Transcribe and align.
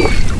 you. 0.00 0.39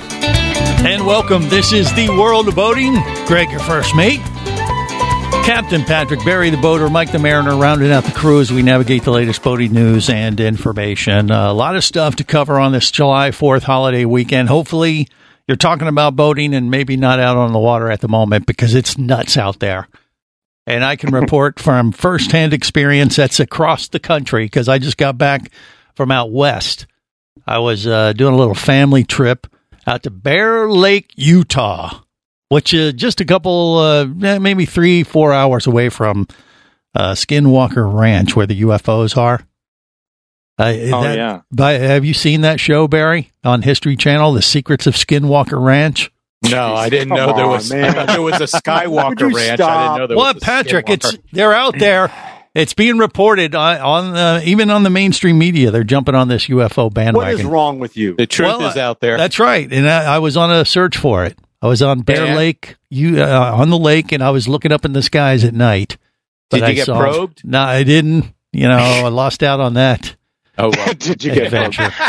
And 0.83 1.05
welcome. 1.05 1.47
This 1.47 1.73
is 1.73 1.93
the 1.93 2.09
world 2.09 2.47
of 2.47 2.55
boating. 2.55 2.93
Greg, 3.27 3.51
your 3.51 3.59
first 3.59 3.95
mate. 3.95 4.19
Captain 5.45 5.83
Patrick 5.83 6.25
Barry, 6.25 6.49
the 6.49 6.57
boater, 6.57 6.89
Mike 6.89 7.11
the 7.11 7.19
Mariner, 7.19 7.55
rounding 7.55 7.91
out 7.91 8.03
the 8.03 8.11
crew 8.11 8.41
as 8.41 8.51
we 8.51 8.63
navigate 8.63 9.03
the 9.03 9.11
latest 9.11 9.43
boating 9.43 9.73
news 9.73 10.09
and 10.09 10.39
information. 10.39 11.29
Uh, 11.29 11.51
a 11.51 11.53
lot 11.53 11.75
of 11.75 11.83
stuff 11.83 12.15
to 12.15 12.23
cover 12.23 12.59
on 12.59 12.71
this 12.71 12.89
July 12.89 13.29
4th 13.29 13.61
holiday 13.61 14.05
weekend. 14.05 14.49
Hopefully, 14.49 15.07
you're 15.47 15.55
talking 15.55 15.87
about 15.87 16.15
boating 16.15 16.55
and 16.55 16.71
maybe 16.71 16.97
not 16.97 17.19
out 17.19 17.37
on 17.37 17.53
the 17.53 17.59
water 17.59 17.91
at 17.91 18.01
the 18.01 18.07
moment 18.07 18.47
because 18.47 18.73
it's 18.73 18.97
nuts 18.97 19.37
out 19.37 19.59
there. 19.59 19.87
And 20.65 20.83
I 20.83 20.95
can 20.95 21.13
report 21.13 21.59
from 21.59 21.91
firsthand 21.91 22.53
experience 22.53 23.17
that's 23.17 23.39
across 23.39 23.87
the 23.87 23.99
country 23.99 24.45
because 24.45 24.67
I 24.67 24.79
just 24.79 24.97
got 24.97 25.15
back 25.15 25.51
from 25.93 26.09
out 26.09 26.31
west. 26.31 26.87
I 27.45 27.59
was 27.59 27.85
uh, 27.85 28.13
doing 28.13 28.33
a 28.33 28.37
little 28.37 28.55
family 28.55 29.03
trip 29.03 29.45
out 29.87 30.03
to 30.03 30.09
Bear 30.11 30.69
Lake, 30.69 31.11
Utah, 31.15 32.01
which 32.49 32.73
is 32.73 32.93
just 32.93 33.21
a 33.21 33.25
couple, 33.25 33.77
uh, 33.77 34.05
eh, 34.23 34.39
maybe 34.39 34.65
three, 34.65 35.03
four 35.03 35.33
hours 35.33 35.67
away 35.67 35.89
from 35.89 36.27
uh, 36.95 37.11
Skinwalker 37.13 37.91
Ranch, 37.93 38.35
where 38.35 38.45
the 38.47 38.61
UFOs 38.61 39.17
are. 39.17 39.41
Uh, 40.59 40.73
Oh, 40.93 41.03
that- 41.03 41.17
yeah. 41.17 41.41
By, 41.51 41.73
have 41.73 42.05
you 42.05 42.13
seen 42.13 42.41
that 42.41 42.59
show, 42.59 42.87
Barry, 42.87 43.31
on 43.43 43.61
History 43.61 43.95
Channel, 43.95 44.33
The 44.33 44.41
Secrets 44.41 44.85
of 44.87 44.95
Skinwalker 44.95 45.63
Ranch? 45.63 46.11
No, 46.49 46.73
I 46.73 46.89
didn't 46.89 47.09
Come 47.09 47.17
know 47.17 47.35
there 47.35 47.45
on, 47.45 47.51
was. 47.51 47.71
man. 47.71 47.85
I 47.85 47.91
thought 47.93 48.07
there 48.07 48.21
was 48.21 48.41
a 48.41 48.45
Skywalker 48.61 49.29
you 49.29 49.35
ranch. 49.35 49.59
I 49.61 49.83
didn't 49.93 49.97
know 49.99 50.07
there 50.07 50.17
What, 50.17 50.35
was. 50.35 50.43
a 50.43 50.45
Patrick? 50.45 50.89
It's 50.89 51.15
they're 51.31 51.53
out 51.53 51.77
there. 51.77 52.11
It's 52.53 52.73
being 52.73 52.97
reported 52.97 53.55
on, 53.55 53.77
on 53.79 54.15
uh, 54.17 54.41
even 54.43 54.69
on 54.69 54.83
the 54.83 54.89
mainstream 54.89 55.37
media. 55.37 55.71
They're 55.71 55.83
jumping 55.85 56.15
on 56.15 56.27
this 56.27 56.47
UFO 56.47 56.85
What 56.85 56.93
bandwagon. 56.93 57.39
is 57.39 57.45
wrong 57.45 57.79
with 57.79 57.95
you? 57.95 58.15
the 58.15 58.27
truth 58.27 58.57
Well, 58.57 58.69
is 58.69 58.77
out 58.77 58.99
there. 58.99 59.17
That's 59.17 59.39
right, 59.39 59.71
and 59.71 59.89
I, 59.89 60.15
I 60.15 60.19
was 60.19 60.35
on 60.35 60.51
a 60.51 60.65
search 60.65 60.97
for 60.97 61.23
it. 61.25 61.37
I 61.61 61.67
was 61.67 61.81
on 61.81 62.01
Bear 62.01 62.25
And? 62.25 62.35
Lake, 62.35 62.75
you 62.89 63.21
uh, 63.23 63.51
on 63.55 63.69
the 63.69 63.77
lake, 63.77 64.11
and 64.11 64.21
I 64.23 64.31
was 64.31 64.47
looking 64.49 64.71
up 64.71 64.83
in 64.83 64.93
the 64.93 65.01
skies 65.01 65.43
at 65.43 65.53
night. 65.53 65.97
But 66.49 66.57
Did 66.57 66.63
you 66.63 66.69
I 66.71 66.73
get 66.73 66.85
saw- 66.87 66.99
probed? 66.99 67.45
No, 67.45 67.61
I 67.61 67.83
didn't. 67.83 68.33
You 68.51 68.67
know, 68.67 68.75
I 68.77 69.07
lost 69.07 69.43
out 69.43 69.61
on 69.61 69.75
that 69.75 70.15
Oh, 70.57 70.69
well. 70.75 70.93
Did 70.97 71.23
you 71.23 71.33
get 71.33 71.45
adventure. 71.45 71.89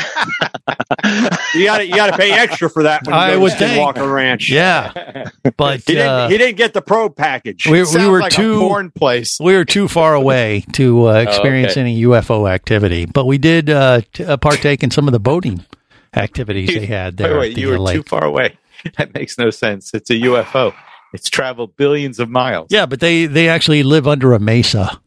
You 1.55 1.65
got 1.67 1.79
to 1.79 1.87
you 1.87 1.95
got 1.95 2.11
to 2.11 2.17
pay 2.17 2.33
extra 2.33 2.71
for 2.71 2.85
that 2.85 3.05
when 3.07 3.15
you 3.15 3.21
I 3.21 3.35
go 3.35 3.41
would 3.41 3.95
to 3.97 4.07
Ranch. 4.07 4.51
yeah, 4.51 5.29
but 5.57 5.79
He 5.81 5.95
didn't. 5.95 6.09
uh, 6.09 6.29
he 6.29 6.39
didn't 6.39 6.57
get 6.57 6.73
the 6.73 6.81
probe 6.81 7.15
package. 7.17 7.67
we, 7.67 7.83
we 7.83 8.07
were 8.09 8.21
like 8.21 8.33
too 8.33 8.55
a 8.55 8.59
porn 8.61 8.91
place. 8.91 9.39
we 9.41 9.53
were 9.55 9.65
too 9.65 9.89
far 9.89 10.15
away 10.15 10.65
to 10.73 11.09
uh, 11.09 11.15
experience 11.15 11.73
okay. 11.73 11.81
any 11.83 12.03
UFO 12.05 12.51
activity. 12.51 13.05
But 13.05 13.27
we 13.27 13.37
did 13.37 13.69
uh, 13.69 14.01
t- 14.13 14.25
uh, 14.25 14.37
partake 14.39 14.83
in 14.83 14.91
some 14.91 15.07
of 15.09 15.13
the 15.13 15.21
boating 15.21 15.65
activities 16.15 16.69
they 16.73 16.87
had 16.87 17.17
there. 17.19 17.33
Wait, 17.35 17.39
wait, 17.39 17.55
the 17.57 17.61
you 17.63 17.69
were 17.69 17.79
lake. 17.79 17.97
too 17.97 18.03
far 18.05 18.25
away. 18.25 18.57
That 18.97 19.13
makes 19.15 19.37
no 19.39 19.51
sense. 19.51 19.93
It's 19.95 20.11
a 20.11 20.15
UFO. 20.15 20.75
It's 21.13 21.29
traveled 21.29 21.77
billions 21.77 22.19
of 22.19 22.31
miles. 22.31 22.69
Yeah, 22.71 22.87
but 22.87 23.01
they 23.01 23.27
they 23.27 23.49
actually 23.49 23.83
live 23.83 24.09
under 24.09 24.33
a 24.33 24.41
mesa. 24.41 25.01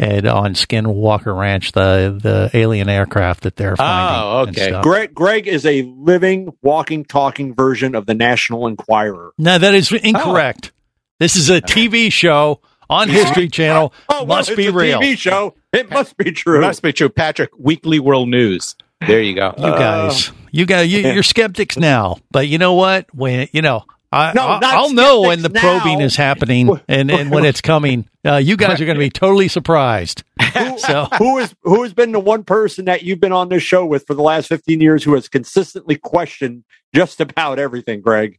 And 0.00 0.26
on 0.26 0.54
Skinwalker 0.54 1.38
Ranch, 1.38 1.72
the 1.72 2.18
the 2.22 2.50
alien 2.56 2.88
aircraft 2.88 3.42
that 3.42 3.56
they're 3.56 3.76
finding. 3.76 4.62
Oh, 4.62 4.70
okay. 4.70 4.80
Greg 4.82 5.12
Greg 5.12 5.46
is 5.46 5.66
a 5.66 5.82
living, 5.82 6.54
walking, 6.62 7.04
talking 7.04 7.54
version 7.54 7.94
of 7.94 8.06
the 8.06 8.14
National 8.14 8.66
Enquirer. 8.66 9.34
No, 9.36 9.58
that 9.58 9.74
is 9.74 9.92
oh. 9.92 9.96
incorrect. 10.02 10.72
This 11.18 11.36
is 11.36 11.50
a 11.50 11.60
TV 11.60 12.10
show 12.10 12.62
on 12.88 13.10
History 13.10 13.48
Channel. 13.52 13.92
Oh, 14.08 14.24
well, 14.24 14.38
Must 14.38 14.48
it's 14.48 14.56
be 14.56 14.68
a 14.68 14.72
real. 14.72 15.00
TV 15.00 15.18
show. 15.18 15.54
It 15.70 15.90
must 15.90 16.16
be 16.16 16.28
It 16.28 16.36
true. 16.36 16.62
must 16.62 16.80
be 16.80 16.94
true. 16.94 17.10
Patrick, 17.10 17.50
Weekly 17.58 18.00
World 18.00 18.30
News. 18.30 18.76
There 19.06 19.20
you 19.20 19.34
go. 19.34 19.52
You 19.58 19.64
guys, 19.64 20.30
oh. 20.30 20.34
you 20.50 20.64
guys, 20.64 20.90
you, 20.90 21.00
you're 21.00 21.22
skeptics 21.22 21.76
now, 21.76 22.16
but 22.30 22.48
you 22.48 22.56
know 22.56 22.72
what? 22.72 23.14
When 23.14 23.48
you 23.52 23.60
know, 23.60 23.84
I, 24.12 24.32
No, 24.32 24.46
I, 24.46 24.58
not 24.58 24.74
I'll 24.74 24.92
know 24.92 25.20
when 25.22 25.42
the 25.42 25.50
skeptics 25.50 25.60
probing 25.62 26.00
is 26.00 26.16
happening 26.16 26.68
and, 26.88 27.10
and 27.10 27.30
when 27.30 27.44
it's 27.44 27.60
coming. 27.60 28.08
Uh, 28.26 28.36
you 28.36 28.56
guys 28.56 28.80
are 28.80 28.84
going 28.84 28.96
to 28.96 29.00
be 29.04 29.10
totally 29.10 29.48
surprised. 29.48 30.22
So, 30.78 31.06
who 31.18 31.38
is 31.38 31.54
who 31.62 31.82
has 31.84 31.92
been 31.94 32.10
the 32.12 32.18
one 32.20 32.42
person 32.42 32.86
that 32.86 33.02
you've 33.02 33.20
been 33.20 33.32
on 33.32 33.50
this 33.50 33.62
show 33.62 33.84
with 33.86 34.06
for 34.06 34.14
the 34.14 34.22
last 34.22 34.48
15 34.48 34.80
years 34.80 35.04
who 35.04 35.14
has 35.14 35.28
consistently 35.28 35.94
questioned 35.96 36.64
just 36.94 37.20
about 37.20 37.58
everything, 37.58 38.00
Greg? 38.00 38.38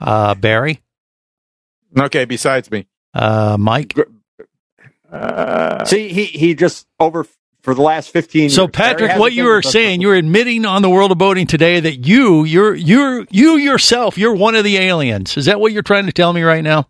uh, 0.00 0.34
Barry, 0.34 0.82
Okay, 1.98 2.24
besides 2.26 2.70
me. 2.70 2.86
uh, 3.14 3.56
Mike. 3.58 3.94
Uh, 5.10 5.84
See, 5.84 6.08
he 6.08 6.24
he 6.26 6.54
just 6.54 6.86
over 7.00 7.26
for 7.66 7.74
the 7.74 7.82
last 7.82 8.10
15 8.12 8.48
So 8.50 8.62
years. 8.62 8.70
Patrick, 8.72 9.18
what 9.18 9.32
you 9.32 9.42
were 9.42 9.60
saying, 9.60 10.00
you're 10.00 10.14
admitting 10.14 10.64
on 10.64 10.82
the 10.82 10.88
world 10.88 11.10
of 11.10 11.18
boating 11.18 11.48
today 11.48 11.80
that 11.80 12.06
you, 12.06 12.44
you're, 12.44 12.76
you're, 12.76 13.26
you 13.28 13.56
yourself, 13.56 14.16
you're 14.16 14.36
one 14.36 14.54
of 14.54 14.62
the 14.62 14.76
aliens. 14.76 15.36
Is 15.36 15.46
that 15.46 15.58
what 15.58 15.72
you're 15.72 15.82
trying 15.82 16.06
to 16.06 16.12
tell 16.12 16.32
me 16.32 16.44
right 16.44 16.62
now? 16.62 16.88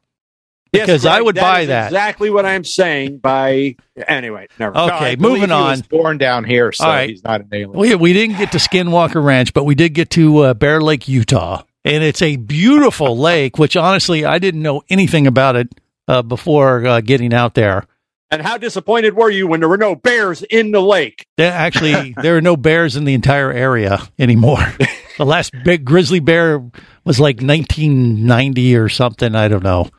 Yes, 0.72 0.84
because 0.84 1.06
I 1.06 1.14
Greg, 1.16 1.24
would 1.24 1.36
buy 1.36 1.60
is 1.62 1.68
that. 1.68 1.86
Exactly 1.86 2.28
what 2.28 2.44
I'm 2.44 2.62
saying 2.62 3.18
by 3.18 3.76
anyway, 4.06 4.48
never. 4.58 4.74
Mind. 4.74 4.92
Okay, 4.92 5.16
no, 5.16 5.28
I 5.28 5.32
moving 5.32 5.50
on. 5.50 5.80
born 5.88 6.18
down 6.18 6.44
here, 6.44 6.72
so 6.72 6.84
right. 6.84 7.08
he's 7.08 7.24
not 7.24 7.40
an 7.40 7.48
alien. 7.52 7.72
We, 7.72 7.94
we 7.94 8.12
didn't 8.12 8.36
get 8.36 8.52
to 8.52 8.58
Skinwalker 8.58 9.24
Ranch, 9.24 9.54
but 9.54 9.64
we 9.64 9.74
did 9.74 9.94
get 9.94 10.10
to 10.10 10.40
uh, 10.40 10.54
Bear 10.54 10.82
Lake, 10.82 11.08
Utah. 11.08 11.62
And 11.86 12.04
it's 12.04 12.20
a 12.20 12.36
beautiful 12.36 13.16
lake, 13.16 13.58
which 13.58 13.78
honestly, 13.78 14.26
I 14.26 14.38
didn't 14.38 14.60
know 14.60 14.82
anything 14.90 15.26
about 15.26 15.56
it 15.56 15.68
uh, 16.06 16.20
before 16.20 16.84
uh, 16.84 17.00
getting 17.00 17.32
out 17.32 17.54
there. 17.54 17.86
And 18.30 18.42
how 18.42 18.58
disappointed 18.58 19.14
were 19.14 19.30
you 19.30 19.46
when 19.46 19.60
there 19.60 19.68
were 19.68 19.76
no 19.76 19.94
bears 19.94 20.42
in 20.42 20.72
the 20.72 20.80
lake? 20.80 21.26
There, 21.36 21.52
actually, 21.52 22.14
there 22.22 22.36
are 22.36 22.40
no 22.40 22.56
bears 22.56 22.96
in 22.96 23.04
the 23.04 23.14
entire 23.14 23.52
area 23.52 24.00
anymore. 24.18 24.74
the 25.18 25.24
last 25.24 25.52
big 25.64 25.84
grizzly 25.84 26.20
bear 26.20 26.58
was 27.04 27.20
like 27.20 27.36
1990 27.36 28.76
or 28.76 28.88
something. 28.88 29.34
I 29.34 29.48
don't 29.48 29.62
know. 29.62 29.90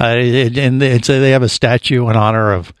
Uh, 0.00 0.16
it, 0.18 0.58
and 0.58 0.82
it's 0.82 1.08
a, 1.08 1.20
they 1.20 1.30
have 1.30 1.42
a 1.42 1.48
statue 1.48 2.08
in 2.08 2.16
honor 2.16 2.52
of 2.52 2.72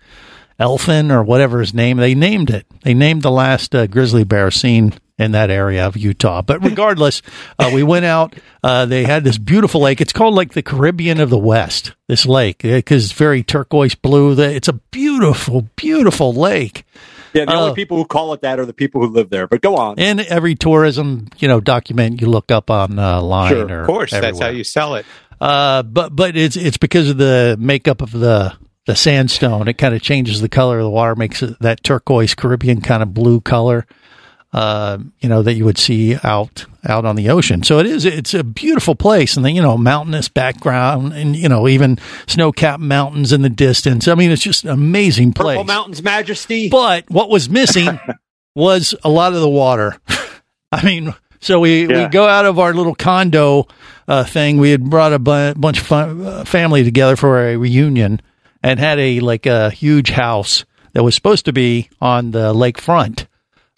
Elfin 0.58 1.10
or 1.10 1.22
whatever 1.22 1.60
his 1.60 1.74
name. 1.74 1.98
They 1.98 2.14
named 2.14 2.50
it. 2.50 2.66
They 2.82 2.94
named 2.94 3.22
the 3.22 3.30
last 3.30 3.74
uh, 3.74 3.86
grizzly 3.86 4.24
bear 4.24 4.50
seen 4.50 4.94
in 5.18 5.32
that 5.32 5.50
area 5.50 5.86
of 5.86 5.96
Utah. 5.96 6.42
But 6.42 6.62
regardless, 6.62 7.22
uh, 7.58 7.70
we 7.72 7.82
went 7.82 8.04
out. 8.04 8.34
Uh, 8.62 8.86
they 8.86 9.04
had 9.04 9.24
this 9.24 9.38
beautiful 9.38 9.80
lake. 9.80 10.00
It's 10.00 10.12
called 10.12 10.34
like 10.34 10.52
the 10.52 10.62
Caribbean 10.62 11.20
of 11.20 11.30
the 11.30 11.38
West. 11.38 11.94
This 12.08 12.26
lake 12.26 12.58
because 12.58 13.04
it's 13.04 13.12
very 13.12 13.42
turquoise 13.42 13.94
blue. 13.94 14.38
It's 14.40 14.68
a 14.68 14.74
beautiful, 14.74 15.68
beautiful 15.76 16.32
lake. 16.32 16.84
Yeah, 17.32 17.44
the 17.44 17.52
Oh. 17.52 17.60
only 17.64 17.74
people 17.74 17.96
who 17.98 18.04
call 18.04 18.32
it 18.32 18.40
that 18.42 18.58
are 18.58 18.64
the 18.64 18.72
people 18.72 19.00
who 19.02 19.08
live 19.08 19.28
there. 19.30 19.46
But 19.46 19.60
go 19.60 19.76
on. 19.76 19.96
And 19.98 20.20
every 20.20 20.54
tourism, 20.54 21.28
you 21.38 21.48
know, 21.48 21.60
document 21.60 22.20
you 22.20 22.28
look 22.28 22.50
up 22.50 22.70
online 22.70 22.98
uh, 22.98 23.20
line 23.22 23.50
Sure, 23.52 23.68
or 23.68 23.80
Of 23.82 23.86
course, 23.86 24.10
that's 24.10 24.38
how 24.38 24.48
you 24.48 24.64
sell 24.64 24.94
it. 24.94 25.04
Uh, 25.40 25.82
but 25.82 26.14
but 26.16 26.36
it's 26.36 26.56
it's 26.56 26.78
because 26.78 27.10
of 27.10 27.18
the 27.18 27.56
makeup 27.58 28.00
of 28.00 28.10
the 28.12 28.54
the 28.86 28.96
sandstone. 28.96 29.68
It 29.68 29.74
kind 29.78 29.94
of 29.94 30.00
changes 30.00 30.40
the 30.40 30.48
color 30.48 30.78
of 30.78 30.84
the 30.84 30.90
water, 30.90 31.14
makes 31.16 31.42
it 31.42 31.58
that 31.60 31.82
turquoise 31.82 32.34
Caribbean 32.34 32.80
kind 32.80 33.02
of 33.02 33.12
blue 33.12 33.40
color. 33.40 33.84
Uh, 34.56 34.96
you 35.20 35.28
know 35.28 35.42
that 35.42 35.52
you 35.52 35.66
would 35.66 35.76
see 35.76 36.16
out 36.24 36.64
out 36.88 37.04
on 37.04 37.14
the 37.14 37.28
ocean. 37.28 37.62
So 37.62 37.78
it 37.78 37.84
is. 37.84 38.06
It's 38.06 38.32
a 38.32 38.42
beautiful 38.42 38.94
place, 38.94 39.36
and 39.36 39.44
then 39.44 39.54
you 39.54 39.60
know 39.60 39.76
mountainous 39.76 40.30
background, 40.30 41.12
and 41.12 41.36
you 41.36 41.46
know 41.48 41.68
even 41.68 41.98
snow 42.26 42.52
capped 42.52 42.82
mountains 42.82 43.34
in 43.34 43.42
the 43.42 43.50
distance. 43.50 44.08
I 44.08 44.14
mean, 44.14 44.30
it's 44.30 44.40
just 44.42 44.64
an 44.64 44.70
amazing 44.70 45.34
place. 45.34 45.56
Purple 45.58 45.64
Mountain's 45.64 46.02
Majesty. 46.02 46.70
But 46.70 47.04
what 47.10 47.28
was 47.28 47.50
missing 47.50 48.00
was 48.54 48.94
a 49.04 49.10
lot 49.10 49.34
of 49.34 49.40
the 49.42 49.48
water. 49.48 50.00
I 50.72 50.82
mean, 50.82 51.14
so 51.40 51.60
we, 51.60 51.86
Yeah. 51.86 52.04
we 52.04 52.08
go 52.08 52.26
out 52.26 52.46
of 52.46 52.58
our 52.58 52.72
little 52.72 52.94
condo 52.94 53.68
uh, 54.08 54.24
thing. 54.24 54.56
We 54.56 54.70
had 54.70 54.82
brought 54.88 55.12
a 55.12 55.18
bu- 55.18 55.52
bunch 55.54 55.80
of 55.80 55.86
fun, 55.86 56.24
uh, 56.24 56.44
family 56.46 56.82
together 56.82 57.16
for 57.16 57.46
a 57.46 57.56
reunion 57.58 58.22
and 58.62 58.80
had 58.80 58.98
a 58.98 59.20
like 59.20 59.44
a 59.44 59.68
huge 59.70 60.08
house 60.10 60.64
that 60.94 61.02
was 61.04 61.14
supposed 61.14 61.44
to 61.44 61.52
be 61.52 61.90
on 62.00 62.30
the 62.30 62.54
lakefront. 62.54 63.26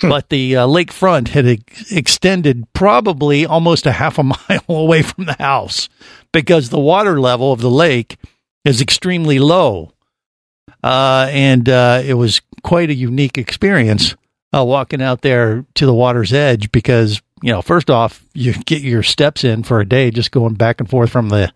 But 0.01 0.29
the 0.29 0.57
uh, 0.57 0.67
lakefront 0.67 1.29
had 1.29 1.47
ex- 1.47 1.91
extended 1.91 2.65
probably 2.73 3.45
almost 3.45 3.87
a 3.87 3.93
half 3.93 4.19
a 4.19 4.23
mile 4.49 4.65
away 4.69 5.03
from 5.03 5.25
the 5.25 5.37
house 5.39 5.89
because 6.33 6.69
the 6.69 6.79
water 6.79 7.21
level 7.21 7.53
of 7.53 7.61
the 7.61 7.71
lake 7.71 8.17
is 8.65 8.81
extremely 8.81 9.39
low 9.39 9.93
uh, 10.83 11.29
and 11.31 11.69
uh, 11.69 12.03
it 12.05 12.15
was 12.15 12.41
quite 12.63 12.91
a 12.91 12.95
unique 12.95 13.39
experience 13.39 14.15
uh, 14.55 14.65
walking 14.65 15.03
out 15.03 15.23
there 15.23 15.65
to 15.75 15.87
the 15.87 15.95
water's 15.95 16.33
edge 16.33 16.71
because 16.71 17.21
you 17.43 17.53
know, 17.53 17.63
first 17.63 17.91
off, 17.91 18.25
you 18.35 18.53
get 18.53 18.83
your 18.83 19.03
steps 19.03 19.45
in 19.45 19.63
for 19.63 19.81
a 19.81 19.89
day 19.89 20.11
just 20.11 20.33
going 20.33 20.55
back 20.55 20.81
and 20.81 20.89
forth 20.89 21.11
from 21.11 21.29
the 21.29 21.53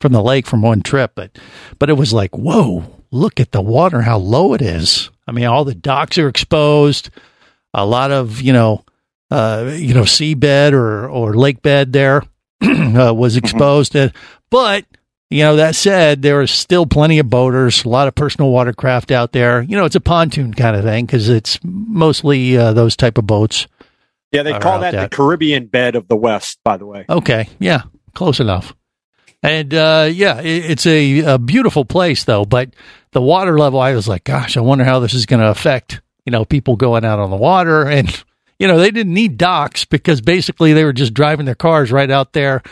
from 0.00 0.12
the 0.12 0.22
lake 0.22 0.46
from 0.46 0.62
one 0.62 0.82
trip, 0.82 1.12
but 1.14 1.38
but 1.78 1.90
it 1.90 1.94
was 1.94 2.12
like, 2.12 2.36
whoa, 2.36 2.84
look 3.10 3.40
at 3.40 3.52
the 3.52 3.62
water, 3.62 4.02
how 4.02 4.18
low 4.18 4.54
it 4.54 4.62
is. 4.62 5.10
I 5.26 5.32
mean, 5.32 5.46
all 5.46 5.64
the 5.64 5.74
docks 5.74 6.18
are 6.18 6.28
exposed. 6.28 7.10
A 7.74 7.84
lot 7.84 8.10
of 8.10 8.40
you 8.40 8.52
know, 8.52 8.84
uh, 9.30 9.72
you 9.74 9.94
know, 9.94 10.02
seabed 10.02 10.72
or 10.72 11.08
or 11.08 11.34
lake 11.34 11.60
bed 11.60 11.92
there 11.92 12.22
uh, 12.62 13.12
was 13.14 13.36
exposed. 13.36 13.96
Uh, 13.96 14.10
but 14.50 14.84
you 15.30 15.42
know, 15.42 15.56
that 15.56 15.74
said, 15.74 16.22
there 16.22 16.42
is 16.42 16.50
still 16.50 16.86
plenty 16.86 17.18
of 17.18 17.28
boaters, 17.28 17.84
a 17.84 17.88
lot 17.88 18.06
of 18.06 18.14
personal 18.14 18.50
watercraft 18.50 19.10
out 19.10 19.32
there. 19.32 19.62
You 19.62 19.76
know, 19.76 19.84
it's 19.84 19.96
a 19.96 20.00
pontoon 20.00 20.54
kind 20.54 20.76
of 20.76 20.84
thing 20.84 21.06
because 21.06 21.28
it's 21.28 21.58
mostly 21.64 22.56
uh, 22.56 22.72
those 22.72 22.94
type 22.94 23.18
of 23.18 23.26
boats. 23.26 23.66
Yeah, 24.30 24.42
they 24.42 24.58
call 24.58 24.82
out 24.82 24.92
that 24.92 25.10
the 25.10 25.16
Caribbean 25.16 25.66
bed 25.66 25.96
of 25.96 26.08
the 26.08 26.16
West, 26.16 26.58
by 26.64 26.76
the 26.76 26.86
way. 26.86 27.04
Okay, 27.08 27.48
yeah, 27.58 27.82
close 28.14 28.40
enough. 28.40 28.74
And 29.42 29.74
uh, 29.74 30.08
yeah, 30.12 30.40
it, 30.40 30.70
it's 30.70 30.86
a, 30.86 31.20
a 31.20 31.38
beautiful 31.38 31.84
place 31.84 32.24
though. 32.24 32.44
But 32.44 32.74
the 33.12 33.22
water 33.22 33.58
level, 33.58 33.80
I 33.80 33.94
was 33.94 34.08
like, 34.08 34.24
gosh, 34.24 34.56
I 34.56 34.60
wonder 34.60 34.84
how 34.84 35.00
this 35.00 35.14
is 35.14 35.26
going 35.26 35.40
to 35.40 35.50
affect 35.50 36.00
you 36.24 36.30
know 36.30 36.44
people 36.44 36.76
going 36.76 37.04
out 37.04 37.18
on 37.18 37.30
the 37.30 37.36
water. 37.36 37.86
And 37.88 38.24
you 38.58 38.68
know 38.68 38.78
they 38.78 38.90
didn't 38.90 39.14
need 39.14 39.36
docks 39.36 39.84
because 39.84 40.20
basically 40.20 40.72
they 40.72 40.84
were 40.84 40.92
just 40.92 41.14
driving 41.14 41.46
their 41.46 41.54
cars 41.54 41.90
right 41.90 42.10
out 42.10 42.32
there 42.32 42.62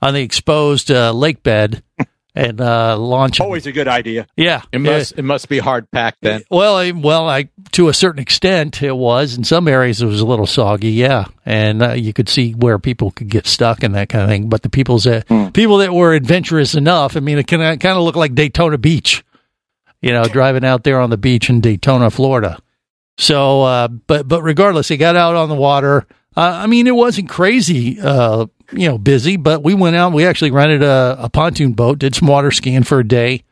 on 0.00 0.14
the 0.14 0.22
exposed 0.22 0.90
uh, 0.90 1.12
lake 1.12 1.42
bed 1.42 1.82
and 2.34 2.60
uh, 2.60 2.96
launching. 2.98 3.44
Always 3.44 3.66
a 3.66 3.72
good 3.72 3.88
idea. 3.88 4.26
yeah, 4.36 4.62
It 4.72 4.78
must 4.80 5.12
it 5.16 5.22
must 5.22 5.48
be 5.48 5.58
hard 5.58 5.90
packed 5.90 6.18
then. 6.22 6.42
well, 6.50 6.76
I, 6.76 6.90
well, 6.90 7.28
I 7.28 7.48
to 7.72 7.88
a 7.88 7.94
certain 7.94 8.20
extent 8.20 8.82
it 8.82 8.96
was. 8.96 9.36
In 9.36 9.44
some 9.44 9.68
areas 9.68 10.02
it 10.02 10.06
was 10.06 10.20
a 10.20 10.26
little 10.26 10.46
soggy, 10.46 10.92
yeah, 10.92 11.26
and 11.46 11.82
uh, 11.82 11.92
you 11.92 12.12
could 12.12 12.28
see 12.28 12.52
where 12.52 12.78
people 12.78 13.10
could 13.12 13.28
get 13.28 13.46
stuck 13.46 13.82
and 13.82 13.94
that 13.94 14.08
kind 14.08 14.24
of 14.24 14.28
thing. 14.30 14.48
But 14.48 14.62
the 14.62 14.70
people's 14.70 15.04
that 15.04 15.26
people 15.52 15.78
that 15.78 15.92
were 15.94 16.12
adventurous 16.14 16.74
enough, 16.74 17.16
I 17.16 17.20
mean, 17.20 17.38
it 17.38 17.46
kind 17.46 17.80
kind 17.80 17.96
of 17.96 18.02
looked 18.04 18.18
like 18.18 18.34
Daytona 18.34 18.78
Beach, 18.78 19.24
you 20.02 20.12
know, 20.12 20.24
driving 20.24 20.64
out 20.64 20.84
there 20.84 21.00
on 21.00 21.10
the 21.10 21.16
beach 21.16 21.48
in 21.50 21.60
Daytona, 21.60 22.10
Florida. 22.10 22.58
So, 23.18 23.62
uh, 23.62 23.88
but 23.88 24.26
but 24.28 24.42
regardless, 24.42 24.88
he 24.88 24.96
got 24.96 25.16
out 25.16 25.36
on 25.36 25.48
the 25.48 25.54
water. 25.54 26.06
Uh, 26.36 26.40
I 26.64 26.66
mean, 26.66 26.86
it 26.88 26.94
wasn't 26.96 27.28
crazy, 27.28 28.00
uh, 28.00 28.46
you 28.72 28.88
know, 28.88 28.98
busy, 28.98 29.36
but 29.36 29.62
we 29.62 29.72
went 29.72 29.94
out. 29.94 30.12
We 30.12 30.26
actually 30.26 30.50
rented 30.50 30.82
a, 30.82 31.16
a 31.20 31.28
pontoon 31.30 31.74
boat, 31.74 31.98
did 32.00 32.14
some 32.16 32.26
water 32.26 32.50
skiing 32.50 32.82
for 32.82 32.98
a 32.98 33.06
day, 33.06 33.44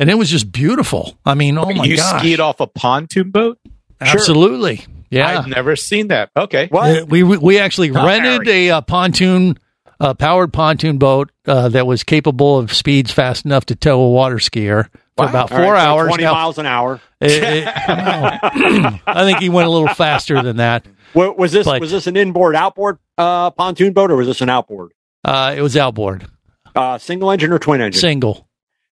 and 0.00 0.10
it 0.10 0.14
was 0.14 0.28
just 0.30 0.50
beautiful. 0.50 1.16
I 1.24 1.34
mean, 1.34 1.56
oh 1.58 1.64
my 1.66 1.74
god, 1.74 1.86
you 1.86 1.96
gosh, 1.96 2.20
skied 2.20 2.40
off 2.40 2.58
a 2.58 2.66
pontoon 2.66 3.30
boat? 3.30 3.58
absolutely, 4.00 4.84
yeah. 5.10 5.38
I've 5.38 5.46
never 5.46 5.76
seen 5.76 6.08
that. 6.08 6.30
Okay. 6.36 6.66
What? 6.70 7.08
We 7.08 7.22
we 7.22 7.36
we 7.36 7.58
actually 7.58 7.90
Not 7.90 8.06
rented 8.06 8.48
a, 8.48 8.70
uh 8.70 8.80
pontoon, 8.80 9.56
uh, 10.00 10.14
powered 10.14 10.52
pontoon 10.52 10.98
boat 10.98 11.30
uh, 11.46 11.68
that 11.68 11.86
was 11.86 12.02
capable 12.02 12.58
of 12.58 12.72
speeds 12.74 13.12
fast 13.12 13.44
enough 13.44 13.64
to 13.66 13.76
tow 13.76 14.00
a 14.00 14.10
water 14.10 14.36
skier 14.38 14.86
for 15.16 15.24
Wow. 15.26 15.28
about 15.28 15.50
four 15.50 15.58
right, 15.60 15.84
so 15.84 15.88
hours. 15.90 16.08
20 16.08 16.24
Now, 16.24 16.32
miles 16.32 16.58
an 16.58 16.66
hour. 16.66 17.00
It- 17.24 17.42
it- 17.42 17.64
well, 17.88 19.00
I 19.06 19.24
think 19.24 19.38
he 19.38 19.48
went 19.48 19.66
a 19.66 19.70
little 19.70 19.88
faster 19.88 20.42
than 20.42 20.56
that. 20.58 20.86
Wa- 21.14 21.32
Was 21.36 21.52
this 21.52 21.64
But- 21.66 21.80
was 21.80 21.90
this 21.92 22.06
an 22.06 22.16
inboard 22.16 22.56
outboard 22.56 22.98
uh, 23.18 23.50
pontoon 23.50 23.92
boat 23.92 24.10
or 24.10 24.16
was 24.16 24.26
this 24.26 24.40
an 24.40 24.50
outboard? 24.50 24.92
Uh, 25.24 25.54
it 25.56 25.62
was 25.62 25.76
outboard, 25.76 26.26
Uh, 26.74 26.98
single 26.98 27.30
engine 27.30 27.52
or 27.52 27.58
twin 27.58 27.80
engine? 27.80 28.00
single. 28.00 28.48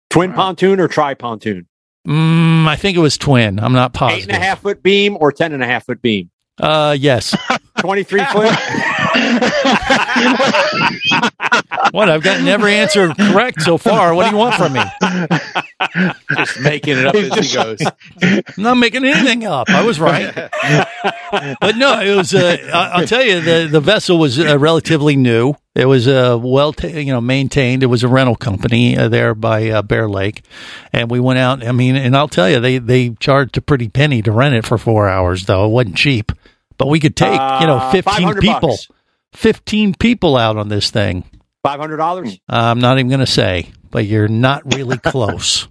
twin 0.09 0.33
pontoon 0.33 0.79
or 0.79 0.87
tri 0.87 1.13
pontoon? 1.13 1.67
Mm, 2.07 2.65
I 2.67 2.75
think 2.77 2.97
it 2.97 3.01
was 3.01 3.17
twin. 3.17 3.59
I'm 3.59 3.73
not 3.73 3.93
positive. 3.93 4.29
and 4.29 4.41
a 4.41 4.45
half 4.45 4.61
foot 4.61 4.81
beam 4.81 5.17
or 5.19 5.31
ten 5.31 5.51
and 5.53 5.61
a 5.61 5.65
half 5.67 5.85
foot 5.85 6.01
beam? 6.01 6.29
Uh, 6.59 6.95
yes. 6.97 7.35
Twenty 7.79 8.03
three 8.03 8.23
foot. 8.25 8.49
what? 11.91 12.09
I've 12.09 12.23
gotten 12.23 12.47
every 12.47 12.75
answer 12.75 13.13
correct 13.13 13.61
so 13.61 13.77
far. 13.77 14.13
What 14.13 14.25
do 14.25 14.31
you 14.31 14.37
want 14.37 14.55
from 14.55 14.73
me? 14.73 14.81
Just 16.35 16.59
making 16.61 16.97
it 16.97 17.05
up 17.05 17.15
as 17.15 17.47
he 17.49 17.55
goes. 17.55 17.79
I'm 18.21 18.43
not 18.63 18.75
making 18.75 19.05
anything 19.05 19.45
up. 19.45 19.69
I 19.69 19.83
was 19.85 19.99
right. 19.99 20.33
but 20.33 21.75
no, 21.77 21.99
it 22.01 22.15
was. 22.15 22.33
Uh, 22.33 22.57
I- 22.73 22.99
I'll 22.99 23.07
tell 23.07 23.23
you, 23.23 23.41
the 23.41 23.67
the 23.71 23.81
vessel 23.81 24.17
was 24.17 24.39
uh, 24.39 24.57
relatively 24.57 25.15
new. 25.15 25.53
It 25.75 25.85
was 25.85 26.07
uh, 26.07 26.37
well, 26.41 26.73
ta- 26.73 26.87
you 26.87 27.13
know, 27.13 27.21
maintained. 27.21 27.83
It 27.83 27.87
was 27.87 28.03
a 28.03 28.07
rental 28.07 28.35
company 28.35 28.97
uh, 28.97 29.09
there 29.09 29.35
by 29.35 29.69
uh, 29.69 29.81
Bear 29.83 30.09
Lake, 30.09 30.43
and 30.91 31.11
we 31.11 31.19
went 31.19 31.39
out. 31.39 31.65
I 31.65 31.71
mean, 31.71 31.95
and 31.95 32.15
I'll 32.17 32.27
tell 32.27 32.49
you, 32.49 32.59
they 32.59 32.79
they 32.79 33.11
charged 33.19 33.57
a 33.57 33.61
pretty 33.61 33.87
penny 33.89 34.21
to 34.23 34.31
rent 34.31 34.55
it 34.55 34.65
for 34.65 34.77
four 34.77 35.07
hours. 35.07 35.45
Though 35.45 35.65
it 35.65 35.69
wasn't 35.69 35.97
cheap, 35.97 36.31
but 36.77 36.87
we 36.87 36.99
could 36.99 37.15
take 37.15 37.39
you 37.61 37.67
know 37.67 37.77
Uh, 37.77 37.91
fifteen 37.91 38.33
people, 38.39 38.69
bucks. 38.69 38.87
Fifteen 39.33 39.93
people 39.93 40.37
out 40.37 40.57
on 40.57 40.69
this 40.69 40.91
thing. 40.91 41.23
Five 41.63 41.79
hundred 41.79 41.97
dollars. 41.97 42.39
I'm 42.47 42.79
not 42.79 42.97
even 42.97 43.07
going 43.09 43.19
to 43.19 43.25
say, 43.25 43.71
but 43.91 44.05
you're 44.05 44.27
not 44.27 44.73
really 44.73 44.97
close 45.03 45.67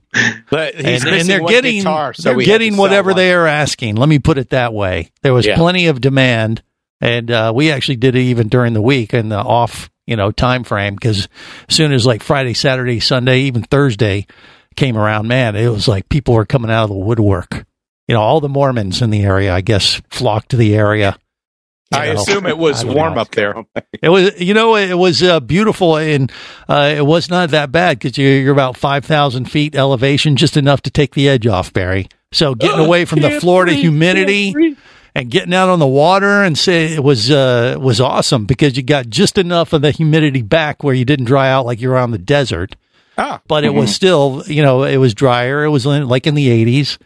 But 0.51 0.75
and, 0.75 1.07
and 1.07 1.29
they're 1.29 1.41
getting 1.41 1.79
guitar, 1.79 2.13
so 2.15 2.23
they're 2.31 2.37
we 2.37 2.45
had 2.45 2.59
to 2.59 2.65
getting 2.65 2.77
whatever 2.79 3.11
one. 3.11 3.17
they 3.17 3.33
are 3.33 3.47
asking. 3.47 3.97
Let 3.97 4.09
me 4.09 4.19
put 4.19 4.37
it 4.39 4.51
that 4.51 4.75
way. 4.75 5.11
There 5.23 5.33
was 5.35 5.47
Yeah. 5.47 5.57
plenty 5.57 5.87
of 5.87 6.01
demand, 6.01 6.63
and 7.01 7.31
uh, 7.31 7.53
we 7.55 7.71
actually 7.71 7.97
did 7.97 8.15
it 8.17 8.21
even 8.23 8.49
during 8.49 8.73
the 8.75 8.83
week 8.83 9.15
in 9.15 9.29
the 9.31 9.39
off 9.39 9.91
you 10.07 10.17
know 10.17 10.31
time 10.31 10.65
frame 10.65 10.95
because 10.95 11.29
as 11.69 11.75
soon 11.75 11.93
as 11.93 12.05
like 12.05 12.23
Friday, 12.23 12.53
Saturday, 12.55 13.01
Sunday, 13.01 13.41
even 13.41 13.63
Thursday 13.63 14.27
came 14.77 14.97
around, 14.99 15.29
man, 15.29 15.57
it 15.57 15.69
was 15.69 15.89
like 15.89 16.09
people 16.11 16.35
were 16.35 16.45
coming 16.45 16.71
out 16.71 16.85
of 16.85 16.91
the 16.91 16.97
woodwork. 16.97 17.65
You 18.09 18.15
know, 18.15 18.21
all 18.21 18.41
the 18.41 18.49
Mormons 18.51 19.01
in 19.03 19.11
the 19.11 19.25
area, 19.25 19.53
I 19.55 19.63
guess, 19.63 20.01
flocked 20.11 20.51
to 20.51 20.57
the 20.57 20.75
area. 20.77 21.17
You 21.93 21.99
I 21.99 22.07
know, 22.13 22.21
assume 22.21 22.47
it 22.47 22.59
was 22.59 22.85
warm 22.85 23.17
up 23.17 23.31
there. 23.31 23.55
It 24.03 24.09
was, 24.11 24.39
you 24.41 24.55
know, 24.55 24.77
it 24.77 24.97
was 24.97 25.23
uh, 25.23 25.41
beautiful, 25.41 25.97
and 25.97 26.31
uh, 26.69 26.95
it 26.97 27.05
was 27.07 27.31
not 27.31 27.51
that 27.51 27.73
bad 27.73 27.99
because 27.99 28.19
you're, 28.19 28.41
you're 28.41 28.53
about 28.53 28.77
five 28.77 29.05
thousand 29.05 29.51
feet 29.51 29.75
elevation, 29.75 30.37
just 30.37 30.57
enough 30.57 30.83
to 30.83 30.91
take 30.91 31.15
the 31.15 31.29
edge 31.29 31.47
off, 31.47 31.73
Barry. 31.73 32.09
So 32.33 32.55
getting 32.55 32.85
away 32.85 33.05
from 33.05 33.21
the 33.21 33.41
Florida 33.41 33.73
humidity 33.73 34.77
and 35.15 35.31
getting 35.31 35.55
out 35.55 35.71
on 35.71 35.79
the 35.79 35.87
water 35.87 36.43
and 36.43 36.59
say 36.59 36.93
it 36.93 37.03
was 37.03 37.31
uh, 37.31 37.77
was 37.81 38.01
awesome 38.01 38.45
because 38.45 38.77
you 38.77 38.83
got 38.83 39.09
just 39.09 39.39
enough 39.39 39.73
of 39.73 39.81
the 39.83 39.93
humidity 39.93 40.43
back 40.43 40.85
where 40.85 40.95
you 40.95 41.05
didn't 41.07 41.25
dry 41.25 41.49
out 41.49 41.65
like 41.65 41.81
you 41.81 41.89
were 41.89 41.97
on 41.97 42.11
the 42.11 42.19
desert, 42.19 42.77
Ah, 43.17 43.41
but 43.49 43.65
it 43.65 43.71
was 43.71 43.95
still, 43.95 44.43
you 44.47 44.63
know, 44.63 44.83
it 44.85 44.99
was 44.99 45.15
drier. 45.15 45.65
It 45.65 45.71
was 45.71 45.87
in, 45.87 46.07
like 46.07 46.27
in 46.27 46.35
the 46.35 46.51
eighties. 46.51 46.99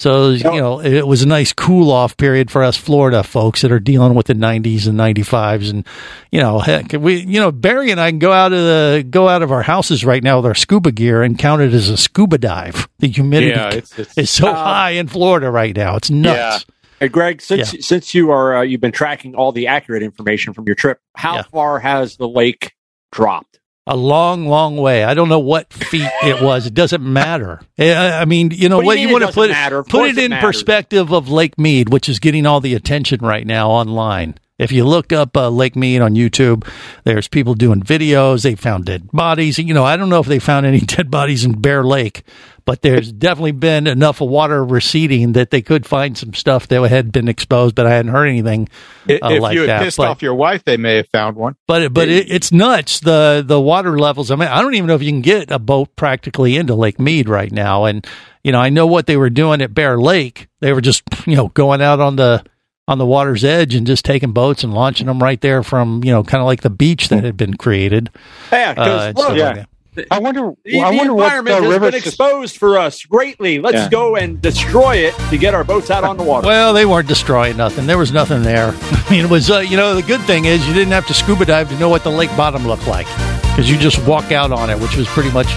So 0.00 0.30
you 0.30 0.44
know, 0.44 0.80
it 0.80 1.08
was 1.08 1.22
a 1.22 1.26
nice 1.26 1.52
cool 1.52 1.90
off 1.90 2.16
period 2.16 2.52
for 2.52 2.62
us 2.62 2.76
Florida 2.76 3.24
folks 3.24 3.62
that 3.62 3.72
are 3.72 3.80
dealing 3.80 4.14
with 4.14 4.26
the 4.28 4.34
90s 4.34 4.86
and 4.86 4.96
95s, 4.96 5.70
and 5.70 5.84
you 6.30 6.40
know, 6.40 6.60
heck, 6.60 6.92
we, 6.92 7.16
you 7.16 7.40
know, 7.40 7.50
Barry 7.50 7.90
and 7.90 8.00
I 8.00 8.10
can 8.10 8.20
go 8.20 8.30
out 8.32 8.52
of 8.52 8.58
the 8.60 9.04
go 9.10 9.28
out 9.28 9.42
of 9.42 9.50
our 9.50 9.62
houses 9.62 10.04
right 10.04 10.22
now 10.22 10.36
with 10.36 10.46
our 10.46 10.54
scuba 10.54 10.92
gear 10.92 11.24
and 11.24 11.36
count 11.36 11.62
it 11.62 11.74
as 11.74 11.88
a 11.88 11.96
scuba 11.96 12.38
dive. 12.38 12.88
The 13.00 13.08
humidity 13.08 13.52
Yeah, 13.52 13.68
it's- 13.68 13.92
it's- 13.98 14.18
is 14.18 14.30
so 14.30 14.52
high 14.52 14.90
in 14.90 15.06
Florida 15.08 15.50
right 15.50 15.74
now; 15.76 15.96
it's 15.96 16.10
nuts. 16.10 16.64
Hey, 17.00 17.08
Greg, 17.08 17.40
since 17.40 17.74
since 17.86 18.12
you 18.14 18.30
are 18.32 18.58
uh, 18.58 18.62
you've 18.62 18.80
been 18.80 18.90
tracking 18.92 19.34
all 19.36 19.50
the 19.52 19.66
accurate 19.68 20.02
information 20.04 20.52
from 20.52 20.66
your 20.66 20.74
trip, 20.76 21.00
how 21.16 21.36
Yeah. 21.36 21.42
far 21.42 21.78
has 21.80 22.16
the 22.16 22.28
lake 22.28 22.72
dropped? 23.12 23.58
A 23.88 23.96
long, 23.96 24.46
long 24.46 24.76
way. 24.76 25.02
I 25.02 25.14
don't 25.14 25.28
know 25.30 25.38
what 25.38 25.72
feet 25.72 26.08
it 26.22 26.42
was. 26.42 26.66
It 26.66 26.74
doesn't 26.74 27.02
matter. 27.02 27.60
I 27.78 28.24
mean, 28.26 28.50
you 28.52 28.68
know 28.68 28.76
What 28.76 28.82
you 28.82 28.86
what 28.88 28.98
you 28.98 29.08
want 29.12 29.24
to 29.26 29.32
put 29.32 29.50
matter? 29.50 29.78
Of 29.78 29.88
put 29.88 30.10
it 30.10 30.18
it 30.18 30.24
in 30.24 30.30
matters. 30.30 30.46
perspective 30.46 31.10
of 31.12 31.28
Lake 31.30 31.58
Mead, 31.58 31.88
which 31.88 32.08
is 32.08 32.18
getting 32.18 32.44
all 32.46 32.60
the 32.60 32.74
attention 32.74 33.20
right 33.20 33.46
now 33.46 33.70
online. 33.70 34.34
If 34.58 34.72
you 34.72 34.84
look 34.84 35.12
up 35.12 35.36
uh, 35.36 35.48
Lake 35.50 35.76
Mead 35.76 36.02
on 36.02 36.14
YouTube, 36.16 36.68
there's 37.04 37.28
people 37.28 37.54
doing 37.54 37.80
videos. 37.80 38.42
They 38.42 38.56
found 38.56 38.86
dead 38.86 39.08
bodies. 39.12 39.56
You 39.58 39.72
know, 39.72 39.84
I 39.84 39.96
don't 39.96 40.08
know 40.08 40.18
if 40.20 40.26
they 40.26 40.40
found 40.40 40.66
any 40.66 40.80
dead 40.96 41.10
bodies 41.10 41.44
in 41.44 41.60
Bear 41.60 41.84
Lake, 41.84 42.24
but 42.68 42.82
there's 42.82 43.10
definitely 43.10 43.52
been 43.52 43.86
enough 43.86 44.20
of 44.20 44.28
water 44.28 44.62
receding 44.62 45.32
that 45.32 45.50
they 45.50 45.62
could 45.62 45.86
find 45.86 46.18
some 46.18 46.34
stuff 46.34 46.68
that 46.68 46.82
had 46.90 47.10
been 47.10 47.26
exposed. 47.28 47.74
But 47.74 47.86
I 47.86 47.94
hadn't 47.94 48.12
heard 48.12 48.26
anything 48.26 48.68
uh, 49.08 49.14
if 49.22 49.40
like 49.40 49.54
you 49.54 49.60
had 49.62 49.70
that. 49.70 49.82
pissed 49.84 49.96
But- 49.96 50.08
off 50.08 50.20
your 50.20 50.34
wife, 50.34 50.64
they 50.64 50.76
may 50.76 50.96
have 50.96 51.08
found 51.08 51.36
one. 51.36 51.56
but 51.66 51.94
but 51.94 52.08
it, 52.10 52.30
it's 52.30 52.52
nuts 52.52 53.00
the 53.00 53.42
the 53.44 53.58
water 53.58 53.98
levels. 53.98 54.30
I 54.30 54.36
mean, 54.36 54.48
I 54.48 54.60
don't 54.60 54.74
even 54.74 54.86
know 54.86 54.94
if 54.96 55.02
you 55.02 55.10
can 55.10 55.22
get 55.22 55.50
a 55.50 55.58
boat 55.58 55.96
practically 55.96 56.56
into 56.56 56.74
Lake 56.74 57.00
Mead 57.00 57.26
right 57.28 57.50
now. 57.50 57.86
And 57.86 58.06
you 58.44 58.52
know, 58.52 58.60
I 58.60 58.68
know 58.68 58.86
what 58.86 59.06
they 59.06 59.16
were 59.16 59.30
doing 59.30 59.62
at 59.62 59.72
Bear 59.72 59.98
Lake. 59.98 60.48
They 60.60 60.74
were 60.74 60.82
just 60.82 61.02
you 61.26 61.36
know 61.36 61.48
going 61.48 61.80
out 61.80 62.00
on 62.00 62.16
the 62.16 62.44
on 62.86 62.98
the 62.98 63.06
water's 63.06 63.44
edge 63.44 63.74
and 63.74 63.86
just 63.86 64.04
taking 64.04 64.32
boats 64.32 64.62
and 64.64 64.72
launching 64.74 65.06
them 65.06 65.22
right 65.22 65.40
there 65.40 65.62
from 65.62 66.04
you 66.04 66.10
know 66.12 66.22
kind 66.22 66.40
of 66.42 66.46
like 66.46 66.60
the 66.60 66.70
beach 66.70 67.08
that 67.08 67.24
had 67.24 67.38
been 67.38 67.54
created. 67.56 68.10
Yeah, 68.52 68.74
Uh, 68.76 68.82
and 69.08 69.18
stuff 69.18 69.36
like. 69.36 69.66
I 70.10 70.18
wonder. 70.18 70.52
the, 70.64 70.80
I 70.80 70.90
the 70.90 70.96
wonder 70.96 71.14
what 71.14 71.24
environment 71.24 71.56
the 71.56 71.62
has 71.64 71.72
river. 71.72 71.90
been 71.90 71.94
exposed 71.98 72.56
for 72.56 72.78
us 72.78 73.04
greatly. 73.04 73.58
Let's 73.60 73.74
Yeah. 73.76 73.88
go 73.88 74.16
and 74.16 74.40
destroy 74.40 74.96
it 74.96 75.14
to 75.30 75.38
get 75.38 75.54
our 75.54 75.64
boats 75.64 75.90
out 75.90 76.04
on 76.04 76.16
the 76.16 76.22
water. 76.24 76.46
Well, 76.46 76.72
they 76.72 76.84
weren't 76.86 77.08
destroying 77.08 77.56
nothing. 77.56 77.86
There 77.86 77.98
was 77.98 78.12
nothing 78.12 78.42
there. 78.42 78.74
I 78.90 79.06
mean, 79.10 79.24
it 79.24 79.30
was, 79.30 79.50
uh, 79.50 79.58
you 79.60 79.76
know, 79.76 79.94
the 79.94 80.02
good 80.02 80.20
thing 80.22 80.44
is 80.46 80.66
you 80.66 80.74
didn't 80.74 80.92
have 80.92 81.06
to 81.08 81.14
scuba 81.14 81.44
dive 81.44 81.68
to 81.70 81.78
know 81.78 81.88
what 81.88 82.04
the 82.04 82.10
lake 82.10 82.34
bottom 82.36 82.66
looked 82.66 82.86
like 82.86 83.06
because 83.50 83.70
you 83.70 83.76
just 83.78 84.04
walk 84.06 84.30
out 84.32 84.52
on 84.52 84.70
it, 84.70 84.78
which 84.78 84.96
was 84.96 85.06
pretty 85.08 85.30
much, 85.32 85.48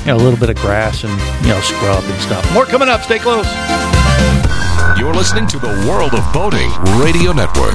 you 0.00 0.06
know, 0.06 0.16
a 0.16 0.22
little 0.22 0.38
bit 0.38 0.50
of 0.50 0.56
grass 0.56 1.04
and, 1.04 1.12
you 1.42 1.48
know, 1.48 1.60
scrub 1.60 2.04
and 2.04 2.20
stuff. 2.22 2.52
More 2.54 2.64
coming 2.66 2.88
up. 2.88 3.02
Stay 3.02 3.18
close. 3.18 3.46
You're 4.96 5.06
You're 5.08 5.14
listening 5.14 5.46
to 5.48 5.58
the 5.58 5.68
World 5.88 6.12
of 6.14 6.32
Boating 6.32 6.70
Radio 7.00 7.32
Network. 7.32 7.74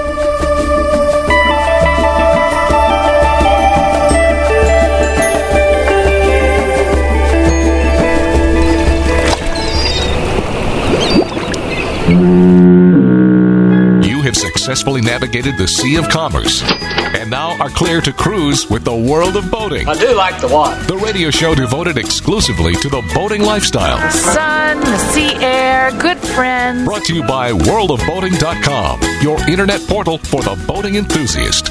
You 14.05 14.21
have 14.21 14.35
successfully 14.37 15.01
navigated 15.01 15.57
the 15.57 15.67
Sea 15.67 15.95
of 15.95 16.07
Commerce 16.09 16.61
and 16.63 17.29
now 17.31 17.57
are 17.59 17.69
clear 17.69 17.99
to 18.01 18.13
cruise 18.13 18.69
with 18.69 18.83
the 18.83 18.95
world 18.95 19.35
of 19.35 19.49
boating. 19.49 19.87
I 19.87 19.95
do 19.95 20.13
like 20.15 20.39
the 20.39 20.47
water. 20.47 20.79
The 20.83 20.97
radio 20.97 21.31
show 21.31 21.55
devoted 21.55 21.97
exclusively 21.97 22.73
to 22.75 22.89
the 22.89 23.01
boating 23.15 23.41
lifestyle. 23.41 23.97
Sun, 24.11 24.81
the 24.81 24.97
sea 24.99 25.33
air, 25.43 25.91
good 25.99 26.19
friends. 26.19 26.85
Brought 26.85 27.05
to 27.05 27.15
you 27.15 27.23
by 27.23 27.51
worldofboating.com, 27.53 29.01
your 29.23 29.39
internet 29.49 29.81
portal 29.87 30.19
for 30.19 30.43
the 30.43 30.63
boating 30.67 30.95
enthusiast. 30.95 31.69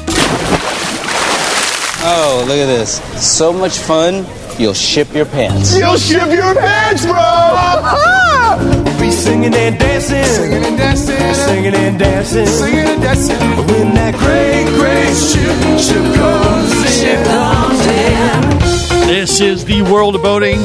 Oh, 2.02 2.44
look 2.48 2.58
at 2.58 2.66
this. 2.66 3.00
So 3.22 3.52
much 3.52 3.78
fun, 3.78 4.26
you'll 4.58 4.74
ship 4.74 5.14
your 5.14 5.26
pants. 5.26 5.78
You'll 5.78 5.96
ship 5.96 6.28
your 6.32 6.54
pants, 6.54 7.04
bro! 7.06 7.14
Ah! 8.42 8.79
Be 9.10 9.16
singing 9.16 9.54
and 9.56 9.76
dancing, 9.76 10.22
singing 10.22 10.64
and 10.64 10.78
dancing, 10.78 11.34
singing 11.34 11.74
and 11.74 11.98
dancing, 11.98 12.46
singing 12.46 12.86
and 12.86 13.02
dancing. 13.02 13.36
When 13.66 13.94
that 13.94 14.14
great, 14.14 14.66
great 14.78 15.16
ship, 15.16 15.50
ship 15.80 16.14
comes 16.14 17.02
in, 17.02 17.24
comes 17.26 17.86
in. 17.88 19.08
This 19.08 19.40
is 19.40 19.64
the 19.64 19.82
world 19.82 20.14
of 20.14 20.22
boating. 20.22 20.60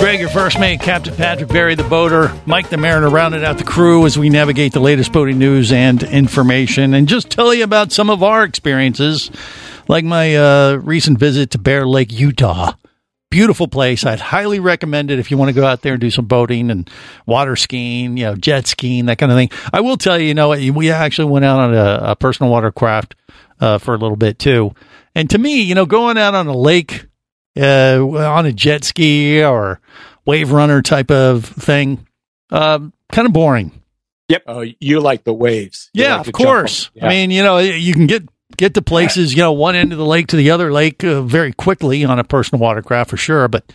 Greg, 0.00 0.20
your 0.20 0.28
first 0.28 0.60
mate, 0.60 0.80
Captain 0.80 1.16
Patrick 1.16 1.48
Barry, 1.48 1.76
the 1.76 1.82
boater, 1.82 2.30
Mike 2.44 2.68
the 2.68 2.76
Mariner, 2.76 3.08
rounded 3.08 3.42
out 3.42 3.56
the 3.56 3.64
crew 3.64 4.04
as 4.04 4.18
we 4.18 4.28
navigate 4.28 4.74
the 4.74 4.80
latest 4.80 5.10
boating 5.10 5.38
news 5.38 5.72
and 5.72 6.02
information, 6.02 6.92
and 6.92 7.08
just 7.08 7.30
tell 7.30 7.54
you 7.54 7.64
about 7.64 7.90
some 7.90 8.10
of 8.10 8.22
our 8.22 8.44
experiences, 8.44 9.30
like 9.88 10.04
my 10.04 10.36
uh, 10.36 10.74
recent 10.74 11.18
visit 11.18 11.52
to 11.52 11.58
Bear 11.58 11.86
Lake, 11.86 12.12
Utah. 12.12 12.74
Beautiful 13.30 13.68
place. 13.68 14.06
I'd 14.06 14.20
highly 14.20 14.58
recommend 14.58 15.10
it 15.10 15.18
if 15.18 15.30
you 15.30 15.36
want 15.36 15.50
to 15.50 15.52
go 15.52 15.66
out 15.66 15.82
there 15.82 15.92
and 15.92 16.00
do 16.00 16.10
some 16.10 16.24
boating 16.24 16.70
and 16.70 16.88
water 17.26 17.56
skiing, 17.56 18.16
you 18.16 18.24
know, 18.24 18.34
jet 18.34 18.66
skiing, 18.66 19.06
that 19.06 19.18
kind 19.18 19.30
of 19.30 19.36
thing. 19.36 19.50
I 19.72 19.80
will 19.80 19.98
tell 19.98 20.18
you, 20.18 20.28
you 20.28 20.34
know, 20.34 20.48
we 20.50 20.90
actually 20.90 21.30
went 21.30 21.44
out 21.44 21.60
on 21.60 21.74
a, 21.74 22.12
a 22.12 22.16
personal 22.16 22.50
watercraft 22.50 23.14
uh, 23.60 23.78
for 23.78 23.94
a 23.94 23.98
little 23.98 24.16
bit 24.16 24.38
too. 24.38 24.74
And 25.14 25.28
to 25.30 25.38
me, 25.38 25.60
you 25.60 25.74
know, 25.74 25.84
going 25.84 26.16
out 26.16 26.34
on 26.34 26.46
a 26.46 26.56
lake 26.56 27.06
uh, 27.58 27.98
on 28.02 28.46
a 28.46 28.52
jet 28.52 28.84
ski 28.84 29.44
or 29.44 29.80
wave 30.24 30.52
runner 30.52 30.80
type 30.80 31.10
of 31.10 31.44
thing, 31.44 32.06
um, 32.50 32.92
kind 33.12 33.26
of 33.26 33.32
boring. 33.32 33.72
Yep. 34.28 34.42
Oh, 34.46 34.64
you 34.78 35.00
like 35.00 35.24
the 35.24 35.32
waves. 35.32 35.90
You 35.92 36.04
yeah, 36.04 36.16
like 36.18 36.28
of 36.28 36.32
course. 36.34 36.90
Yeah. 36.94 37.06
I 37.06 37.08
mean, 37.08 37.30
you 37.30 37.42
know, 37.42 37.58
you 37.58 37.92
can 37.94 38.06
get 38.06 38.28
get 38.58 38.74
to 38.74 38.82
places, 38.82 39.32
you 39.32 39.38
know, 39.38 39.52
one 39.52 39.74
end 39.74 39.92
of 39.92 39.98
the 39.98 40.04
lake 40.04 40.26
to 40.28 40.36
the 40.36 40.50
other 40.50 40.70
lake 40.70 41.02
uh, 41.02 41.22
very 41.22 41.52
quickly 41.52 42.04
on 42.04 42.18
a 42.18 42.24
personal 42.24 42.60
watercraft 42.60 43.08
for 43.08 43.16
sure, 43.16 43.48
but 43.48 43.72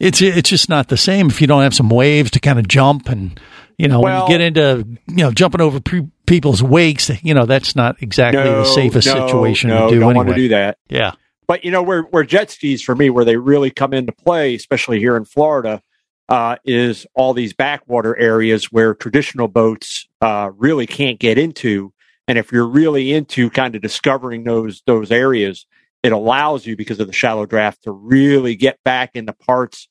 it's 0.00 0.22
it's 0.22 0.48
just 0.48 0.68
not 0.68 0.88
the 0.88 0.96
same 0.96 1.28
if 1.28 1.40
you 1.40 1.46
don't 1.46 1.62
have 1.62 1.74
some 1.74 1.90
waves 1.90 2.30
to 2.30 2.40
kind 2.40 2.58
of 2.58 2.68
jump 2.68 3.08
and 3.08 3.38
you 3.78 3.88
know 3.88 4.00
well, 4.00 4.26
when 4.26 4.30
you 4.30 4.38
get 4.38 4.40
into 4.40 4.86
you 5.08 5.24
know 5.24 5.32
jumping 5.32 5.60
over 5.60 5.80
pre- 5.80 6.08
people's 6.26 6.62
wakes, 6.62 7.10
you 7.22 7.34
know 7.34 7.44
that's 7.44 7.76
not 7.76 8.02
exactly 8.02 8.42
no, 8.42 8.60
the 8.60 8.64
safest 8.64 9.08
no, 9.08 9.26
situation 9.26 9.70
no, 9.70 9.88
to 9.88 9.94
do. 9.94 10.00
Don't 10.00 10.10
anyway. 10.10 10.24
want 10.24 10.28
to 10.28 10.34
do 10.34 10.48
that. 10.48 10.78
Yeah, 10.88 11.12
but 11.46 11.64
you 11.64 11.70
know 11.70 11.82
where 11.82 12.02
where 12.02 12.24
jet 12.24 12.50
skis 12.50 12.82
for 12.82 12.94
me, 12.94 13.10
where 13.10 13.24
they 13.24 13.36
really 13.36 13.70
come 13.70 13.92
into 13.92 14.12
play, 14.12 14.54
especially 14.54 14.98
here 14.98 15.16
in 15.16 15.24
Florida, 15.24 15.82
uh, 16.28 16.56
is 16.64 17.06
all 17.14 17.34
these 17.34 17.54
backwater 17.54 18.16
areas 18.16 18.66
where 18.66 18.94
traditional 18.94 19.48
boats 19.48 20.08
uh, 20.20 20.50
really 20.56 20.86
can't 20.86 21.18
get 21.18 21.38
into. 21.38 21.92
And 22.28 22.38
if 22.38 22.52
you're 22.52 22.66
really 22.66 23.12
into 23.12 23.50
kind 23.50 23.74
of 23.74 23.82
discovering 23.82 24.44
those 24.44 24.82
those 24.86 25.10
areas, 25.10 25.66
it 26.02 26.12
allows 26.12 26.66
you 26.66 26.76
because 26.76 27.00
of 27.00 27.06
the 27.06 27.12
shallow 27.12 27.46
draft 27.46 27.84
to 27.84 27.92
really 27.92 28.56
get 28.56 28.78
back 28.84 29.12
into 29.14 29.32
parts 29.32 29.88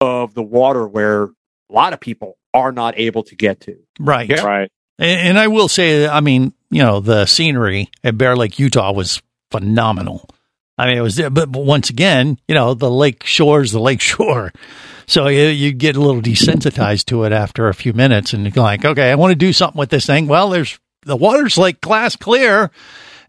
of 0.00 0.34
the 0.34 0.42
water 0.42 0.86
where 0.86 1.24
a 1.24 1.28
lot 1.70 1.92
of 1.92 2.00
people 2.00 2.38
are 2.54 2.72
not 2.72 2.98
able 2.98 3.22
to 3.24 3.36
get 3.36 3.60
to. 3.60 3.78
Right. 3.98 4.28
Yeah. 4.28 4.44
Right. 4.44 4.72
And, 4.98 5.28
and 5.28 5.38
I 5.38 5.48
will 5.48 5.68
say, 5.68 6.06
I 6.06 6.20
mean, 6.20 6.52
you 6.70 6.82
know, 6.82 7.00
the 7.00 7.26
scenery 7.26 7.90
at 8.02 8.18
Bear 8.18 8.36
Lake, 8.36 8.58
Utah 8.58 8.92
was 8.92 9.22
phenomenal. 9.50 10.28
I 10.76 10.86
mean, 10.86 10.98
it 10.98 11.00
was, 11.00 11.20
but 11.20 11.50
once 11.50 11.90
again, 11.90 12.38
you 12.46 12.54
know, 12.54 12.74
the 12.74 12.90
lake 12.90 13.24
shore's 13.24 13.72
the 13.72 13.80
lake 13.80 14.00
shore. 14.00 14.52
So 15.08 15.26
you, 15.28 15.44
you 15.44 15.72
get 15.72 15.96
a 15.96 16.02
little 16.02 16.20
desensitized 16.20 17.06
to 17.06 17.24
it 17.24 17.32
after 17.32 17.68
a 17.68 17.74
few 17.74 17.94
minutes 17.94 18.34
and 18.34 18.44
you're 18.44 18.62
like, 18.62 18.84
okay, 18.84 19.10
I 19.10 19.14
want 19.14 19.30
to 19.30 19.36
do 19.36 19.54
something 19.54 19.78
with 19.78 19.88
this 19.88 20.04
thing. 20.04 20.26
Well, 20.26 20.50
there's, 20.50 20.78
the 21.08 21.16
water's 21.16 21.58
like 21.58 21.80
glass 21.80 22.14
clear 22.16 22.70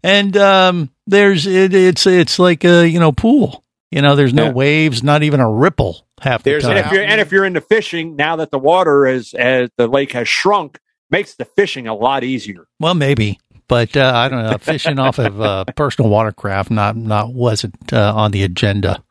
and, 0.04 0.36
um, 0.36 0.90
there's, 1.06 1.46
it, 1.46 1.74
it's, 1.74 2.06
it's 2.06 2.38
like 2.38 2.64
a, 2.64 2.88
you 2.88 3.00
know, 3.00 3.10
pool. 3.12 3.64
You 3.90 4.00
know, 4.02 4.14
there's 4.14 4.32
no 4.32 4.44
Yeah. 4.44 4.52
waves, 4.52 5.02
not 5.02 5.24
even 5.24 5.40
a 5.40 5.50
ripple 5.50 6.06
half 6.20 6.44
the 6.44 6.50
There's 6.50 6.62
time. 6.62 6.76
and 6.76 6.86
if 6.86 6.92
you're 6.92 7.02
and 7.02 7.20
if 7.20 7.32
you're 7.32 7.44
into 7.44 7.60
fishing 7.60 8.14
now 8.14 8.36
that 8.36 8.52
the 8.52 8.58
water 8.58 9.04
is 9.06 9.34
as 9.34 9.68
the 9.76 9.88
lake 9.88 10.12
has 10.12 10.28
shrunk, 10.28 10.78
makes 11.10 11.34
the 11.34 11.44
fishing 11.44 11.88
a 11.88 11.94
lot 11.94 12.22
easier. 12.22 12.68
Well, 12.78 12.94
maybe, 12.94 13.40
but 13.66 13.96
uh, 13.96 14.12
I 14.14 14.28
don't 14.28 14.44
know. 14.44 14.58
Fishing 14.58 15.00
off 15.00 15.18
of 15.18 15.40
uh, 15.40 15.64
personal 15.76 16.08
watercraft 16.08 16.70
not 16.70 16.94
not 16.94 17.34
wasn't 17.34 17.92
uh, 17.92 18.12
on 18.14 18.30
the 18.30 18.44
agenda 18.44 19.02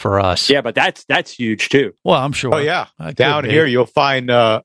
for 0.00 0.18
us. 0.18 0.50
Yeah, 0.50 0.62
but 0.62 0.74
that's 0.74 1.04
that's 1.04 1.30
huge 1.30 1.68
too. 1.68 1.92
Well, 2.02 2.18
I'm 2.18 2.32
sure. 2.32 2.52
Oh 2.56 2.58
yeah, 2.58 2.86
I 2.98 3.08
could 3.10 3.16
down 3.16 3.44
be. 3.44 3.50
here 3.50 3.66
you'll 3.66 3.86
find 3.86 4.30
uh, 4.32 4.62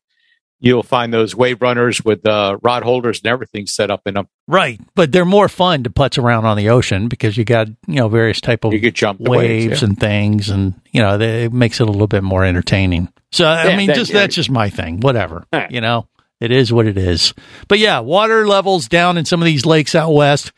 you'll 0.59 0.83
find 0.83 1.13
those 1.13 1.35
wave 1.35 1.61
runners 1.61 2.03
with 2.03 2.25
uh, 2.27 2.57
rod 2.61 2.83
holders 2.83 3.19
and 3.19 3.27
everything 3.27 3.65
set 3.67 3.89
up 3.89 4.01
in 4.05 4.15
them. 4.15 4.27
Right, 4.47 4.79
but 4.95 5.11
they're 5.11 5.25
more 5.25 5.47
fun 5.49 5.83
to 5.83 5.89
putz 5.89 6.21
around 6.21 6.45
on 6.45 6.57
the 6.57 6.69
ocean 6.69 7.07
because 7.07 7.37
you 7.37 7.45
got 7.45 7.67
you 7.87 7.95
know 7.95 8.09
various 8.09 8.41
type 8.41 8.65
of 8.65 8.73
You 8.73 8.81
could 8.81 8.95
jump 8.95 9.19
waves, 9.19 9.67
waves, 9.67 9.81
yeah. 9.81 9.87
and 9.87 9.99
things, 9.99 10.49
and 10.49 10.73
you 10.91 11.01
know 11.01 11.17
they, 11.17 11.45
it 11.45 11.53
makes 11.53 11.79
it 11.79 11.87
a 11.87 11.91
little 11.91 12.07
bit 12.07 12.23
more 12.23 12.43
entertaining. 12.43 13.11
So 13.31 13.45
I 13.45 13.69
Yeah, 13.69 13.77
mean, 13.77 13.87
that- 13.87 13.95
just 13.95 14.11
yeah. 14.11 14.21
that's 14.21 14.35
just 14.35 14.49
my 14.49 14.69
thing. 14.69 14.99
Whatever, 15.01 15.45
Yeah. 15.53 15.67
you 15.69 15.81
know, 15.81 16.07
it 16.39 16.51
is 16.51 16.73
what 16.73 16.87
it 16.87 16.97
is. 16.97 17.33
But 17.67 17.79
yeah, 17.79 17.99
water 17.99 18.47
levels 18.47 18.87
down 18.87 19.17
in 19.17 19.25
some 19.25 19.41
of 19.41 19.45
these 19.45 19.65
lakes 19.65 19.93
out 19.95 20.11
west, 20.13 20.51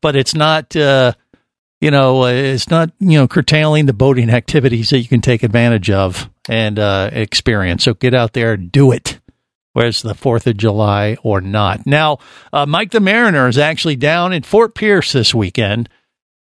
but 0.00 0.16
it's 0.16 0.34
not. 0.34 0.74
Uh, 0.76 1.12
you 1.80 1.90
know, 1.90 2.22
uh, 2.22 2.26
it's 2.28 2.70
not 2.70 2.90
you 3.00 3.18
know 3.18 3.26
curtailing 3.26 3.86
the 3.86 3.92
boating 3.92 4.30
activities 4.30 4.90
that 4.90 5.00
you 5.00 5.08
can 5.08 5.20
take 5.20 5.42
advantage 5.42 5.90
of 5.90 6.30
and 6.48 6.78
uh, 6.78 7.10
experience. 7.12 7.82
So 7.82 7.94
get 7.94 8.14
out 8.14 8.34
there, 8.34 8.56
do 8.56 8.92
it 8.92 9.18
whether 9.72 9.88
it's 9.88 10.02
the 10.02 10.14
4th 10.14 10.46
of 10.46 10.56
July 10.56 11.16
or 11.22 11.40
not. 11.40 11.86
Now, 11.86 12.18
uh, 12.52 12.66
Mike 12.66 12.90
the 12.90 13.00
Mariner 13.00 13.48
is 13.48 13.58
actually 13.58 13.96
down 13.96 14.32
in 14.32 14.42
Fort 14.42 14.74
Pierce 14.74 15.12
this 15.12 15.34
weekend. 15.34 15.88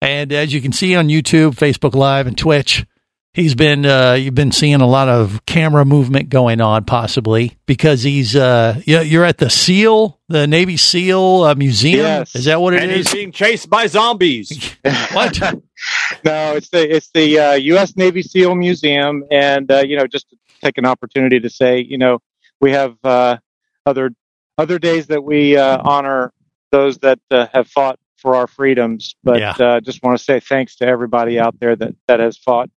And 0.02 0.34
as 0.34 0.54
you 0.54 0.60
can 0.62 0.74
see 0.74 0.96
on 0.96 1.08
YouTube, 1.08 1.56
Facebook 1.56 1.96
Live, 1.96 2.28
and 2.28 2.38
Twitch, 2.38 2.86
he's 3.34 3.56
been, 3.56 3.86
uh, 3.86 4.14
you've 4.14 4.36
been 4.36 4.52
seeing 4.52 4.82
a 4.82 4.86
lot 4.86 5.08
of 5.08 5.46
camera 5.46 5.86
movement 5.86 6.28
going 6.28 6.60
on, 6.60 6.84
possibly 6.84 7.58
because 7.66 8.04
he's, 8.04 8.36
uh, 8.36 8.82
you- 8.84 9.00
you're 9.00 9.24
at 9.24 9.38
the 9.38 9.50
SEAL, 9.50 10.20
the 10.28 10.46
Navy 10.46 10.76
SEAL 10.76 11.44
uh, 11.46 11.56
Museum. 11.56 12.00
Yes. 12.02 12.36
Is 12.36 12.46
that 12.46 12.60
what 12.60 12.74
it 12.74 12.82
and 12.84 12.92
is? 12.92 13.08
he's 13.08 13.14
being 13.14 13.32
chased 13.32 13.70
by 13.70 13.88
zombies. 13.88 14.76
what? 15.14 15.40
no, 16.26 16.56
it's 16.58 16.68
the 16.68 16.96
it's 16.96 17.10
the 17.14 17.40
uh, 17.40 17.54
U.S. 17.54 17.96
Navy 17.96 18.22
SEAL 18.24 18.56
Museum, 18.56 19.24
and 19.32 19.72
uh, 19.72 19.84
you 19.88 19.96
know, 19.98 20.06
just 20.08 20.30
to 20.32 20.36
take 20.62 20.78
an 20.78 20.86
opportunity 20.86 21.40
to 21.40 21.50
say, 21.50 21.80
you 21.80 21.98
know, 21.98 22.20
we 22.64 22.72
have 22.72 22.96
uh, 23.04 23.38
other 23.86 24.12
other 24.58 24.80
days 24.80 25.08
that 25.08 25.24
we 25.24 25.58
uh, 25.58 25.80
honor 25.84 26.32
those 26.72 26.98
that 27.00 27.20
uh, 27.30 27.48
have 27.54 27.68
fought 27.68 28.00
for 28.18 28.36
our 28.36 28.48
freedoms, 28.48 29.16
but 29.22 29.40
Yeah. 29.40 29.52
uh, 29.60 29.80
just 29.82 30.02
want 30.02 30.18
to 30.18 30.24
say 30.24 30.40
thanks 30.40 30.78
to 30.78 30.86
everybody 30.86 31.38
out 31.40 31.60
there 31.60 31.76
that 31.76 31.94
that 32.08 32.22
has 32.22 32.38
fought 32.38 32.70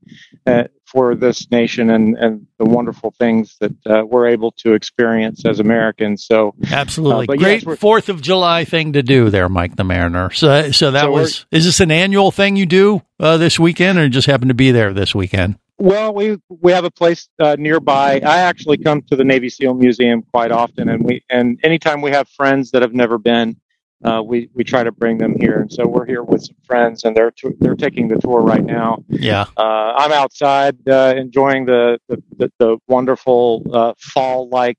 uh, 0.46 0.64
for 0.86 1.14
this 1.14 1.50
nation 1.50 1.90
and 1.90 2.16
and 2.16 2.46
the 2.58 2.64
wonderful 2.64 3.10
things 3.18 3.56
that 3.60 3.74
uh, 3.86 4.04
we're 4.06 4.28
able 4.28 4.52
to 4.52 4.72
experience 4.72 5.44
as 5.44 5.60
Americans. 5.60 6.24
So 6.24 6.54
Absolutely. 6.70 7.24
Uh, 7.24 7.26
but 7.26 7.38
Great 7.38 7.62
yes, 7.66 7.78
Fourth 7.78 8.08
of 8.08 8.22
July 8.22 8.64
thing 8.64 8.94
to 8.94 9.02
do 9.02 9.28
there, 9.28 9.50
Mike 9.50 9.76
the 9.76 9.84
Mariner. 9.84 10.30
So, 10.30 10.70
so 10.70 10.92
that 10.92 11.02
So 11.02 11.10
was, 11.10 11.44
is 11.50 11.66
this 11.66 11.80
an 11.80 11.90
annual 11.90 12.30
thing 12.30 12.56
you 12.56 12.64
do 12.66 13.02
uh, 13.20 13.36
this 13.36 13.60
weekend 13.60 13.98
or 13.98 14.08
just 14.08 14.26
happened 14.26 14.48
to 14.48 14.54
be 14.54 14.70
there 14.70 14.94
this 14.94 15.14
weekend? 15.14 15.58
Well, 15.84 16.14
we 16.14 16.38
we 16.48 16.72
have 16.72 16.84
a 16.84 16.90
place 16.90 17.28
uh, 17.38 17.56
nearby. 17.58 18.14
I 18.24 18.38
actually 18.38 18.78
come 18.78 19.02
to 19.02 19.16
the 19.16 19.22
Navy 19.22 19.50
SEAL 19.50 19.74
Museum 19.74 20.22
quite 20.22 20.50
often, 20.50 20.88
and 20.88 21.04
we 21.04 21.22
and 21.28 21.60
anytime 21.62 22.00
we 22.00 22.10
have 22.10 22.26
friends 22.30 22.70
that 22.70 22.80
have 22.80 22.94
never 22.94 23.18
been, 23.18 23.60
uh, 24.02 24.22
we 24.24 24.48
we 24.54 24.64
try 24.64 24.82
to 24.82 24.90
bring 24.90 25.18
them 25.18 25.38
here. 25.38 25.60
And 25.60 25.70
so 25.70 25.86
we're 25.86 26.06
here 26.06 26.22
with 26.22 26.42
some 26.42 26.56
friends, 26.64 27.04
and 27.04 27.14
they're 27.14 27.32
t- 27.32 27.52
they're 27.60 27.74
taking 27.74 28.08
the 28.08 28.16
tour 28.16 28.40
right 28.40 28.64
now. 28.64 29.04
Yeah. 29.10 29.44
Uh, 29.58 29.92
I'm 29.98 30.10
outside 30.10 30.88
uh, 30.88 31.12
enjoying 31.18 31.66
the 31.66 31.98
the, 32.08 32.22
the, 32.38 32.52
the 32.58 32.78
wonderful 32.88 33.66
uh, 33.70 33.92
fall 33.98 34.48
like, 34.48 34.78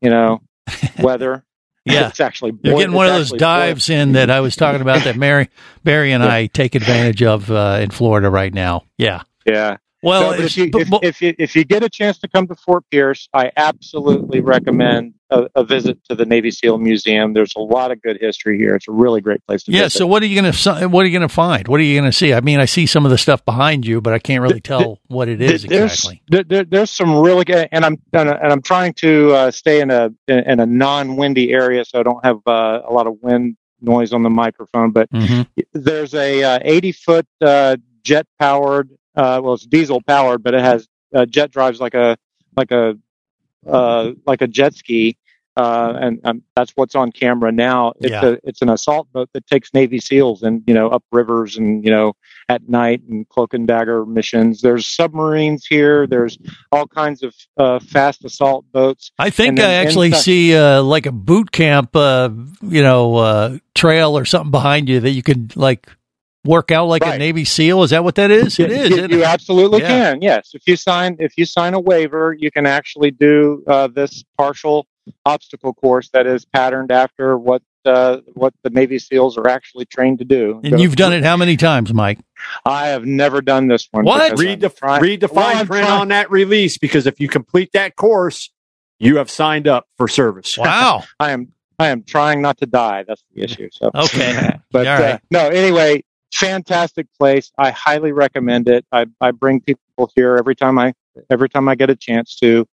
you 0.00 0.08
know, 0.08 0.40
weather. 0.98 1.44
Yeah. 1.84 2.08
it's 2.08 2.20
actually 2.20 2.52
You're 2.62 2.78
getting 2.78 2.94
one 2.94 3.06
of 3.06 3.12
those 3.12 3.32
dives 3.32 3.90
in 3.90 4.12
that 4.12 4.30
I 4.30 4.40
was 4.40 4.56
talking 4.56 4.80
about 4.80 5.04
that 5.04 5.16
Mary, 5.16 5.50
Barry 5.84 6.12
and 6.12 6.22
I 6.22 6.46
take 6.46 6.74
advantage 6.74 7.22
of 7.22 7.50
uh, 7.50 7.80
in 7.82 7.90
Florida 7.90 8.30
right 8.30 8.52
now. 8.52 8.84
Yeah. 8.96 9.24
Yeah. 9.44 9.76
Well, 10.02 10.22
No, 10.22 10.32
it's- 10.34 10.46
if 10.52 10.56
you 10.56 10.70
but- 10.70 10.82
if, 10.82 10.90
but- 10.90 11.04
if 11.04 11.20
you 11.22 11.34
if 11.38 11.56
you 11.56 11.64
get 11.64 11.82
a 11.82 11.88
chance 11.88 12.18
to 12.20 12.28
come 12.28 12.46
to 12.48 12.54
Fort 12.54 12.84
Pierce, 12.90 13.28
I 13.34 13.50
absolutely 13.56 14.40
recommend 14.40 15.14
a, 15.30 15.46
a 15.56 15.64
visit 15.64 15.98
to 16.08 16.14
the 16.14 16.24
Navy 16.24 16.50
SEAL 16.50 16.78
Museum. 16.78 17.32
There's 17.34 17.52
a 17.56 17.60
lot 17.60 17.90
of 17.90 18.00
good 18.00 18.16
history 18.20 18.56
here. 18.58 18.74
It's 18.76 18.86
a 18.88 18.92
really 18.92 19.20
great 19.20 19.44
place 19.46 19.64
to 19.64 19.70
visit. 19.72 19.78
Yeah. 19.78 19.84
visit. 19.86 19.98
So 19.98 20.06
what 20.06 20.22
are 20.22 20.26
you 20.26 20.40
gonna 20.40 20.88
what 20.88 21.04
are 21.04 21.08
you 21.08 21.12
gonna 21.12 21.28
find? 21.28 21.66
What 21.68 21.80
are 21.80 21.82
you 21.82 21.98
gonna 21.98 22.12
see? 22.12 22.32
I 22.32 22.40
mean, 22.40 22.60
I 22.60 22.64
see 22.64 22.86
some 22.86 23.04
of 23.04 23.10
the 23.10 23.18
stuff 23.18 23.44
behind 23.44 23.86
you, 23.86 24.00
but 24.00 24.12
I 24.14 24.18
can't 24.20 24.40
really 24.42 24.60
tell 24.60 25.00
what 25.08 25.28
it 25.28 25.40
is 25.42 25.64
there's, 25.64 25.92
exactly. 25.92 26.22
there, 26.28 26.44
there- 26.44 26.64
there's 26.64 26.90
some 26.90 27.16
really 27.18 27.44
good, 27.44 27.68
and 27.72 27.84
I'm 27.84 28.00
and, 28.12 28.28
I'm 28.30 28.62
trying 28.62 28.94
to 28.94 29.32
uh, 29.32 29.50
stay 29.50 29.80
in 29.80 29.90
a 29.90 30.10
in 30.28 30.60
a 30.60 30.66
non-windy 30.66 31.50
area, 31.52 31.84
so 31.84 31.98
I 32.00 32.02
don't 32.04 32.24
have 32.24 32.38
uh, 32.46 32.82
a 32.88 32.92
lot 32.92 33.06
of 33.06 33.16
wind 33.20 33.56
noise 33.80 34.12
on 34.12 34.22
the 34.22 34.30
microphone. 34.30 34.92
But 34.92 35.10
Mhm. 35.10 35.46
there's 35.72 36.14
a 36.14 36.42
uh, 36.42 36.58
80 36.62 36.92
foot 36.92 37.26
uh, 37.40 37.76
jet 38.02 38.26
powered, 38.38 38.88
uh, 39.18 39.40
well, 39.42 39.54
it's 39.54 39.66
diesel 39.66 40.00
powered, 40.00 40.42
but 40.42 40.54
it 40.54 40.60
has 40.62 40.88
uh, 41.14 41.26
jet 41.26 41.50
drives 41.50 41.80
like 41.80 41.94
a 41.94 42.16
like 42.56 42.70
a 42.70 42.96
uh, 43.66 44.12
like 44.26 44.40
a 44.42 44.46
jet 44.46 44.74
ski. 44.74 45.16
Uh, 45.56 45.92
and 46.00 46.20
um, 46.22 46.40
that's 46.54 46.70
what's 46.76 46.94
on 46.94 47.10
camera 47.10 47.50
now. 47.50 47.92
It's 48.00 48.12
Yeah. 48.12 48.26
a 48.26 48.38
it's 48.44 48.62
an 48.62 48.68
assault 48.68 49.10
boat 49.12 49.28
that 49.32 49.44
takes 49.48 49.74
Navy 49.74 49.98
SEALs 49.98 50.44
and 50.44 50.62
you 50.68 50.72
know 50.74 50.88
up 50.88 51.02
rivers 51.10 51.56
and 51.56 51.84
you 51.84 51.90
know 51.90 52.12
at 52.48 52.68
night 52.68 53.02
and 53.10 53.28
cloak 53.28 53.54
and 53.54 53.66
dagger 53.66 54.06
missions. 54.06 54.60
There's 54.60 54.86
submarines 54.86 55.66
here. 55.66 56.06
There's 56.06 56.38
all 56.70 56.86
kinds 56.86 57.24
of 57.24 57.34
uh, 57.56 57.80
fast 57.80 58.24
assault 58.24 58.66
boats. 58.70 59.10
I 59.18 59.30
think 59.30 59.58
I 59.58 59.72
actually 59.82 60.08
inside- 60.08 60.20
see 60.22 60.56
uh, 60.56 60.80
like 60.80 61.06
a 61.06 61.12
boot 61.12 61.50
camp, 61.50 61.96
uh, 61.96 62.30
you 62.62 62.82
know, 62.84 63.16
uh, 63.16 63.58
trail 63.74 64.16
or 64.16 64.24
something 64.24 64.52
behind 64.52 64.88
you 64.88 65.00
that 65.00 65.10
you 65.10 65.24
could 65.24 65.56
like 65.56 65.88
work 66.44 66.70
out 66.70 66.86
like 66.86 67.04
a 67.04 67.18
Navy 67.18 67.44
SEAL. 67.44 67.82
Is 67.82 67.90
that 67.90 68.04
what 68.04 68.14
that 68.16 68.30
is? 68.30 68.58
It 68.58 68.70
is. 68.70 68.90
You, 68.90 69.06
you 69.08 69.24
absolutely 69.24 69.80
Yeah. 69.80 69.88
can. 69.88 70.22
Yes, 70.22 70.50
if 70.54 70.62
you 70.66 70.76
sign 70.76 71.16
if 71.18 71.34
you 71.36 71.44
sign 71.44 71.74
a 71.74 71.80
waiver, 71.80 72.34
you 72.38 72.50
can 72.50 72.66
actually 72.66 73.10
do 73.10 73.62
uh, 73.66 73.88
this 73.88 74.24
partial 74.36 74.86
obstacle 75.24 75.72
course 75.74 76.10
that 76.10 76.26
is 76.26 76.44
patterned 76.44 76.92
after 76.92 77.36
what 77.38 77.62
uh, 77.84 78.18
what 78.34 78.52
the 78.62 78.70
Navy 78.70 78.96
SEAls 78.98 79.38
are 79.38 79.48
actually 79.48 79.86
trained 79.86 80.18
to 80.18 80.24
do. 80.24 80.60
And 80.62 80.78
you've 80.78 80.96
done 80.96 81.12
it 81.14 81.24
how 81.24 81.36
many 81.38 81.56
times, 81.56 81.94
Mike? 81.94 82.18
I 82.66 82.88
have 82.88 83.04
never 83.06 83.40
done 83.40 83.68
this 83.68 83.88
one. 83.90 84.04
What? 84.04 84.22
because 84.32 84.40
Read 84.44 84.60
the 84.60 84.68
trying- 84.68 85.02
read 85.02 85.20
the 85.20 85.28
fine 85.28 85.56
I'm 85.56 85.66
print 85.66 85.86
trying- 85.86 86.00
on 86.02 86.08
that 86.08 86.30
release 86.30 86.76
because 86.76 87.06
if 87.06 87.18
you 87.20 87.28
complete 87.28 87.70
that 87.72 87.96
course, 87.96 88.50
you 88.98 89.16
have 89.16 89.30
signed 89.30 89.66
up 89.66 89.86
for 89.96 90.06
service. 90.08 90.58
Wow. 90.58 91.04
I 91.20 91.30
am 91.30 91.52
I 91.78 91.88
am 91.88 92.02
trying 92.02 92.42
not 92.42 92.58
to 92.58 92.66
die. 92.66 93.04
That's 93.06 93.22
the 93.34 93.42
issue. 93.44 93.68
So 93.72 93.90
Okay. 93.94 94.58
but 94.70 94.86
All 94.86 94.98
right. 94.98 95.14
uh, 95.14 95.18
no, 95.30 95.48
anyway, 95.48 96.02
fantastic 96.32 97.06
place. 97.18 97.50
I 97.58 97.70
highly 97.70 98.12
recommend 98.12 98.68
it. 98.68 98.84
I, 98.92 99.06
I 99.20 99.30
bring 99.32 99.60
people 99.60 100.10
here 100.14 100.36
every 100.36 100.54
time 100.54 100.78
I 100.78 100.94
every 101.30 101.48
time 101.48 101.68
I 101.68 101.74
get 101.74 101.90
a 101.90 101.96
chance 101.96 102.36
to. 102.36 102.66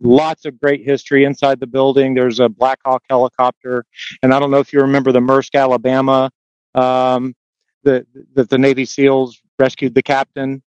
Lots 0.00 0.44
of 0.44 0.60
great 0.60 0.84
history 0.84 1.24
inside 1.24 1.58
the 1.58 1.66
building. 1.66 2.14
There's 2.14 2.38
a 2.38 2.48
Black 2.48 2.78
Hawk 2.84 3.02
helicopter, 3.10 3.84
and 4.22 4.32
I 4.32 4.38
don't 4.38 4.52
know 4.52 4.60
if 4.60 4.72
you 4.72 4.80
remember 4.80 5.10
the 5.10 5.18
Maersk, 5.18 5.58
Alabama, 5.58 6.30
um, 6.76 7.34
that 7.82 8.06
that 8.34 8.48
the 8.48 8.58
Navy 8.58 8.84
SEALs 8.84 9.40
rescued 9.58 9.94
the 9.94 10.02
captain. 10.02 10.62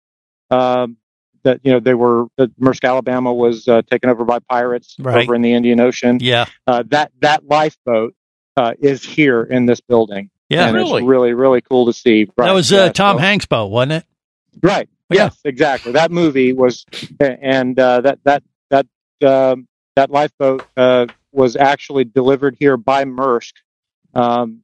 Um, 0.49 0.97
that 1.43 1.59
you 1.63 1.71
know 1.71 1.79
they 1.79 1.93
were 1.93 2.25
that 2.37 2.49
Maersk, 2.59 2.83
Alabama 2.83 3.31
was 3.31 3.67
uh, 3.67 3.83
taken 3.83 4.09
over 4.09 4.25
by 4.25 4.39
pirates 4.39 4.95
Right. 4.99 5.23
over 5.23 5.35
in 5.35 5.43
the 5.43 5.53
Indian 5.53 5.79
Ocean 5.79 6.17
Yeah. 6.19 6.45
uh, 6.65 6.83
that 6.87 7.11
that 7.21 7.45
lifeboat 7.45 8.15
uh, 8.57 8.73
is 8.79 9.03
here 9.03 9.43
in 9.43 9.67
this 9.67 9.79
building. 9.79 10.31
Yeah. 10.49 10.65
and 10.67 10.75
Really? 10.75 11.01
it's 11.03 11.07
really 11.07 11.33
really 11.33 11.61
cool 11.61 11.85
to 11.85 11.93
see. 11.93 12.27
Right, 12.37 12.47
that 12.47 12.53
was 12.53 12.71
uh, 12.73 12.75
yeah, 12.75 12.91
Tom 12.91 13.17
so- 13.17 13.21
Hanks' 13.21 13.45
boat, 13.45 13.67
wasn't 13.67 13.91
it? 13.93 14.05
Right. 14.61 14.89
Yeah. 15.11 15.23
Yes, 15.25 15.39
exactly. 15.43 15.93
That 15.93 16.11
movie 16.11 16.53
was, 16.53 16.85
and 17.19 17.79
uh, 17.79 18.01
that 18.01 18.19
that 18.25 18.43
that 18.69 18.85
um, 19.25 19.67
that 19.95 20.11
lifeboat 20.11 20.65
uh, 20.77 21.07
was 21.31 21.55
actually 21.55 22.03
delivered 22.03 22.55
here 22.59 22.77
by 22.77 23.05
Maersk. 23.05 23.53
Um, 24.13 24.63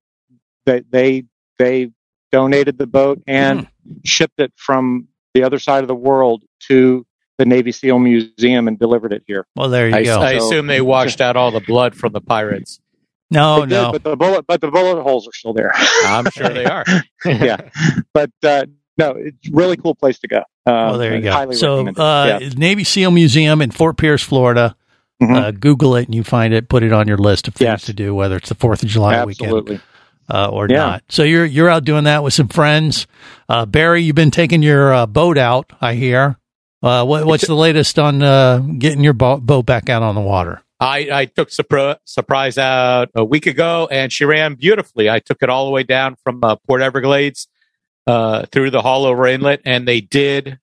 they 0.65 0.82
they 0.89 1.24
they 1.60 1.91
donated 2.32 2.78
the 2.78 2.88
boat 2.88 3.21
and 3.28 3.62
Hmm. 3.62 3.93
shipped 4.04 4.39
it 4.39 4.52
from 4.56 5.08
the 5.36 5.43
other 5.43 5.60
side 5.60 5.84
of 5.84 5.88
the 5.88 5.95
world 5.95 6.43
to 6.67 7.06
the 7.38 7.45
Navy 7.45 7.71
SEAL 7.71 8.00
Museum 8.00 8.67
and 8.67 8.80
delivered 8.80 9.13
it 9.13 9.24
here. 9.28 9.45
Well, 9.56 9.69
there 9.69 9.89
you 9.89 9.95
I, 9.95 10.04
go. 10.04 10.19
I 10.21 10.32
assume 10.34 10.67
they 10.67 10.82
washed 10.82 11.21
out 11.21 11.36
all 11.36 11.52
the 11.52 11.60
blood 11.60 11.95
from 11.95 12.13
the 12.13 12.21
pirates. 12.21 12.80
No, 13.36 13.62
did, 13.62 13.69
no. 13.69 13.91
but 13.91 14.04
the 14.04 14.15
bullet 14.15 14.45
but 14.48 14.62
the 14.62 14.71
bullet 14.71 15.02
holes 15.04 15.28
are 15.28 15.34
still 15.34 15.54
there. 15.54 15.71
I'm 16.06 16.30
sure 16.32 16.50
they 16.50 16.65
are. 16.65 16.84
yeah, 17.26 17.58
but 18.13 18.32
uh, 18.43 18.65
no, 18.98 19.12
it's 19.12 19.48
a 19.48 19.52
really 19.52 19.78
cool 19.78 19.93
place 19.95 20.19
to 20.19 20.28
go. 20.28 20.38
Um, 20.65 20.74
well, 20.74 20.98
there 20.98 21.15
you 21.15 21.21
go. 21.21 21.52
So, 21.52 21.88
uh, 21.88 22.39
Yeah. 22.41 22.50
Navy 22.56 22.84
SEAL 22.84 23.12
Museum 23.12 23.62
in 23.62 23.71
Fort 23.71 23.98
Pierce, 23.98 24.24
Florida. 24.24 24.76
Mhm. 25.21 25.36
Uh, 25.36 25.52
Google 25.52 25.95
it 25.95 26.08
and 26.08 26.15
you 26.15 26.24
find 26.24 26.54
it. 26.54 26.67
Put 26.67 26.84
it 26.84 26.91
on 26.91 27.08
your 27.08 27.17
list 27.17 27.48
of 27.48 27.54
things 27.56 27.65
Yes. 27.67 27.86
to 27.86 27.93
do, 27.93 28.13
whether 28.13 28.36
it's 28.36 28.50
the 28.50 28.56
Fourth 28.56 28.84
of 28.84 28.89
July 28.89 29.24
weekend 29.24 29.80
uh, 30.30 30.50
or 30.50 30.67
Yeah. 30.69 30.76
not. 30.78 31.04
So 31.08 31.24
you're 31.24 31.45
you're 31.45 31.69
out 31.69 31.86
doing 31.86 32.04
that 32.06 32.21
with 32.24 32.34
some 32.34 32.48
friends. 32.50 33.08
Uh, 33.48 33.65
Barry, 33.65 34.02
you've 34.04 34.15
been 34.15 34.32
taking 34.32 34.62
your 34.63 34.93
uh, 34.93 35.06
boat 35.06 35.38
out. 35.38 35.71
I 35.80 35.93
hear. 35.93 36.38
Uh, 36.84 37.06
what, 37.06 37.26
what's 37.26 37.48
the 37.48 37.56
latest 37.56 37.98
on 37.98 38.21
uh, 38.21 38.58
getting 38.60 39.04
your 39.04 39.13
bo- 39.13 39.38
boat 39.38 39.65
back 39.65 39.89
out 39.89 40.04
on 40.04 40.15
the 40.15 40.21
water? 40.21 40.62
I, 40.79 41.09
I 41.11 41.25
took 41.25 41.49
Surpri- 41.49 41.97
Surprise 42.05 42.57
out 42.57 43.09
a 43.15 43.23
week 43.23 43.47
ago, 43.47 43.88
and 43.89 44.11
she 44.11 44.25
ran 44.25 44.55
beautifully. 44.55 45.09
I 45.09 45.19
took 45.19 45.38
it 45.41 45.49
all 45.49 45.65
the 45.65 45.71
way 45.71 45.83
down 45.83 46.15
from 46.23 46.43
uh, 46.43 46.57
Port 46.67 46.81
Everglades 46.81 47.47
uh, 48.07 48.45
through 48.51 48.71
the 48.71 48.81
Haulover 48.81 49.31
Inlet, 49.31 49.61
and 49.65 49.88
they 49.88 50.01
did 50.01 50.59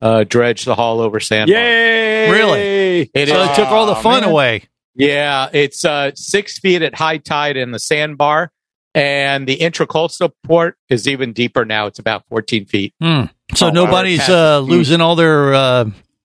uh, 0.00 0.24
dredge 0.24 0.64
the 0.64 0.74
Haulover 0.74 1.22
Sandbar. 1.22 1.54
Yay! 1.58 2.30
Really? 2.30 3.10
It 3.14 3.28
so 3.28 3.42
is- 3.42 3.50
it 3.50 3.54
took 3.56 3.68
all 3.68 3.86
the 3.86 3.94
fun 3.96 4.22
man. 4.22 4.30
away. 4.30 4.62
Yeah, 4.94 5.50
it's 5.52 5.84
uh, 5.84 6.12
six 6.14 6.58
feet 6.58 6.80
at 6.80 6.94
high 6.94 7.18
tide 7.18 7.58
in 7.58 7.70
the 7.70 7.78
sandbar, 7.78 8.50
and 8.94 9.46
the 9.46 9.58
intracoastal 9.58 10.32
port 10.42 10.78
is 10.88 11.06
even 11.06 11.34
deeper 11.34 11.66
now. 11.66 11.84
It's 11.86 11.98
about 11.98 12.24
14 12.30 12.64
feet. 12.64 12.94
Hmm. 13.02 13.24
So 13.54 13.66
Oh, 13.66 13.70
nobody's 13.70 14.26
uh, 14.26 14.60
losing 14.60 15.02
all 15.02 15.14
their 15.14 15.54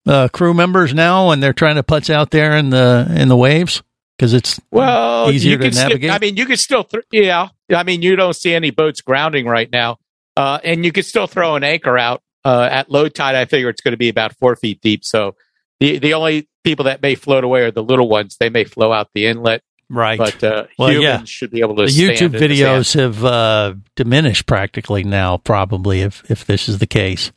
uh, 0.07 0.27
crew 0.29 0.53
members 0.53 0.93
now, 0.93 1.31
and 1.31 1.41
they're 1.41 1.53
trying 1.53 1.75
to 1.75 1.83
putz 1.83 2.09
out 2.09 2.31
there 2.31 2.55
in 2.57 2.69
the 2.69 3.07
in 3.15 3.27
the 3.27 3.37
waves 3.37 3.83
because 4.17 4.33
it's 4.33 4.59
Well, 4.71 5.31
easier 5.31 5.51
you 5.51 5.57
to 5.57 5.63
can 5.65 5.73
still- 5.73 5.89
navigate. 5.89 6.11
I 6.11 6.19
mean, 6.19 6.37
you 6.37 6.45
could 6.45 6.59
still, 6.59 6.83
th- 6.83 7.03
yeah. 7.11 7.49
I 7.73 7.83
mean, 7.83 8.01
you 8.01 8.15
don't 8.15 8.35
see 8.35 8.53
any 8.53 8.69
boats 8.71 9.01
grounding 9.01 9.45
right 9.45 9.71
now, 9.71 9.97
uh, 10.37 10.59
and 10.63 10.83
you 10.85 10.91
could 10.91 11.05
still 11.05 11.27
throw 11.27 11.55
an 11.55 11.63
anchor 11.63 11.97
out 11.97 12.21
uh, 12.45 12.67
at 12.71 12.89
low 12.91 13.07
tide. 13.09 13.35
I 13.35 13.45
figure 13.45 13.69
it's 13.69 13.81
going 13.81 13.93
to 13.93 13.97
be 13.97 14.09
about 14.09 14.35
four 14.37 14.55
feet 14.55 14.81
deep. 14.81 15.05
So 15.05 15.35
the 15.79 15.97
the 15.99 16.13
only 16.13 16.47
people 16.63 16.85
that 16.85 17.01
may 17.01 17.15
float 17.15 17.43
away 17.43 17.61
are 17.61 17.71
the 17.71 17.83
little 17.83 18.07
ones. 18.09 18.37
They 18.39 18.49
may 18.49 18.63
flow 18.65 18.91
out 18.93 19.09
the 19.15 19.25
inlet, 19.27 19.63
right. 19.89 20.17
but 20.17 20.43
uh, 20.43 20.65
Well, 20.77 20.89
humans 20.91 21.03
yeah. 21.03 21.23
should 21.25 21.49
be 21.51 21.61
able 21.61 21.75
to. 21.77 21.85
the 21.85 21.91
YouTube 21.91 22.21
in 22.21 22.31
the 22.33 22.37
videos 22.39 22.93
have 22.99 23.23
uh, 23.25 23.73
diminished 23.95 24.45
practically 24.45 25.03
now, 25.03 25.37
probably 25.37 26.01
if 26.01 26.29
if 26.29 26.45
this 26.45 26.67
is 26.69 26.77
the 26.79 26.87
case. 26.87 27.31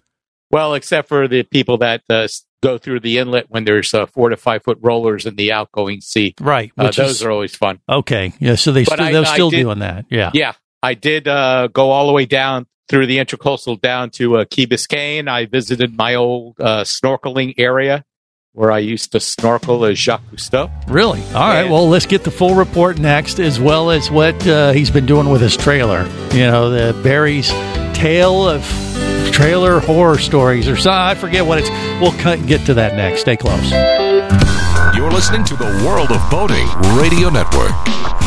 Well, 0.50 0.74
except 0.74 1.08
for 1.08 1.26
the 1.26 1.42
people 1.44 1.78
that 1.78 2.02
uh, 2.10 2.28
go 2.64 2.78
through 2.78 3.00
the 3.00 3.18
inlet 3.18 3.46
when 3.48 3.64
there's 3.64 3.92
uh, 3.94 4.06
four 4.06 4.30
to 4.30 4.36
five 4.36 4.62
foot 4.64 4.78
rollers 4.80 5.26
in 5.26 5.36
the 5.36 5.52
outgoing 5.52 6.00
sea. 6.00 6.34
Right, 6.40 6.72
Uh, 6.76 6.90
those 6.90 6.98
is- 7.16 7.22
are 7.22 7.30
always 7.30 7.54
fun. 7.54 7.78
Okay, 7.88 8.32
yeah. 8.40 8.56
So 8.56 8.72
they 8.72 8.84
still, 8.84 9.00
I- 9.00 9.12
they're 9.12 9.22
I 9.22 9.34
still 9.34 9.50
did- 9.50 9.60
doing 9.62 9.78
that. 9.80 10.06
Yeah, 10.10 10.30
Yeah, 10.34 10.52
I 10.82 10.94
did 10.94 11.28
uh, 11.28 11.68
go 11.68 11.90
all 11.90 12.06
the 12.08 12.12
way 12.12 12.26
down 12.26 12.66
through 12.88 13.06
the 13.06 13.18
intercoastal 13.18 13.80
down 13.80 14.10
to 14.10 14.38
uh, 14.38 14.44
Key 14.50 14.66
Biscayne. 14.66 15.28
I 15.28 15.46
visited 15.46 15.96
my 15.96 16.14
old 16.16 16.56
uh, 16.60 16.82
snorkeling 16.84 17.54
area 17.58 18.04
where 18.52 18.70
I 18.70 18.78
used 18.78 19.10
to 19.12 19.20
snorkel 19.20 19.84
as 19.84 19.98
Jacques 19.98 20.22
Cousteau. 20.30 20.70
Really? 20.88 21.20
All 21.34 21.48
right. 21.48 21.62
And- 21.62 21.70
Well, 21.72 21.88
let's 21.88 22.06
get 22.06 22.24
the 22.24 22.30
full 22.30 22.54
report 22.54 22.98
next, 22.98 23.40
as 23.40 23.58
well 23.58 23.90
as 23.90 24.10
what 24.10 24.46
uh, 24.46 24.72
he's 24.72 24.90
been 24.90 25.06
doing 25.06 25.28
with 25.30 25.40
his 25.40 25.56
trailer. 25.56 26.02
You 26.32 26.46
know, 26.46 26.70
the 26.70 26.92
Barry's 27.02 27.50
tale 27.94 28.48
of 28.48 28.60
trailer 29.34 29.80
horror 29.80 30.16
stories, 30.16 30.68
or 30.68 30.76
so 30.76 30.92
I 30.92 31.14
forget 31.16 31.44
what 31.44 31.58
it's. 31.58 31.70
We'll 32.00 32.12
cut, 32.22 32.46
get 32.46 32.64
to 32.66 32.74
that 32.74 32.94
next. 32.94 33.22
Stay 33.22 33.36
close. 33.36 33.70
You're 34.96 35.10
listening 35.10 35.44
to 35.46 35.56
the 35.56 35.66
World 35.84 36.12
of 36.12 36.30
Boating 36.30 36.66
Radio 36.96 37.28
Network. 37.28 37.72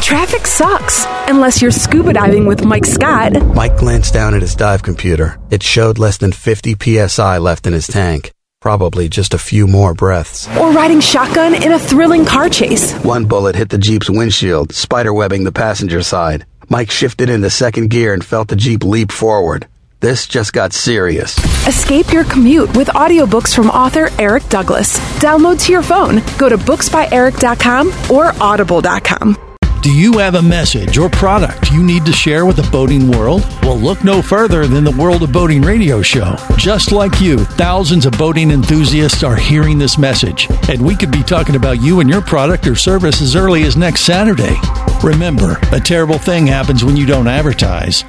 Traffic 0.04 0.46
sucks 0.46 1.06
unless 1.30 1.62
you're 1.62 1.72
scuba 1.72 2.13
diving 2.13 2.46
with 2.46 2.65
Mike 2.65 2.86
Scott. 2.86 3.34
Mike 3.56 3.78
glanced 3.78 4.13
down 4.13 4.34
at 4.34 4.41
his 4.41 4.56
dive 4.56 4.84
computer. 4.84 5.39
It 5.50 5.63
showed 5.63 5.98
less 5.98 6.17
than 6.17 6.34
50 6.34 6.76
psi 7.08 7.38
left 7.38 7.67
in 7.67 7.74
his 7.74 7.88
tank. 7.88 8.32
Probably 8.60 9.08
just 9.08 9.34
a 9.34 9.38
few 9.38 9.67
more 9.67 9.93
breaths. 9.93 10.48
Or 10.58 10.72
riding 10.72 11.00
shotgun 11.00 11.56
in 11.56 11.72
a 11.72 11.80
thrilling 11.80 12.26
car 12.26 12.50
chase. 12.50 12.93
One 12.96 13.26
bullet 13.26 13.56
hit 13.56 13.70
the 13.70 13.78
Jeep's 13.78 14.10
windshield, 14.10 14.70
spiderwebbing 14.70 15.46
the 15.46 15.52
passenger 15.52 16.02
side. 16.02 16.46
Mike 16.70 16.91
shifted 16.91 17.30
into 17.30 17.50
second 17.50 17.89
gear 17.89 18.13
and 18.13 18.26
felt 18.26 18.50
the 18.50 18.56
Jeep 18.56 18.84
leap 18.84 19.12
forward. 19.12 19.67
This 19.99 20.27
just 20.27 20.53
got 20.53 20.73
serious. 20.73 21.36
Escape 21.67 22.13
your 22.13 22.23
commute 22.25 22.75
with 22.77 22.88
audiobooks 22.89 23.55
from 23.55 23.69
author 23.69 24.10
Eric 24.19 24.47
Douglas. 24.47 24.99
Download 25.19 25.60
to 25.65 25.71
your 25.71 25.81
phone. 25.81 26.21
Go 26.38 26.49
to 26.49 26.57
booksbyeric.com 26.57 27.91
or 28.12 28.31
audible.com. 28.41 29.38
Do 29.81 29.93
you 29.93 30.17
have 30.17 30.36
a 30.36 30.41
message 30.41 30.97
or 30.97 31.10
product 31.10 31.71
you 31.71 31.81
need 31.81 32.05
to 32.05 32.12
share 32.12 32.45
with 32.45 32.57
the 32.57 32.69
boating 32.71 33.10
world? 33.10 33.41
Well, 33.63 33.77
look 33.77 34.03
no 34.03 34.21
further 34.21 34.67
than 34.67 34.83
the 34.83 34.91
World 34.91 35.23
of 35.23 35.31
Boating 35.31 35.62
radio 35.62 36.01
show. 36.01 36.36
Just 36.57 36.91
like 36.91 37.21
you, 37.21 37.38
thousands 37.38 38.05
of 38.05 38.17
boating 38.17 38.51
enthusiasts 38.51 39.23
are 39.23 39.36
hearing 39.36 39.79
this 39.79 39.97
message, 39.97 40.47
and 40.67 40.86
we 40.86 40.95
could 40.95 41.12
be 41.12 41.23
talking 41.23 41.55
about 41.55 41.81
you 41.81 42.01
and 42.01 42.10
your 42.10 42.21
product 42.21 42.67
or 42.67 42.75
service 42.75 43.21
as 43.21 43.36
early 43.36 43.63
as 43.63 43.77
next 43.77 44.01
Saturday. 44.01 44.57
Remember, 45.03 45.57
a 45.71 45.79
terrible 45.79 46.17
thing 46.17 46.45
happens 46.45 46.83
when 46.83 46.97
you 46.97 47.05
don't 47.05 47.27
advertise. 47.27 48.03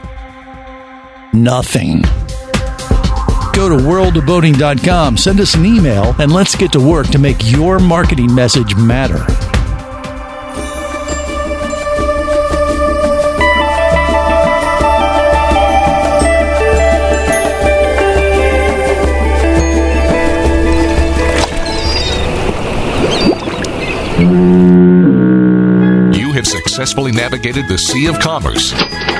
Nothing. 1.33 2.03
Go 3.53 3.69
to 3.69 3.77
worldofboating.com, 3.77 5.17
send 5.17 5.41
us 5.41 5.55
an 5.55 5.67
email, 5.67 6.15
and 6.19 6.33
let's 6.33 6.57
get 6.57 6.73
to 6.73 6.81
work 6.81 7.09
to 7.09 7.19
make 7.19 7.51
your 7.51 7.79
marketing 7.79 8.35
message 8.35 8.75
matter. 8.77 9.48
Successfully 26.79 27.11
navigated 27.11 27.67
the 27.67 27.77
Sea 27.77 28.07
of 28.07 28.21
Commerce 28.21 28.73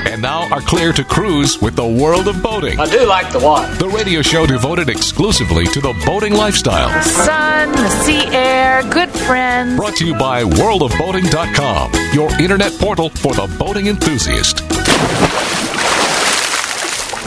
and 0.07 0.21
now 0.21 0.49
are 0.49 0.61
clear 0.61 0.93
to 0.93 1.03
cruise 1.03 1.61
with 1.61 1.75
the 1.75 1.85
World 1.85 2.29
of 2.29 2.41
Boating. 2.41 2.79
I 2.79 2.89
do 2.89 3.05
like 3.05 3.33
the 3.33 3.39
water. 3.39 3.75
The 3.75 3.89
radio 3.89 4.21
show 4.21 4.45
devoted 4.45 4.87
exclusively 4.87 5.65
to 5.65 5.81
the 5.81 5.91
boating 6.05 6.31
lifestyle. 6.31 6.87
The 6.87 7.01
sun, 7.01 7.71
the 7.73 7.89
sea 7.89 8.23
air, 8.33 8.81
good 8.89 9.09
friends. 9.09 9.75
Brought 9.75 9.97
to 9.97 10.05
you 10.05 10.13
by 10.13 10.43
worldofboating.com, 10.43 11.91
your 12.13 12.31
internet 12.39 12.71
portal 12.79 13.09
for 13.09 13.33
the 13.33 13.53
boating 13.59 13.87
enthusiast. 13.87 14.61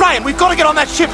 Ryan, 0.01 0.25
we've 0.25 0.39
got 0.39 0.49
to 0.49 0.57
get 0.57 0.65
on 0.65 0.77
that 0.77 0.89
ship. 0.89 1.11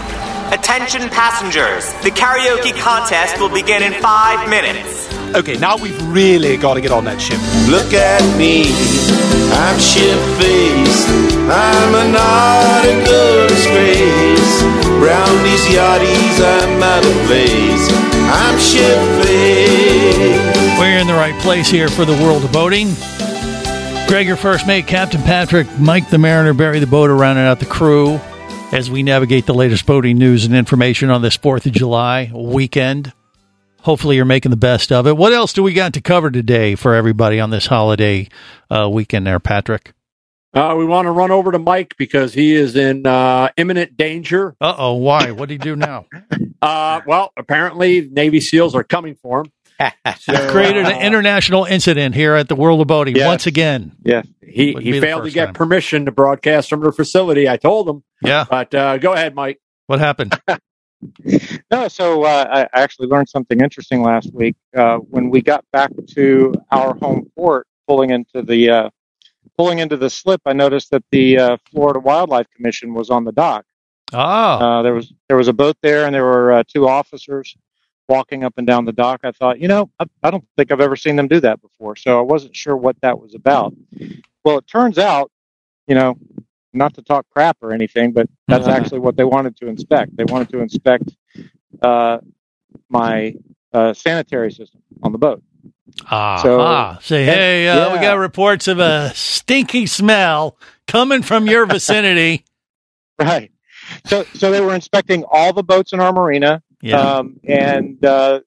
Attention 0.52 1.09
passengers. 1.11 1.92
The 2.04 2.11
karaoke 2.11 2.72
contest 2.78 3.40
will 3.40 3.50
begin 3.50 3.83
in 3.83 4.00
five 4.00 4.48
minutes. 4.48 5.17
Okay, 5.36 5.56
now 5.58 5.76
we've 5.76 6.00
really 6.08 6.56
got 6.56 6.74
to 6.74 6.80
get 6.80 6.90
on 6.90 7.04
that 7.04 7.20
ship. 7.20 7.38
Look 7.68 7.92
at 7.92 8.22
me, 8.36 8.72
I'm 9.52 9.78
ship 9.78 10.18
faced. 10.40 11.08
I'm 11.48 11.94
a 11.94 12.04
nautical 12.12 13.46
disgrace. 13.48 14.62
Round 14.98 15.38
these 15.44 15.64
yachties, 15.68 16.40
I'm 16.40 16.82
out 16.82 17.04
of 17.04 17.14
place. 17.26 17.88
I'm 18.30 18.58
ship 18.58 18.98
faced. 19.22 20.80
We're 20.80 20.98
in 20.98 21.06
the 21.06 21.14
right 21.14 21.38
place 21.42 21.68
here 21.68 21.88
for 21.88 22.04
the 22.04 22.14
world 22.14 22.44
of 22.44 22.52
boating. 22.52 22.88
Greg, 24.08 24.26
your 24.26 24.36
first 24.36 24.66
mate, 24.66 24.86
Captain 24.86 25.22
Patrick, 25.22 25.66
Mike 25.78 26.08
the 26.08 26.18
Mariner, 26.18 26.54
Barry 26.54 26.78
the 26.80 26.86
Boater, 26.86 27.14
rounding 27.14 27.44
out 27.44 27.60
the 27.60 27.66
crew 27.66 28.18
as 28.72 28.90
we 28.90 29.02
navigate 29.02 29.46
the 29.46 29.54
latest 29.54 29.86
boating 29.86 30.16
news 30.18 30.44
and 30.44 30.54
information 30.54 31.10
on 31.10 31.22
this 31.22 31.36
4th 31.36 31.66
of 31.66 31.72
July 31.72 32.30
weekend. 32.34 33.12
Hopefully, 33.82 34.16
you're 34.16 34.24
making 34.24 34.50
the 34.50 34.56
best 34.56 34.90
of 34.92 35.06
it. 35.06 35.16
What 35.16 35.32
else 35.32 35.52
do 35.52 35.62
we 35.62 35.72
got 35.72 35.94
to 35.94 36.00
cover 36.00 36.30
today 36.30 36.74
for 36.74 36.94
everybody 36.94 37.40
on 37.40 37.50
this 37.50 37.66
holiday 37.66 38.28
uh, 38.70 38.88
weekend 38.90 39.26
there, 39.26 39.38
Patrick? 39.40 39.92
Uh, 40.54 40.74
we 40.76 40.84
want 40.84 41.06
to 41.06 41.10
run 41.10 41.30
over 41.30 41.52
to 41.52 41.58
Mike 41.58 41.94
because 41.98 42.34
he 42.34 42.54
is 42.54 42.74
in 42.74 43.06
uh, 43.06 43.48
imminent 43.56 43.96
danger. 43.96 44.56
Uh 44.60 44.74
oh, 44.78 44.94
why? 44.94 45.30
What 45.30 45.48
did 45.48 45.54
he 45.56 45.58
do 45.58 45.76
now? 45.76 46.06
uh, 46.62 47.00
well, 47.06 47.32
apparently 47.36 48.08
Navy 48.10 48.40
SEALs 48.40 48.74
are 48.74 48.82
coming 48.82 49.14
for 49.14 49.40
him. 49.40 49.52
You've 50.26 50.48
created 50.50 50.86
an 50.86 51.00
international 51.02 51.64
incident 51.64 52.14
here 52.16 52.34
at 52.34 52.48
the 52.48 52.56
World 52.56 52.80
of 52.80 52.88
Boating 52.88 53.14
Yes. 53.14 53.26
once 53.28 53.46
again. 53.46 53.92
Yeah, 54.02 54.22
he 54.42 54.72
Wouldn't 54.74 54.94
he 54.94 55.00
failed 55.00 55.24
to 55.24 55.30
get 55.30 55.44
time. 55.46 55.54
permission 55.54 56.06
to 56.06 56.10
broadcast 56.12 56.68
from 56.68 56.80
their 56.80 56.90
facility. 56.92 57.48
I 57.48 57.58
told 57.58 57.88
him. 57.88 58.02
Yeah, 58.22 58.44
but 58.50 58.74
uh, 58.74 58.98
go 58.98 59.12
ahead, 59.12 59.36
Mike. 59.36 59.60
What 59.86 60.00
happened? 60.00 60.36
No, 61.70 61.88
so 61.88 62.24
uh, 62.24 62.66
I 62.72 62.80
actually 62.80 63.08
learned 63.08 63.28
something 63.28 63.61
interesting 63.61 64.02
last 64.02 64.32
week 64.32 64.56
uh, 64.76 64.96
when 64.96 65.30
we 65.30 65.42
got 65.42 65.64
back 65.72 65.90
to 66.14 66.54
our 66.70 66.94
home 66.94 67.30
port, 67.37 67.66
pulling 67.87 68.11
into 68.11 68.42
the 68.42 68.70
uh, 68.70 68.90
pulling 69.56 69.78
into 69.78 69.96
the 69.96 70.11
slip. 70.11 70.40
I 70.46 70.52
noticed 70.52 70.90
that 70.90 71.04
the 71.11 71.38
uh, 71.38 71.56
Florida 71.70 72.00
Wildlife 72.00 72.46
Commission 72.54 72.94
was 72.94 73.11
on 73.11 73.24
the 73.24 73.32
dock. 73.32 73.64
Ah, 74.12 74.78
Uh, 74.78 74.82
there 74.82 74.94
was 74.94 75.12
there 75.28 75.37
was 75.37 75.48
a 75.48 75.52
boat 75.52 75.76
there, 75.82 76.06
and 76.06 76.14
there 76.14 76.24
were 76.24 76.52
uh, 76.52 76.62
two 76.66 76.88
officers 76.88 77.56
walking 78.08 78.42
up 78.42 78.54
and 78.56 78.66
down 78.66 78.87
the 78.87 78.92
dock. 78.92 79.20
I 79.22 79.32
thought, 79.32 79.61
you 79.61 79.68
know, 79.68 79.90
I, 80.00 80.06
I 80.22 80.30
don't 80.30 80.44
think 80.56 80.72
I've 80.72 80.80
ever 80.80 80.96
seen 80.96 81.16
them 81.16 81.28
do 81.28 81.40
that 81.40 81.61
before, 81.61 81.94
so 81.94 82.18
I 82.18 82.22
wasn't 82.22 82.56
sure 82.56 82.76
what 82.76 82.96
that 83.02 83.20
was 83.20 83.34
about. 83.34 83.74
Well, 84.44 84.58
it 84.58 84.66
turns 84.66 84.96
out, 84.98 85.30
you 85.87 85.94
know, 85.94 86.18
not 86.78 86.94
to 86.94 87.02
talk 87.02 87.26
crap 87.30 87.58
or 87.60 87.72
anything, 87.72 88.12
but 88.12 88.28
that's 88.46 88.66
actually 88.66 89.00
what 89.00 89.16
they 89.16 89.24
wanted 89.24 89.56
to 89.58 89.66
inspect. 89.68 90.16
They 90.16 90.24
wanted 90.24 90.48
to 90.50 90.60
inspect 90.60 91.10
uh, 91.82 92.18
my 92.88 93.34
uh, 93.72 93.92
sanitary 93.92 94.50
system 94.52 94.80
on 95.02 95.12
the 95.12 95.18
boat. 95.18 95.42
Ah, 96.10 96.40
So- 96.42 96.60
ah. 96.60 96.98
say, 97.02 97.24
hey, 97.24 97.68
uh, 97.68 97.92
we 97.92 97.98
got 98.00 98.14
reports 98.18 98.68
of 98.68 98.78
a 98.78 99.12
stinky 99.14 99.86
smell 99.86 100.56
coming 100.86 101.22
from 101.22 101.46
your 101.46 101.66
vicinity. 101.76 102.44
Right. 103.18 103.50
So, 104.06 104.24
so 104.34 104.50
they 104.50 104.60
were 104.60 104.74
inspecting 104.74 105.24
all 105.30 105.52
the 105.52 105.62
boats 105.62 105.92
in 105.92 106.00
our 106.00 106.12
marina. 106.12 106.62
Yeah. 106.82 107.00
Um, 107.00 107.40
and, 107.44 108.02
uh, 108.04 108.40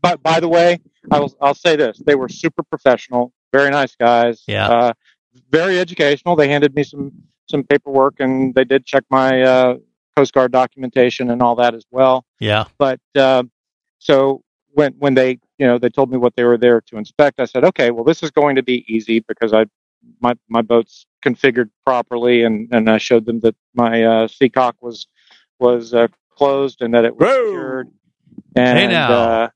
but 0.00 0.22
by 0.22 0.38
the 0.40 0.48
way, 0.48 0.80
I 1.10 1.18
will, 1.18 1.34
I'll 1.40 1.54
say 1.54 1.74
this: 1.76 1.98
they 1.98 2.14
were 2.14 2.28
super 2.28 2.62
professional, 2.62 3.32
very 3.52 3.70
nice 3.70 3.96
guys. 3.96 4.42
Yeah. 4.46 4.68
Uh, 4.68 4.92
very 5.50 5.78
educational. 5.80 6.36
They 6.36 6.48
handed 6.48 6.74
me 6.74 6.84
some 6.84 7.10
some 7.48 7.64
paperwork, 7.64 8.14
and 8.18 8.54
they 8.54 8.64
did 8.64 8.84
check 8.86 9.04
my 9.10 9.42
uh, 9.42 9.76
Coast 10.16 10.32
Guard 10.32 10.52
documentation 10.52 11.30
and 11.30 11.42
all 11.42 11.54
that 11.56 11.74
as 11.74 11.84
well. 11.90 12.24
Yeah. 12.40 12.64
But 12.78 13.00
uh, 13.14 13.44
so 13.98 14.42
when 14.72 14.92
when 14.98 15.14
they 15.14 15.38
you 15.62 15.68
know, 15.68 15.78
they 15.78 15.88
told 15.88 16.10
me 16.10 16.18
what 16.18 16.34
they 16.34 16.42
were 16.42 16.58
there 16.58 16.80
to 16.80 16.96
inspect. 16.96 17.38
I 17.38 17.44
said, 17.44 17.62
okay, 17.62 17.92
well, 17.92 18.02
this 18.02 18.24
is 18.24 18.32
going 18.32 18.56
to 18.56 18.64
be 18.64 18.84
easy 18.92 19.20
because 19.20 19.52
I, 19.52 19.66
my, 20.20 20.34
my 20.48 20.60
boat's 20.60 21.06
configured 21.24 21.70
properly 21.86 22.42
and, 22.42 22.68
and 22.72 22.90
I 22.90 22.98
showed 22.98 23.26
them 23.26 23.38
that 23.42 23.54
my, 23.72 24.02
uh, 24.02 24.26
seacock 24.26 24.74
was, 24.80 25.06
was, 25.60 25.94
uh, 25.94 26.08
closed 26.36 26.82
and 26.82 26.94
that 26.94 27.04
it 27.04 27.14
was 27.16 27.28
secured. 27.28 27.92
And, 28.56 28.76
Hey, 28.76 28.88
now. 28.88 29.12
uh, 29.12 29.48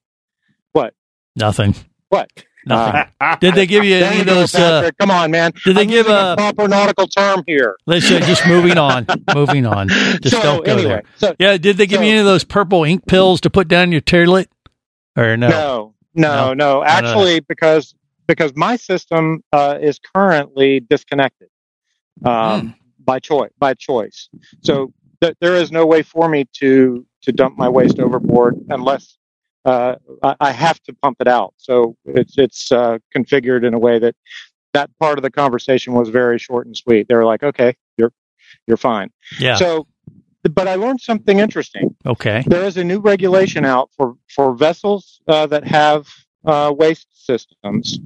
what? 0.70 0.94
Nothing. 1.34 1.74
What? 2.08 2.30
Nothing. 2.66 3.04
Did 3.40 3.54
they 3.54 3.66
give 3.66 3.84
you 3.84 3.96
any 3.96 4.20
of 4.20 4.26
those? 4.26 4.54
Uh, 4.54 4.90
Come 4.98 5.10
on, 5.10 5.30
man. 5.30 5.52
did 5.64 5.76
they 5.76 5.82
I'm 5.82 5.86
give 5.86 6.06
using 6.06 6.12
a- 6.12 6.34
proper 6.36 6.66
nautical 6.68 7.06
term 7.06 7.44
here? 7.46 7.76
let's 7.86 8.10
uh, 8.10 8.18
just 8.20 8.46
moving 8.46 8.76
on. 8.76 9.06
moving 9.34 9.64
on. 9.66 9.88
Just 9.88 10.30
So, 10.30 10.42
don't 10.42 10.66
go 10.66 10.72
anyway, 10.72 10.88
there. 10.88 11.02
so- 11.16 11.36
yeah. 11.38 11.56
Did 11.58 11.76
they 11.76 11.86
give 11.86 12.02
you 12.02 12.08
any 12.08 12.18
of 12.18 12.24
those 12.26 12.42
purple 12.44 12.82
ink 12.84 13.06
pills 13.06 13.40
to 13.42 13.50
put 13.50 13.68
down 13.68 13.92
your 13.92 14.00
toilet? 14.00 14.50
Or 15.16 15.36
no? 15.36 15.48
No, 15.48 15.94
no, 16.14 16.54
no. 16.54 16.84
Actually, 16.84 17.40
because 17.40 17.94
because 18.26 18.52
my 18.56 18.74
system 18.76 19.42
uh, 19.52 19.78
is 19.80 20.00
currently 20.14 20.80
disconnected 20.80 21.48
um, 22.24 22.74
by 23.04 23.18
choice. 23.20 23.50
By 23.58 23.74
choice. 23.74 24.28
So 24.62 24.92
th- 25.22 25.36
there 25.40 25.54
is 25.54 25.70
no 25.70 25.86
way 25.86 26.02
for 26.02 26.28
me 26.28 26.46
to 26.54 27.06
to 27.22 27.32
dump 27.32 27.56
my 27.56 27.68
waste 27.68 27.98
overboard 28.00 28.56
unless 28.70 29.16
uh, 29.66 29.96
I, 30.40 30.52
have 30.52 30.80
to 30.84 30.92
pump 30.94 31.16
it 31.20 31.26
out. 31.26 31.52
So 31.56 31.96
it's 32.04 32.38
it's 32.38 32.70
uh, 32.70 32.98
configured 33.14 33.66
in 33.66 33.74
a 33.74 33.78
way 33.78 33.98
that 33.98 34.14
that 34.72 34.90
part 34.98 35.18
of 35.18 35.22
the 35.22 35.30
conversation 35.30 35.92
was 35.92 36.08
very 36.08 36.38
short 36.38 36.66
and 36.66 36.76
sweet. 36.76 37.08
They 37.08 37.16
were 37.16 37.24
like, 37.24 37.42
"Okay, 37.42 37.74
you're 37.98 38.12
you're 38.68 38.76
fine." 38.76 39.10
Yeah. 39.40 39.56
So, 39.56 39.88
but 40.42 40.68
I 40.68 40.76
learned 40.76 41.00
something 41.00 41.40
interesting 41.40 41.96
Okay. 42.06 42.44
there 42.46 42.64
is 42.64 42.76
a 42.76 42.84
new 42.84 43.00
regulation 43.00 43.64
out 43.64 43.90
for 43.96 44.14
for 44.28 44.54
vessels 44.54 45.20
uh, 45.26 45.46
that 45.46 45.66
have 45.66 46.06
uh, 46.44 46.72
waste 46.76 47.08
systems. 47.26 47.98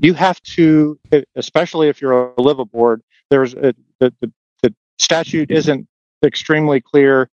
You 0.00 0.14
have 0.14 0.40
to, 0.54 0.98
especially 1.36 1.88
if 1.88 2.00
you're 2.00 2.30
a 2.30 2.34
liveaboard. 2.36 3.00
There's 3.28 3.52
a, 3.52 3.74
the, 4.00 4.14
the 4.20 4.32
the 4.62 4.74
statute 4.98 5.50
isn't 5.50 5.86
extremely 6.24 6.80
clear 6.80 7.28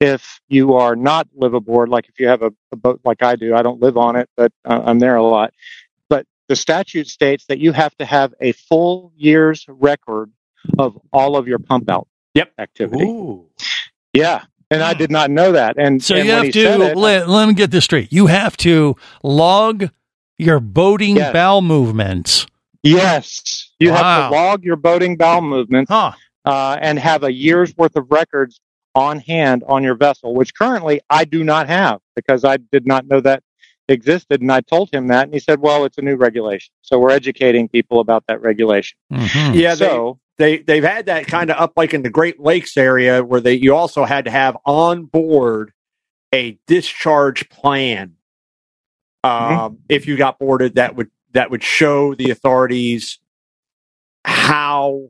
if 0.00 0.40
you 0.48 0.74
are 0.74 0.96
not 0.96 1.28
liveaboard. 1.38 1.88
Like 1.88 2.08
if 2.08 2.18
you 2.20 2.28
have 2.28 2.42
a, 2.42 2.52
a 2.72 2.76
boat 2.76 3.00
like 3.04 3.22
I 3.22 3.36
do, 3.36 3.54
I 3.54 3.62
don't 3.62 3.80
live 3.80 3.96
on 3.96 4.16
it, 4.16 4.28
but 4.36 4.52
uh, 4.64 4.82
I'm 4.84 4.98
there 4.98 5.16
a 5.16 5.22
lot. 5.22 5.52
But 6.08 6.26
the 6.48 6.56
statute 6.56 7.08
states 7.08 7.46
that 7.46 7.58
you 7.58 7.72
have 7.72 7.94
to 7.96 8.04
have 8.04 8.34
a 8.40 8.52
full 8.52 9.12
year's 9.16 9.64
record 9.68 10.30
of 10.78 10.98
all 11.12 11.36
of 11.36 11.46
your 11.46 11.58
pump 11.58 11.90
out 11.90 12.08
yep. 12.34 12.52
activity. 12.58 13.04
Yeah. 14.12 14.44
And 14.70 14.82
I 14.82 14.94
did 14.94 15.10
not 15.10 15.30
know 15.30 15.52
that. 15.52 15.76
And 15.78 16.02
So 16.02 16.16
and 16.16 16.26
you 16.26 16.32
have 16.32 16.50
to 16.50 16.82
it, 16.82 16.96
let, 16.96 17.28
let 17.28 17.46
me 17.46 17.54
get 17.54 17.70
this 17.70 17.84
straight. 17.84 18.12
You 18.12 18.26
have 18.26 18.56
to 18.58 18.96
log 19.22 19.90
your 20.38 20.58
boating 20.58 21.16
bowel 21.16 21.62
movements. 21.62 22.46
Yes, 22.82 23.70
you 23.78 23.92
have 23.92 24.30
to 24.30 24.36
log 24.36 24.64
your 24.64 24.76
boating 24.76 25.16
bowel 25.16 25.40
movements 25.40 25.90
uh, 25.90 26.12
and 26.80 26.98
have 26.98 27.22
a 27.22 27.32
year's 27.32 27.74
worth 27.76 27.96
of 27.96 28.10
records 28.10 28.60
on 28.94 29.18
hand 29.20 29.64
on 29.66 29.82
your 29.82 29.94
vessel, 29.96 30.34
which 30.34 30.54
currently 30.54 31.00
I 31.10 31.24
do 31.24 31.42
not 31.44 31.68
have 31.68 32.00
because 32.16 32.44
I 32.44 32.56
did 32.58 32.86
not 32.86 33.06
know 33.06 33.20
that 33.20 33.42
existed. 33.88 34.40
And 34.40 34.50
I 34.52 34.60
told 34.60 34.90
him 34.94 35.08
that, 35.08 35.24
and 35.24 35.34
he 35.34 35.40
said, 35.40 35.60
"Well, 35.60 35.84
it's 35.84 35.98
a 35.98 36.02
new 36.02 36.16
regulation, 36.16 36.72
so 36.82 36.98
we're 36.98 37.10
educating 37.10 37.68
people 37.68 38.00
about 38.00 38.24
that 38.28 38.40
regulation." 38.40 38.96
Mm-hmm. 39.12 39.54
Yeah, 39.58 39.74
So- 39.74 40.18
they, 40.38 40.56
they 40.58 40.62
they've 40.62 40.84
had 40.84 41.06
that 41.06 41.26
kind 41.26 41.50
of 41.50 41.56
up 41.60 41.72
like 41.76 41.94
in 41.94 42.02
the 42.02 42.10
Great 42.10 42.40
Lakes 42.40 42.76
area 42.76 43.22
where 43.22 43.40
they 43.40 43.54
you 43.54 43.74
also 43.74 44.04
had 44.04 44.24
to 44.24 44.30
have 44.30 44.56
on 44.64 45.04
board 45.04 45.72
a 46.32 46.58
discharge 46.66 47.48
plan. 47.50 48.14
Um, 49.22 49.30
Mm-hmm. 49.32 49.74
if 49.88 50.06
you 50.06 50.16
got 50.16 50.38
boarded, 50.38 50.74
that 50.76 50.96
would 50.96 51.10
that 51.32 51.50
would 51.50 51.62
show 51.62 52.14
the 52.14 52.30
authorities 52.30 53.18
how 54.24 55.08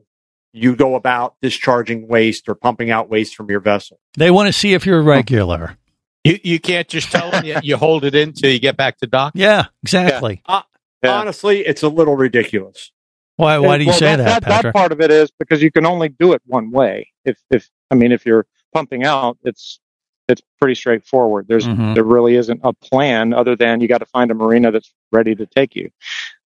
you 0.55 0.75
go 0.75 0.95
about 0.95 1.35
discharging 1.41 2.07
waste 2.07 2.47
or 2.47 2.55
pumping 2.55 2.89
out 2.89 3.09
waste 3.09 3.35
from 3.35 3.49
your 3.49 3.59
vessel. 3.59 3.99
They 4.17 4.31
want 4.31 4.47
to 4.47 4.53
see 4.53 4.73
if 4.73 4.85
you're 4.85 5.01
regular. 5.03 5.77
You 6.23 6.39
you 6.43 6.59
can't 6.59 6.87
just 6.87 7.11
tell 7.11 7.29
them 7.29 7.45
you, 7.45 7.57
you 7.61 7.77
hold 7.77 8.03
it 8.05 8.15
in 8.15 8.31
till 8.33 8.49
you 8.51 8.59
get 8.59 8.77
back 8.77 8.97
to 8.99 9.07
dock. 9.07 9.33
Yeah, 9.35 9.65
exactly. 9.83 10.41
Uh, 10.45 10.61
Honestly, 11.03 11.59
it's 11.59 11.83
a 11.83 11.89
little 11.89 12.15
ridiculous. 12.15 12.91
Why? 13.35 13.59
Why 13.59 13.77
do 13.77 13.83
you 13.83 13.89
Well, 13.89 13.99
say 13.99 14.15
that, 14.15 14.17
that, 14.17 14.43
that 14.43 14.49
Patrick? 14.49 14.73
part 14.73 14.91
of 14.91 15.01
it 15.01 15.11
is 15.11 15.29
because 15.37 15.61
you 15.61 15.69
can 15.71 15.85
only 15.85 16.09
do 16.09 16.33
it 16.33 16.41
one 16.45 16.71
way. 16.71 17.11
If 17.25 17.37
if 17.51 17.69
I 17.91 17.95
mean, 17.95 18.11
if 18.11 18.25
you're 18.25 18.47
pumping 18.73 19.03
out, 19.03 19.37
it's 19.43 19.79
it's 20.27 20.41
pretty 20.59 20.73
straightforward. 20.73 21.47
There's 21.47 21.67
Mhm. 21.67 21.93
there 21.93 22.03
really 22.03 22.35
isn't 22.35 22.61
a 22.63 22.73
plan 22.73 23.33
other 23.33 23.55
than 23.55 23.81
you 23.81 23.87
got 23.87 23.99
to 23.99 24.05
find 24.07 24.31
a 24.31 24.33
marina 24.33 24.71
that's 24.71 24.91
ready 25.11 25.35
to 25.35 25.45
take 25.45 25.75
you. 25.75 25.91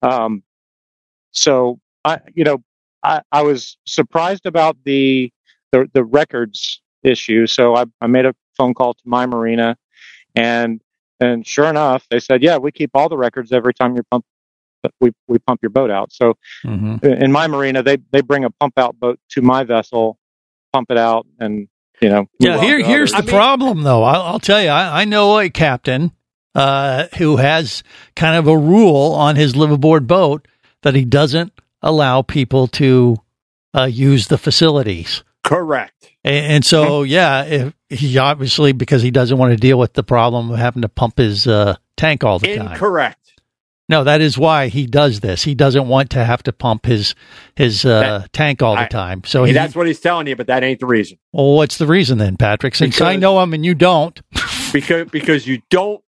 Um, 0.03 0.43
so 1.33 1.79
I, 2.05 2.19
you 2.35 2.43
know, 2.45 2.63
I, 3.03 3.23
I 3.33 3.43
was 3.43 3.77
surprised 3.87 4.47
about 4.47 4.77
the 4.85 5.31
the, 5.73 5.89
the 5.93 6.05
records 6.05 6.81
issue. 7.03 7.47
So 7.47 7.77
I, 7.77 7.85
I 8.01 8.07
made 8.07 8.25
a 8.27 8.35
phone 8.57 8.75
call 8.75 8.95
to 8.95 9.03
my 9.05 9.27
marina, 9.27 9.77
and 10.35 10.81
and 11.21 11.47
sure 11.47 11.67
enough, 11.69 12.07
they 12.11 12.21
said, 12.21 12.43
yeah, 12.43 12.59
we 12.59 12.71
keep 12.73 12.91
all 12.95 13.09
the 13.09 13.17
records 13.17 13.53
every 13.53 13.75
time 13.75 13.97
you 13.97 14.03
pump. 14.11 14.25
We 15.01 15.13
we 15.27 15.39
pump 15.41 15.61
your 15.63 15.71
boat 15.71 15.91
out. 15.91 16.13
So 16.13 16.35
Mhm. 16.65 17.03
in 17.23 17.33
my 17.33 17.47
marina, 17.49 17.83
they 17.83 17.99
they 18.13 18.21
bring 18.21 18.45
a 18.45 18.51
pump 18.51 18.79
out 18.79 18.99
boat 18.99 19.19
to 19.31 19.43
my 19.43 19.65
vessel, 19.65 20.19
pump 20.73 20.91
it 20.91 20.99
out, 20.99 21.27
and 21.41 21.69
you 22.01 22.09
know. 22.09 22.27
Yeah, 22.39 22.61
here, 22.61 22.79
to 22.79 22.85
here's 22.85 23.11
the 23.11 23.19
others. 23.19 23.31
problem, 23.31 23.83
though. 23.83 24.05
I'll, 24.05 24.23
I'll 24.23 24.39
tell 24.41 24.63
you, 24.63 24.69
I, 24.69 25.03
I 25.03 25.05
know 25.05 25.39
a 25.41 25.51
captain 25.51 26.13
uh, 26.55 27.09
who 27.19 27.37
has 27.37 27.83
kind 28.15 28.37
of 28.37 28.47
a 28.47 28.57
rule 28.57 29.13
on 29.15 29.35
his 29.35 29.55
liveaboard 29.55 30.07
boat 30.07 30.47
that 30.83 30.95
he 30.95 31.05
doesn't 31.05 31.53
allow 31.83 32.23
people 32.23 32.67
to 32.69 33.17
uh, 33.77 33.85
use 33.85 34.29
the 34.29 34.39
facilities. 34.39 35.23
Correct. 35.45 36.11
And, 36.25 36.47
and 36.47 36.65
so, 36.65 37.03
yeah, 37.03 37.45
if 37.45 37.75
he 37.89 38.19
obviously 38.19 38.73
because 38.73 39.03
he 39.03 39.11
doesn't 39.11 39.39
want 39.39 39.53
to 39.53 39.57
deal 39.57 39.79
with 39.79 39.95
the 39.95 40.03
problem 40.03 40.51
of 40.51 40.59
having 40.59 40.83
to 40.83 40.89
pump 40.89 41.19
his 41.19 41.47
uh, 41.47 41.77
tank 41.97 42.25
all 42.25 42.39
the 42.39 42.57
time. 42.57 42.77
Correct. 42.77 43.15
No, 43.91 44.05
that 44.05 44.21
is 44.21 44.37
why 44.37 44.69
he 44.69 44.87
does 44.87 45.21
this. 45.21 45.43
He 45.43 45.55
doesn't 45.55 45.89
want 45.89 46.11
to 46.11 46.23
have 46.23 46.43
to 46.43 46.53
pump 46.53 46.85
his 46.85 47.15
his 47.57 47.87
uh, 47.87 48.27
tank 48.33 48.63
all 48.63 48.75
the 48.75 48.83
I- 48.83 48.89
time. 48.89 49.23
So 49.25 49.45
he, 49.45 49.53
that's 49.53 49.75
what 49.75 49.87
he's 49.87 50.01
telling 50.01 50.27
you, 50.27 50.37
but 50.37 50.49
that 50.49 50.63
ain't 50.63 50.81
the 50.81 50.87
reason. 50.87 51.19
well, 51.33 51.55
what's 51.55 51.79
the 51.79 51.87
reason 51.87 52.19
then, 52.19 52.37
Patrick? 52.37 52.75
Since 52.75 53.01
I 53.01 53.17
know 53.17 53.41
him 53.41 53.55
and 53.55 53.65
you 53.65 53.75
don't. 53.75 54.21
because 54.73 55.09
because 55.09 55.47
you 55.47 55.63
don't 55.71 56.03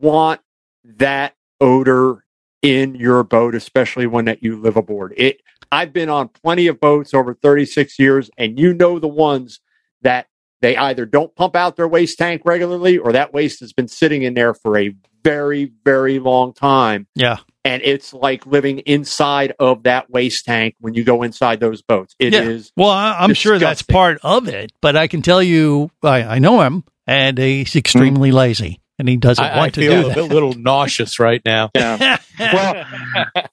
want 0.00 0.40
that 0.84 1.34
odor 1.60 2.23
in 2.64 2.94
your 2.94 3.22
boat, 3.22 3.54
especially 3.54 4.06
when 4.06 4.24
that 4.24 4.42
you 4.42 4.60
live 4.60 4.76
aboard. 4.76 5.12
It. 5.16 5.40
I've 5.70 5.92
been 5.92 6.08
on 6.08 6.28
plenty 6.28 6.66
of 6.66 6.80
boats 6.80 7.12
over 7.12 7.34
36 7.34 7.98
years, 7.98 8.30
and 8.38 8.58
you 8.58 8.72
know 8.72 8.98
the 8.98 9.08
ones 9.08 9.60
that 10.02 10.28
they 10.62 10.76
either 10.76 11.04
don't 11.04 11.34
pump 11.34 11.56
out 11.56 11.76
their 11.76 11.88
waste 11.88 12.16
tank 12.16 12.42
regularly, 12.44 12.96
or 12.96 13.12
that 13.12 13.32
waste 13.34 13.60
has 13.60 13.72
been 13.72 13.88
sitting 13.88 14.22
in 14.22 14.34
there 14.34 14.54
for 14.54 14.78
a 14.78 14.94
very 15.22 15.72
very 15.84 16.18
long 16.18 16.52
time, 16.52 17.06
Yeah. 17.14 17.38
and 17.64 17.82
it's 17.82 18.12
like 18.12 18.46
living 18.46 18.80
inside 18.80 19.54
of 19.58 19.82
that 19.84 20.10
waste 20.10 20.44
tank 20.44 20.74
when 20.80 20.94
you 20.94 21.02
go 21.02 21.22
inside 21.22 21.60
those 21.60 21.82
boats. 21.82 22.14
It 22.18 22.34
is. 22.34 22.72
Well, 22.76 22.90
I, 22.90 23.16
I'm 23.20 23.34
sure 23.34 23.58
that's 23.58 23.82
part 23.82 24.18
of 24.22 24.48
it, 24.48 24.72
but 24.80 24.96
I 24.96 25.06
can 25.06 25.22
tell 25.22 25.42
you, 25.42 25.90
I, 26.02 26.22
I 26.22 26.38
know 26.38 26.60
him, 26.60 26.84
and 27.06 27.36
he's 27.36 27.74
extremely 27.74 28.28
mm-hmm. 28.28 28.38
lazy, 28.38 28.80
and 28.98 29.08
he 29.08 29.16
doesn't 29.16 29.44
I, 29.44 29.56
want 29.56 29.66
I 29.66 29.70
to 29.70 29.80
feel 29.80 29.92
do 29.92 30.06
a 30.06 30.08
that. 30.08 30.14
bit- 30.14 30.32
little 30.32 30.52
nauseous 30.56 31.18
right 31.18 31.42
now. 31.44 31.70
Yeah. 31.74 32.18
well, 32.38 32.84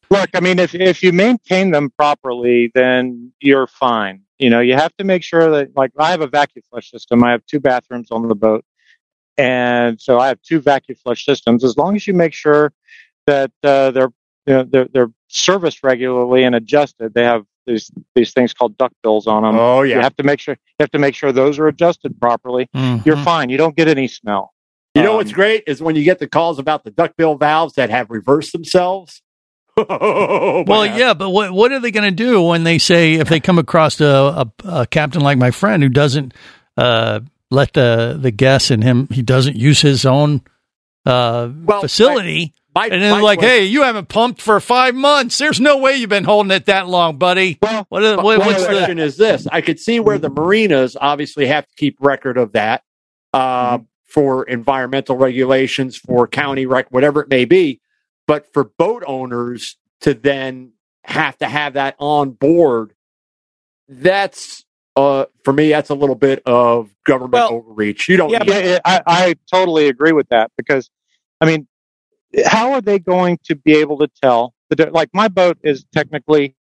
look, 0.09 0.29
I 0.33 0.39
mean, 0.39 0.59
if 0.59 0.73
if 0.75 1.01
you 1.03 1.11
maintain 1.13 1.71
them 1.71 1.89
properly, 1.91 2.71
then 2.73 3.31
you're 3.39 3.67
fine. 3.67 4.21
You 4.39 4.49
know, 4.49 4.59
you 4.59 4.73
have 4.73 4.95
to 4.97 5.03
make 5.03 5.23
sure 5.23 5.51
that, 5.51 5.75
like, 5.75 5.91
I 5.99 6.09
have 6.11 6.21
a 6.21 6.27
vacuum 6.27 6.63
flush 6.71 6.89
system. 6.89 7.23
I 7.23 7.31
have 7.31 7.45
two 7.45 7.59
bathrooms 7.59 8.09
on 8.11 8.27
the 8.27 8.33
boat, 8.35 8.65
and 9.37 9.99
so 10.01 10.19
I 10.19 10.27
have 10.29 10.41
two 10.41 10.59
vacuum 10.59 10.97
flush 11.01 11.25
systems. 11.25 11.63
As 11.63 11.77
long 11.77 11.95
as 11.95 12.07
you 12.07 12.13
make 12.13 12.33
sure 12.33 12.73
that 13.27 13.51
uh, 13.63 13.91
they're 13.91 14.11
you 14.47 14.53
know, 14.53 14.63
they're 14.63 14.87
they're 14.91 15.11
serviced 15.27 15.83
regularly 15.83 16.43
and 16.43 16.55
adjusted, 16.55 17.13
they 17.13 17.23
have 17.23 17.45
these 17.67 17.91
these 18.15 18.33
things 18.33 18.53
called 18.53 18.75
duck 18.77 18.91
bills 19.03 19.27
on 19.27 19.43
them. 19.43 19.55
Oh, 19.59 19.83
yeah. 19.83 19.97
you 19.97 20.01
have 20.01 20.15
to 20.17 20.23
make 20.23 20.39
sure 20.39 20.55
you 20.55 20.83
have 20.83 20.91
to 20.91 20.99
make 20.99 21.13
sure 21.13 21.31
those 21.31 21.59
are 21.59 21.67
adjusted 21.67 22.19
properly. 22.19 22.67
Mhm. 22.75 23.05
You're 23.05 23.17
fine. 23.17 23.49
You 23.49 23.57
don't 23.57 23.75
get 23.75 23.87
any 23.87 24.07
smell. 24.07 24.53
You 24.95 25.03
know 25.03 25.11
Um, 25.11 25.17
what's 25.17 25.31
great 25.31 25.63
is 25.67 25.81
when 25.81 25.95
you 25.95 26.03
get 26.03 26.19
the 26.19 26.27
calls 26.27 26.59
about 26.59 26.83
the 26.83 26.91
duckbill 26.91 27.35
valves 27.35 27.75
that 27.75 27.89
have 27.89 28.09
reversed 28.09 28.51
themselves. 28.51 29.21
Oh, 29.77 30.63
Well, 30.67 30.85
yeah, 30.85 31.13
but 31.13 31.29
what 31.29 31.51
what 31.51 31.71
are 31.71 31.79
they 31.79 31.91
going 31.91 32.09
to 32.09 32.15
do 32.15 32.41
when 32.41 32.63
they 32.65 32.77
say 32.77 33.13
if 33.13 33.29
they 33.29 33.39
come 33.39 33.57
across 33.57 33.99
a, 34.01 34.05
a, 34.65 34.67
a 34.81 34.85
captain 34.85 35.21
like 35.21 35.37
my 35.37 35.51
friend 35.51 35.81
who 35.81 35.87
doesn't 35.89 36.33
uh, 36.77 37.21
let 37.49 37.73
the 37.73 38.17
the 38.21 38.31
guests 38.31 38.69
and 38.69 38.83
him 38.83 39.07
he 39.09 39.21
doesn't 39.21 39.55
use 39.55 39.79
his 39.79 40.05
own 40.05 40.41
uh, 41.05 41.49
facility, 41.79 42.53
my- 42.75 42.87
and 42.87 43.01
then 43.01 43.11
my 43.13 43.21
like, 43.21 43.39
question- 43.39 43.59
hey, 43.61 43.65
you 43.65 43.83
haven't 43.83 44.09
pumped 44.09 44.41
for 44.41 44.59
five 44.59 44.93
months. 44.93 45.37
There's 45.37 45.59
no 45.61 45.77
way 45.77 45.95
you've 45.95 46.09
been 46.09 46.25
holding 46.25 46.51
it 46.51 46.65
that 46.65 46.87
long, 46.87 47.17
buddy. 47.17 47.57
Well, 47.61 47.85
what, 47.89 48.03
are- 48.03 48.17
what 48.21 48.39
my 48.39 48.45
what's 48.47 48.65
question 48.65 48.97
the 48.97 49.03
is 49.03 49.15
this: 49.17 49.47
I 49.47 49.61
could 49.61 49.79
see 49.79 50.01
where 50.01 50.17
the 50.17 50.29
marinas 50.29 50.97
obviously 50.99 51.47
have 51.47 51.65
to 51.65 51.73
keep 51.77 51.95
record 52.01 52.37
of 52.37 52.51
that 52.51 52.83
uh, 53.33 53.79
for 54.11 54.43
environmental 54.43 55.15
regulations, 55.15 55.95
for 55.95 56.27
county 56.27 56.65
rec, 56.65 56.91
whatever 56.91 57.21
it 57.21 57.29
may 57.29 57.45
be. 57.45 57.79
But 58.27 58.51
for 58.51 58.65
boat 58.65 59.03
owners 59.07 59.77
to 60.01 60.13
then 60.13 60.73
have 61.03 61.37
to 61.37 61.47
have 61.47 61.73
that 61.73 61.95
on 61.97 62.31
board, 62.31 62.93
that's 63.87 64.65
uh, 64.95 65.25
for 65.43 65.53
me, 65.53 65.69
that's 65.69 65.89
a 65.89 65.95
little 65.95 66.15
bit 66.15 66.43
of 66.45 66.93
government 67.05 67.49
overreach. 67.49 68.09
You 68.09 68.17
don't. 68.17 68.29
Yeah, 68.29 68.39
need 68.39 68.47
but 68.47 68.63
that. 68.63 68.81
I, 68.85 69.01
I 69.07 69.35
totally 69.51 69.87
agree 69.87 70.11
with 70.11 70.27
that 70.29 70.51
because, 70.57 70.89
I 71.39 71.45
mean, 71.45 71.67
how 72.45 72.73
are 72.73 72.81
they 72.81 72.99
going 72.99 73.39
to 73.45 73.55
be 73.55 73.75
able 73.77 73.97
to 73.99 74.09
tell? 74.21 74.53
The, 74.69 74.89
like 74.91 75.09
my 75.13 75.29
boat 75.29 75.57
is 75.63 75.85
technically 75.93 76.55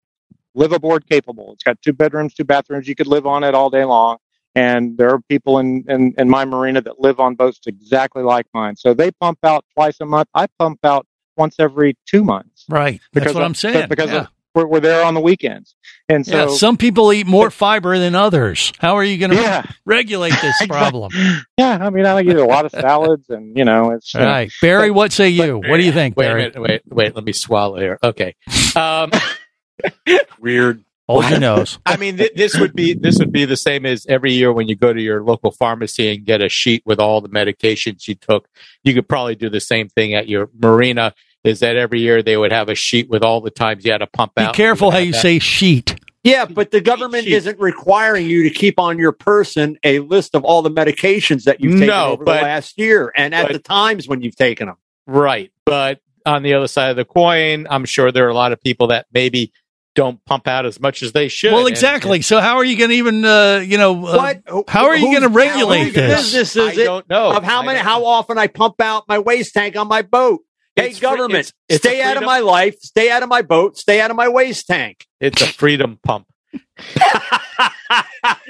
live 0.54 0.72
aboard 0.72 1.08
capable. 1.08 1.52
It's 1.52 1.64
got 1.64 1.82
two 1.82 1.92
bedrooms, 1.92 2.34
two 2.34 2.44
bathrooms. 2.44 2.86
You 2.86 2.94
could 2.94 3.08
live 3.08 3.26
on 3.26 3.42
it 3.44 3.54
all 3.54 3.70
day 3.70 3.84
long. 3.84 4.18
And 4.54 4.98
there 4.98 5.10
are 5.10 5.20
people 5.28 5.58
in, 5.58 5.84
in, 5.88 6.14
in 6.18 6.28
my 6.28 6.44
marina 6.44 6.80
that 6.82 6.98
live 7.00 7.20
on 7.20 7.34
boats 7.36 7.60
exactly 7.66 8.22
like 8.22 8.46
mine. 8.52 8.76
So 8.76 8.94
they 8.94 9.10
pump 9.12 9.38
out 9.44 9.64
twice 9.74 9.96
a 10.00 10.06
month. 10.06 10.28
I 10.34 10.46
pump 10.58 10.80
out 10.84 11.06
once 11.36 11.56
every 11.58 11.96
two 12.06 12.24
months. 12.24 12.64
Right. 12.68 13.00
Because 13.12 13.26
That's 13.26 13.34
what 13.34 13.42
of- 13.42 13.46
I'm 13.46 13.54
saying. 13.54 13.88
Because 13.88 14.10
yeah. 14.10 14.22
of, 14.22 14.28
we're, 14.52 14.66
we're 14.66 14.80
there 14.80 15.04
on 15.04 15.14
the 15.14 15.20
weekends. 15.20 15.76
And 16.08 16.26
so 16.26 16.48
yeah, 16.50 16.54
some 16.56 16.76
people 16.76 17.12
eat 17.12 17.28
more 17.28 17.52
fiber 17.52 17.96
than 18.00 18.16
others. 18.16 18.72
How 18.80 18.96
are 18.96 19.04
you 19.04 19.16
going 19.18 19.30
to 19.30 19.36
Yeah. 19.36 19.64
regulate 19.84 20.34
this 20.42 20.56
problem? 20.68 21.12
yeah, 21.56 21.78
I 21.80 21.88
mean, 21.90 22.04
I 22.04 22.20
eat 22.20 22.34
a 22.34 22.44
lot 22.44 22.64
of 22.64 22.72
salads 22.72 23.30
and, 23.30 23.56
you 23.56 23.64
know, 23.64 23.92
it's. 23.92 24.12
All 24.16 24.22
right, 24.24 24.50
Barry, 24.60 24.90
what 24.90 25.12
say 25.12 25.28
you? 25.28 25.58
What 25.58 25.76
do 25.76 25.84
you 25.84 25.92
think, 25.92 26.16
Wait 26.16 26.26
Barry? 26.26 26.40
minute, 26.42 26.60
wait, 26.60 26.82
wait. 26.88 27.14
Let 27.14 27.24
me 27.24 27.32
swallow 27.32 27.78
here. 27.78 27.98
Okay. 28.02 28.34
Um, 28.74 29.12
Weird. 30.40 30.84
Hold 31.10 31.30
your 31.30 31.40
nose. 31.40 31.78
I 31.86 31.96
mean, 31.96 32.16
th- 32.16 32.32
this 32.34 32.58
would 32.58 32.74
be 32.74 32.94
this 32.94 33.18
would 33.18 33.32
be 33.32 33.44
the 33.44 33.56
same 33.56 33.84
as 33.86 34.06
every 34.06 34.32
year 34.32 34.52
when 34.52 34.68
you 34.68 34.76
go 34.76 34.92
to 34.92 35.00
your 35.02 35.22
local 35.22 35.50
pharmacy 35.50 36.12
and 36.14 36.24
get 36.24 36.40
a 36.42 36.48
sheet 36.48 36.82
with 36.86 36.98
all 37.00 37.20
the 37.20 37.28
medications 37.28 38.06
you 38.08 38.14
took. 38.14 38.48
You 38.84 38.94
could 38.94 39.08
probably 39.08 39.34
do 39.34 39.48
the 39.50 39.60
same 39.60 39.88
thing 39.88 40.14
at 40.14 40.28
your 40.28 40.50
marina. 40.60 41.14
Is 41.42 41.60
that 41.60 41.76
every 41.76 42.00
year 42.00 42.22
they 42.22 42.36
would 42.36 42.52
have 42.52 42.68
a 42.68 42.74
sheet 42.74 43.08
with 43.08 43.22
all 43.24 43.40
the 43.40 43.50
times 43.50 43.84
you 43.84 43.92
had 43.92 43.98
to 43.98 44.06
pump 44.06 44.32
out? 44.36 44.52
Be 44.52 44.56
careful 44.56 44.90
how 44.90 44.98
you 44.98 45.12
that. 45.12 45.22
say 45.22 45.38
sheet. 45.38 45.96
Yeah, 46.22 46.44
but 46.44 46.70
the 46.70 46.82
government 46.82 47.26
isn't 47.26 47.58
requiring 47.58 48.26
you 48.26 48.42
to 48.42 48.50
keep 48.50 48.78
on 48.78 48.98
your 48.98 49.12
person 49.12 49.78
a 49.84 50.00
list 50.00 50.34
of 50.34 50.44
all 50.44 50.60
the 50.60 50.70
medications 50.70 51.44
that 51.44 51.62
you've 51.62 51.72
taken 51.72 51.86
No, 51.86 52.12
over 52.12 52.24
but- 52.24 52.34
the 52.36 52.42
last 52.42 52.78
year 52.78 53.10
and 53.16 53.34
at 53.34 53.46
but- 53.46 53.52
the 53.54 53.58
times 53.58 54.06
when 54.06 54.20
you've 54.20 54.36
taken 54.36 54.66
them. 54.66 54.76
Right. 55.06 55.50
But 55.64 56.00
on 56.26 56.42
the 56.42 56.52
other 56.52 56.68
side 56.68 56.90
of 56.90 56.96
the 56.96 57.06
coin, 57.06 57.66
I'm 57.70 57.86
sure 57.86 58.12
there 58.12 58.26
are 58.26 58.30
a 58.30 58.34
lot 58.34 58.52
of 58.52 58.60
people 58.60 58.88
that 58.88 59.06
maybe 59.14 59.50
don't 59.94 60.24
pump 60.24 60.46
out 60.46 60.66
as 60.66 60.78
much 60.80 61.02
as 61.02 61.12
they 61.12 61.28
should. 61.28 61.52
Well, 61.52 61.66
And- 61.66 61.70
exactly. 61.70 62.22
so 62.22 62.40
how 62.40 62.56
are 62.56 62.64
you 62.64 62.76
going 62.76 62.90
to 62.90 62.96
even, 62.96 63.24
uh, 63.24 63.62
you 63.66 63.76
know, 63.78 64.06
uh, 64.06 64.34
how 64.68 64.84
are 64.86 64.96
you 64.96 65.06
going 65.10 65.22
to 65.22 65.28
regulate 65.28 65.84
whose 65.86 65.94
this? 65.94 66.32
Business 66.32 66.56
is 66.56 66.78
I 66.78 66.82
it 66.82 66.84
don't 66.84 67.08
know. 67.10 67.32
of 67.36 67.42
how 67.44 67.62
I 67.62 67.66
many, 67.66 67.78
don't 67.78 67.86
how 67.86 68.04
often 68.04 68.38
I 68.38 68.46
pump 68.46 68.80
out 68.80 69.04
my 69.08 69.18
waste 69.18 69.52
tank 69.54 69.76
on 69.76 69.88
my 69.88 70.02
boat. 70.02 70.40
Hey, 70.76 70.90
It's 70.90 70.98
free- 70.98 71.08
government, 71.08 71.32
it's- 71.48 71.52
it's 71.68 71.78
stay 71.84 72.00
out 72.02 72.16
of 72.16 72.22
my 72.22 72.38
life, 72.38 72.76
stay 72.80 73.10
out 73.10 73.22
of 73.24 73.28
my 73.28 73.42
boat, 73.42 73.76
stay 73.76 74.00
out 74.00 74.10
of 74.10 74.16
my 74.16 74.28
waste 74.28 74.66
tank. 74.68 75.04
It's 75.20 75.42
a 75.42 75.46
freedom 75.46 75.98
pump. 76.04 76.26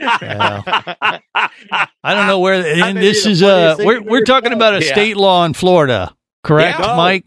I 0.02 1.20
don't 2.04 2.26
know 2.26 2.38
where, 2.40 2.54
and 2.84 2.96
this 2.98 3.26
is, 3.26 3.42
uh, 3.42 3.76
we're, 3.78 4.02
we're 4.02 4.24
talking 4.24 4.52
about 4.52 4.74
a 4.74 4.84
Yeah. 4.84 4.92
state 4.92 5.16
law 5.16 5.44
in 5.44 5.54
Florida, 5.54 6.14
correct, 6.44 6.78
Yeah. 6.80 6.96
Mike? 6.96 7.24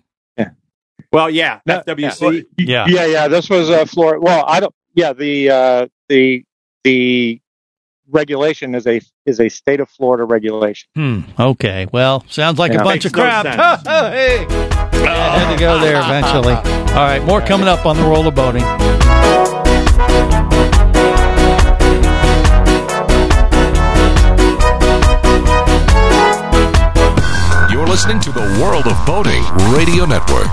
Well, 1.14 1.30
yeah, 1.30 1.60
No, 1.66 1.82
FWC. 1.88 2.46
Yeah. 2.58 2.86
Yeah, 2.88 3.06
yeah. 3.06 3.28
This 3.28 3.48
was 3.50 3.70
a 3.70 3.86
Florida. 3.86 4.20
Well, 4.20 4.44
I 4.48 4.60
don't. 4.60 4.74
Yeah, 4.96 5.14
the 5.14 5.50
uh, 5.50 5.88
the 6.10 6.44
the 6.84 7.40
regulation 8.10 8.74
is 8.76 8.86
a 8.88 9.00
is 9.26 9.40
a 9.40 9.48
state 9.50 9.80
of 9.80 9.90
Florida 9.90 10.24
regulation. 10.24 10.90
Hmm. 10.96 11.20
Okay. 11.40 11.88
Well, 11.94 12.26
sounds 12.30 12.58
like 12.60 12.74
Yeah. 12.74 12.82
a 12.82 12.84
bunch 12.84 12.96
Makes 12.96 13.06
of 13.06 13.14
crap. 13.14 13.46
sense. 13.46 13.88
hey. 13.88 14.46
Yeah, 15.04 15.38
had 15.40 15.54
to 15.54 15.60
go 15.60 15.80
there 15.80 15.98
eventually. 16.00 16.54
All 16.94 17.04
right. 17.06 17.24
More 17.24 17.42
coming 17.42 17.68
up 17.68 17.86
on 17.86 17.96
the 17.98 18.04
world 18.04 18.26
of 18.28 18.34
boating. 18.36 18.64
You're 27.72 27.88
listening 27.88 28.20
to 28.22 28.32
the 28.32 28.42
World 28.62 28.86
of 28.86 28.94
Boating 29.06 29.42
Radio 29.74 30.06
Network. 30.06 30.46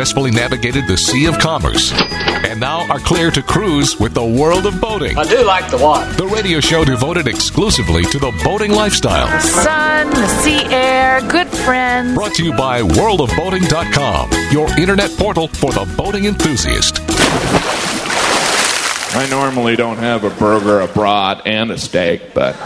Successfully 0.00 0.30
navigated 0.30 0.86
the 0.86 0.96
Sea 0.96 1.26
of 1.26 1.38
Commerce 1.38 1.92
and 1.92 2.58
now 2.58 2.90
are 2.90 2.98
clear 3.00 3.30
to 3.30 3.42
cruise 3.42 4.00
with 4.00 4.14
the 4.14 4.24
World 4.24 4.64
of 4.64 4.80
Boating. 4.80 5.18
I 5.18 5.24
do 5.24 5.44
like 5.44 5.70
the 5.70 5.76
water. 5.76 6.10
The 6.14 6.26
radio 6.26 6.58
show 6.58 6.86
devoted 6.86 7.28
exclusively 7.28 8.04
to 8.04 8.18
the 8.18 8.32
boating 8.42 8.70
lifestyle. 8.70 9.26
The 9.26 9.40
sun, 9.40 10.08
the 10.08 10.26
sea 10.26 10.64
air, 10.74 11.20
good 11.28 11.48
friends. 11.48 12.14
Brought 12.14 12.32
to 12.36 12.42
you 12.42 12.52
by 12.54 12.80
worldofboating.com, 12.80 14.30
your 14.50 14.70
internet 14.80 15.10
portal 15.18 15.48
for 15.48 15.70
the 15.70 15.84
boating 15.98 16.24
enthusiast. 16.24 17.00
I 19.14 19.26
normally 19.28 19.76
don't 19.76 19.98
have 19.98 20.24
a 20.24 20.30
burger, 20.30 20.80
a 20.80 20.88
brat, 20.88 21.46
and 21.46 21.70
a 21.70 21.76
steak, 21.76 22.32
but 22.32 22.56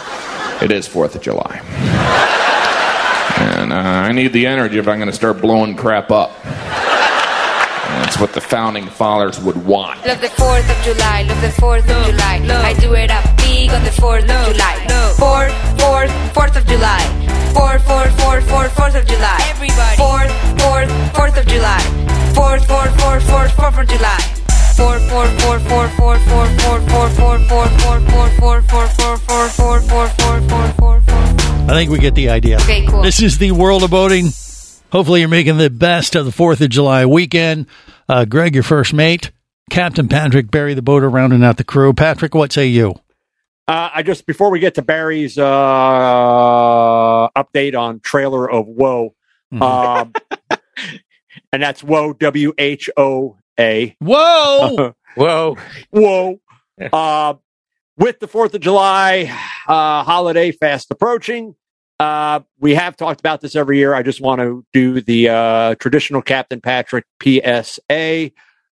it 0.63 0.71
is 0.71 0.87
4th 0.89 1.17
of 1.17 1.23
July. 1.23 1.63
And 3.37 3.73
uh, 3.73 3.77
I 3.77 4.13
need 4.13 4.33
the 4.33 4.47
energy 4.47 4.79
if 4.79 4.87
I'm 4.87 4.99
going 4.99 5.11
to 5.11 5.17
start 5.17 5.41
blowing 5.41 5.75
crap 5.75 6.13
up. 6.13 6.31
That's 8.05 8.21
what 8.21 8.35
the 8.35 8.41
founding 8.41 8.87
fathers 8.87 9.41
would 9.41 9.57
want. 9.65 10.07
Love 10.07 10.21
the 10.21 10.29
4th 10.29 10.69
of 10.69 10.85
July, 10.85 11.23
love 11.23 11.41
the 11.41 11.49
4th 11.49 11.89
of 11.89 12.07
July. 12.07 12.37
Love. 12.45 12.63
I 12.63 12.75
do 12.75 12.93
it 12.93 13.11
up 13.11 13.25
big 13.39 13.71
on 13.71 13.83
the 13.83 13.91
4th 13.91 14.29
of 14.29 14.53
July. 14.53 14.77
4, 15.17 15.49
4, 15.81 16.07
4th 16.37 16.57
of 16.61 16.67
July. 16.67 17.01
4, 17.55 17.79
4, 17.79 18.11
4, 18.11 18.41
4, 18.43 18.69
4th 18.69 19.01
of 19.01 19.07
July. 19.09 19.39
Everybody. 19.49 19.97
4th, 19.97 20.33
4th, 20.61 20.91
4th 21.17 21.39
of 21.41 21.47
July. 21.47 21.81
4th, 22.37 22.65
4, 22.67 22.89
4, 22.93 23.21
4, 23.21 23.49
4th 23.49 23.81
of 23.81 23.89
July. 23.89 24.21
4, 24.77 24.99
4, 25.01 25.29
4, 25.29 25.59
4, 25.59 25.89
4, 25.89 26.19
4, 26.21 26.49
4, 26.61 26.81
4, 26.85 27.09
4, 27.09 27.39
4, 27.39 27.81
4, 27.81 28.03
4, 28.05 28.61
4, 28.61 29.17
4, 29.17 29.49
4, 29.49 29.81
4, 29.81 30.09
4, 30.11 30.71
4, 30.73 31.03
I 31.67 31.73
think 31.73 31.91
we 31.91 31.99
get 31.99 32.15
the 32.15 32.29
idea. 32.29 32.57
Okay, 32.57 32.85
cool. 32.87 33.01
This 33.01 33.23
is 33.23 33.39
the 33.39 33.53
world 33.53 33.83
of 33.83 33.91
boating. 33.91 34.27
Hopefully, 34.93 35.21
you're 35.21 35.31
making 35.31 35.57
the 35.57 35.71
best 35.71 36.15
of 36.15 36.27
the 36.27 36.31
4th 36.31 36.61
of 36.61 36.69
July 36.69 37.07
weekend. 37.07 37.67
Uh, 38.09 38.25
Greg, 38.25 38.55
your 38.55 38.63
first 38.63 38.93
mate. 38.93 39.31
Captain 39.71 40.09
Patrick, 40.09 40.51
Barry 40.51 40.75
the 40.75 40.83
boat 40.83 41.01
boater, 41.01 41.09
rounding 41.09 41.43
out 41.43 41.57
the 41.57 41.65
crew. 41.65 41.95
Patrick, 41.95 42.35
what 42.35 42.53
say 42.53 42.67
you? 42.67 42.95
Uh, 43.67 43.89
I 43.95 44.03
just 44.03 44.27
before 44.27 44.51
we 44.51 44.61
get 44.61 44.75
to 44.75 44.83
Barry's 44.83 45.39
uh, 45.39 45.43
update 47.35 47.75
on 47.75 48.01
trailer 48.01 48.51
of 48.51 48.67
Woe, 48.67 49.15
um, 49.53 50.13
and 51.51 51.63
that's 51.63 51.83
Woe 51.83 52.13
W 52.13 52.53
H 52.59 52.91
O 52.99 53.39
A. 53.59 53.97
Whoa, 54.01 54.95
whoa, 55.15 55.57
whoa! 55.91 56.41
Uh, 56.93 57.35
with 57.97 58.21
the 58.21 58.29
Fourth 58.29 58.53
of 58.53 58.61
July 58.61 59.35
uh, 59.67 60.03
holiday 60.05 60.53
fast 60.53 60.91
approaching, 60.91 61.55
uh, 62.01 62.41
we 62.59 62.75
have 62.75 62.97
talked 62.97 63.21
about 63.21 63.41
this 63.41 63.55
every 63.55 63.79
year. 63.79 63.95
I 63.95 64.03
just 64.03 64.21
want 64.21 64.41
to 64.41 64.65
do 64.73 65.01
the 65.01 65.29
uh, 65.29 65.75
traditional 65.77 66.23
Captain 66.23 66.61
Patrick 66.61 67.05
PSA 67.23 68.31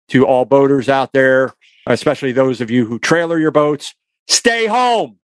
to 0.08 0.26
all 0.26 0.44
boaters 0.44 0.88
out 0.88 1.12
there, 1.12 1.52
especially 1.86 2.32
those 2.32 2.60
of 2.60 2.70
you 2.70 2.86
who 2.86 2.98
trailer 2.98 3.38
your 3.38 3.50
boats. 3.50 3.94
Stay 4.28 4.66
home. 4.66 5.18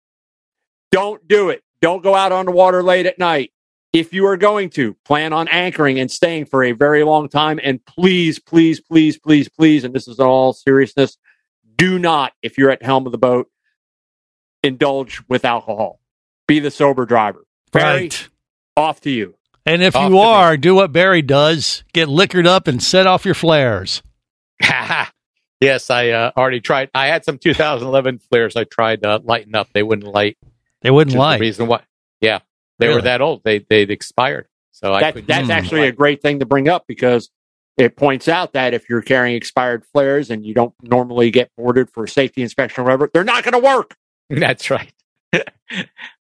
Don't 0.91 1.27
do 1.27 1.49
it. 1.49 1.63
Don't 1.81 2.03
go 2.03 2.15
out 2.15 2.31
on 2.31 2.45
the 2.45 2.51
water 2.51 2.81
late 2.81 3.05
at 3.05 3.19
night. 3.19 3.51
If 3.91 4.11
you 4.11 4.25
are 4.25 4.37
going 4.37 4.71
to, 4.71 4.95
plan 5.05 5.33
on 5.33 5.47
anchoring 5.49 5.99
and 5.99 6.09
staying 6.09 6.45
for 6.45 6.63
a 6.63 6.71
very 6.71 7.03
long 7.03 7.29
time. 7.29 7.59
And 7.61 7.85
please, 7.85 8.39
please, 8.39 8.79
please, 8.79 9.19
please, 9.19 9.49
please, 9.49 9.83
and 9.83 9.93
this 9.93 10.07
is 10.07 10.17
in 10.17 10.25
all 10.25 10.53
seriousness, 10.53 11.17
do 11.77 11.99
not, 11.99 12.33
if 12.41 12.57
you're 12.57 12.71
at 12.71 12.81
helm 12.81 13.05
of 13.05 13.11
the 13.11 13.17
boat, 13.19 13.49
indulge 14.63 15.21
with 15.27 15.45
alcohol. 15.45 15.99
Be 16.47 16.59
the 16.59 16.71
sober 16.71 17.05
driver. 17.05 17.45
Barry, 17.73 18.01
Right. 18.03 18.29
off 18.77 19.01
to 19.01 19.09
you. 19.11 19.35
And 19.65 19.81
if 19.83 19.95
Off 19.95 20.03
you 20.03 20.09
to 20.09 20.15
me. 20.15 20.21
are, 20.21 20.57
do 20.57 20.75
what 20.75 20.91
Barry 20.91 21.21
does 21.21 21.83
get 21.93 22.09
liquored 22.09 22.47
up 22.47 22.67
and 22.67 22.81
set 22.81 23.07
off 23.07 23.25
your 23.25 23.33
flares. 23.35 24.01
yes, 25.61 25.89
I 25.89 26.09
uh, 26.09 26.31
already 26.37 26.61
tried. 26.61 26.89
I 26.93 27.07
had 27.07 27.25
some 27.25 27.37
2011 27.37 28.19
flares. 28.29 28.55
I 28.55 28.63
tried 28.65 29.03
to 29.03 29.17
lighten 29.23 29.55
up. 29.55 29.69
They 29.73 29.83
wouldn't 29.83 30.11
light. 30.11 30.37
They 30.81 30.91
wouldn't 30.91 31.15
light. 31.17 31.37
The 31.37 31.41
reason 31.41 31.67
why? 31.67 31.81
Yeah, 32.21 32.39
they 32.79 32.87
Really? 32.87 32.97
were 32.99 33.03
that 33.03 33.21
old. 33.21 33.41
They 33.43 33.59
they'd 33.59 33.89
expired. 33.91 34.47
So 34.71 34.93
I 34.93 34.99
That, 35.01 35.13
couldn't. 35.13 35.27
that's 35.27 35.49
actually 35.49 35.81
light. 35.81 35.89
a 35.93 35.95
great 35.95 36.21
thing 36.21 36.39
to 36.39 36.45
bring 36.45 36.67
up 36.67 36.85
because 36.87 37.29
it 37.77 37.95
points 37.95 38.27
out 38.27 38.53
that 38.53 38.73
if 38.73 38.89
you're 38.89 39.01
carrying 39.01 39.35
expired 39.35 39.83
flares 39.93 40.29
and 40.29 40.45
you 40.45 40.53
don't 40.53 40.73
normally 40.81 41.31
get 41.31 41.49
boarded 41.57 41.89
for 41.89 42.05
safety 42.05 42.41
inspection 42.41 42.81
or 42.81 42.85
whatever, 42.85 43.09
they're 43.13 43.23
not 43.23 43.43
going 43.43 43.53
to 43.53 43.59
work. 43.65 43.95
That's 44.29 44.69
right. 44.69 44.92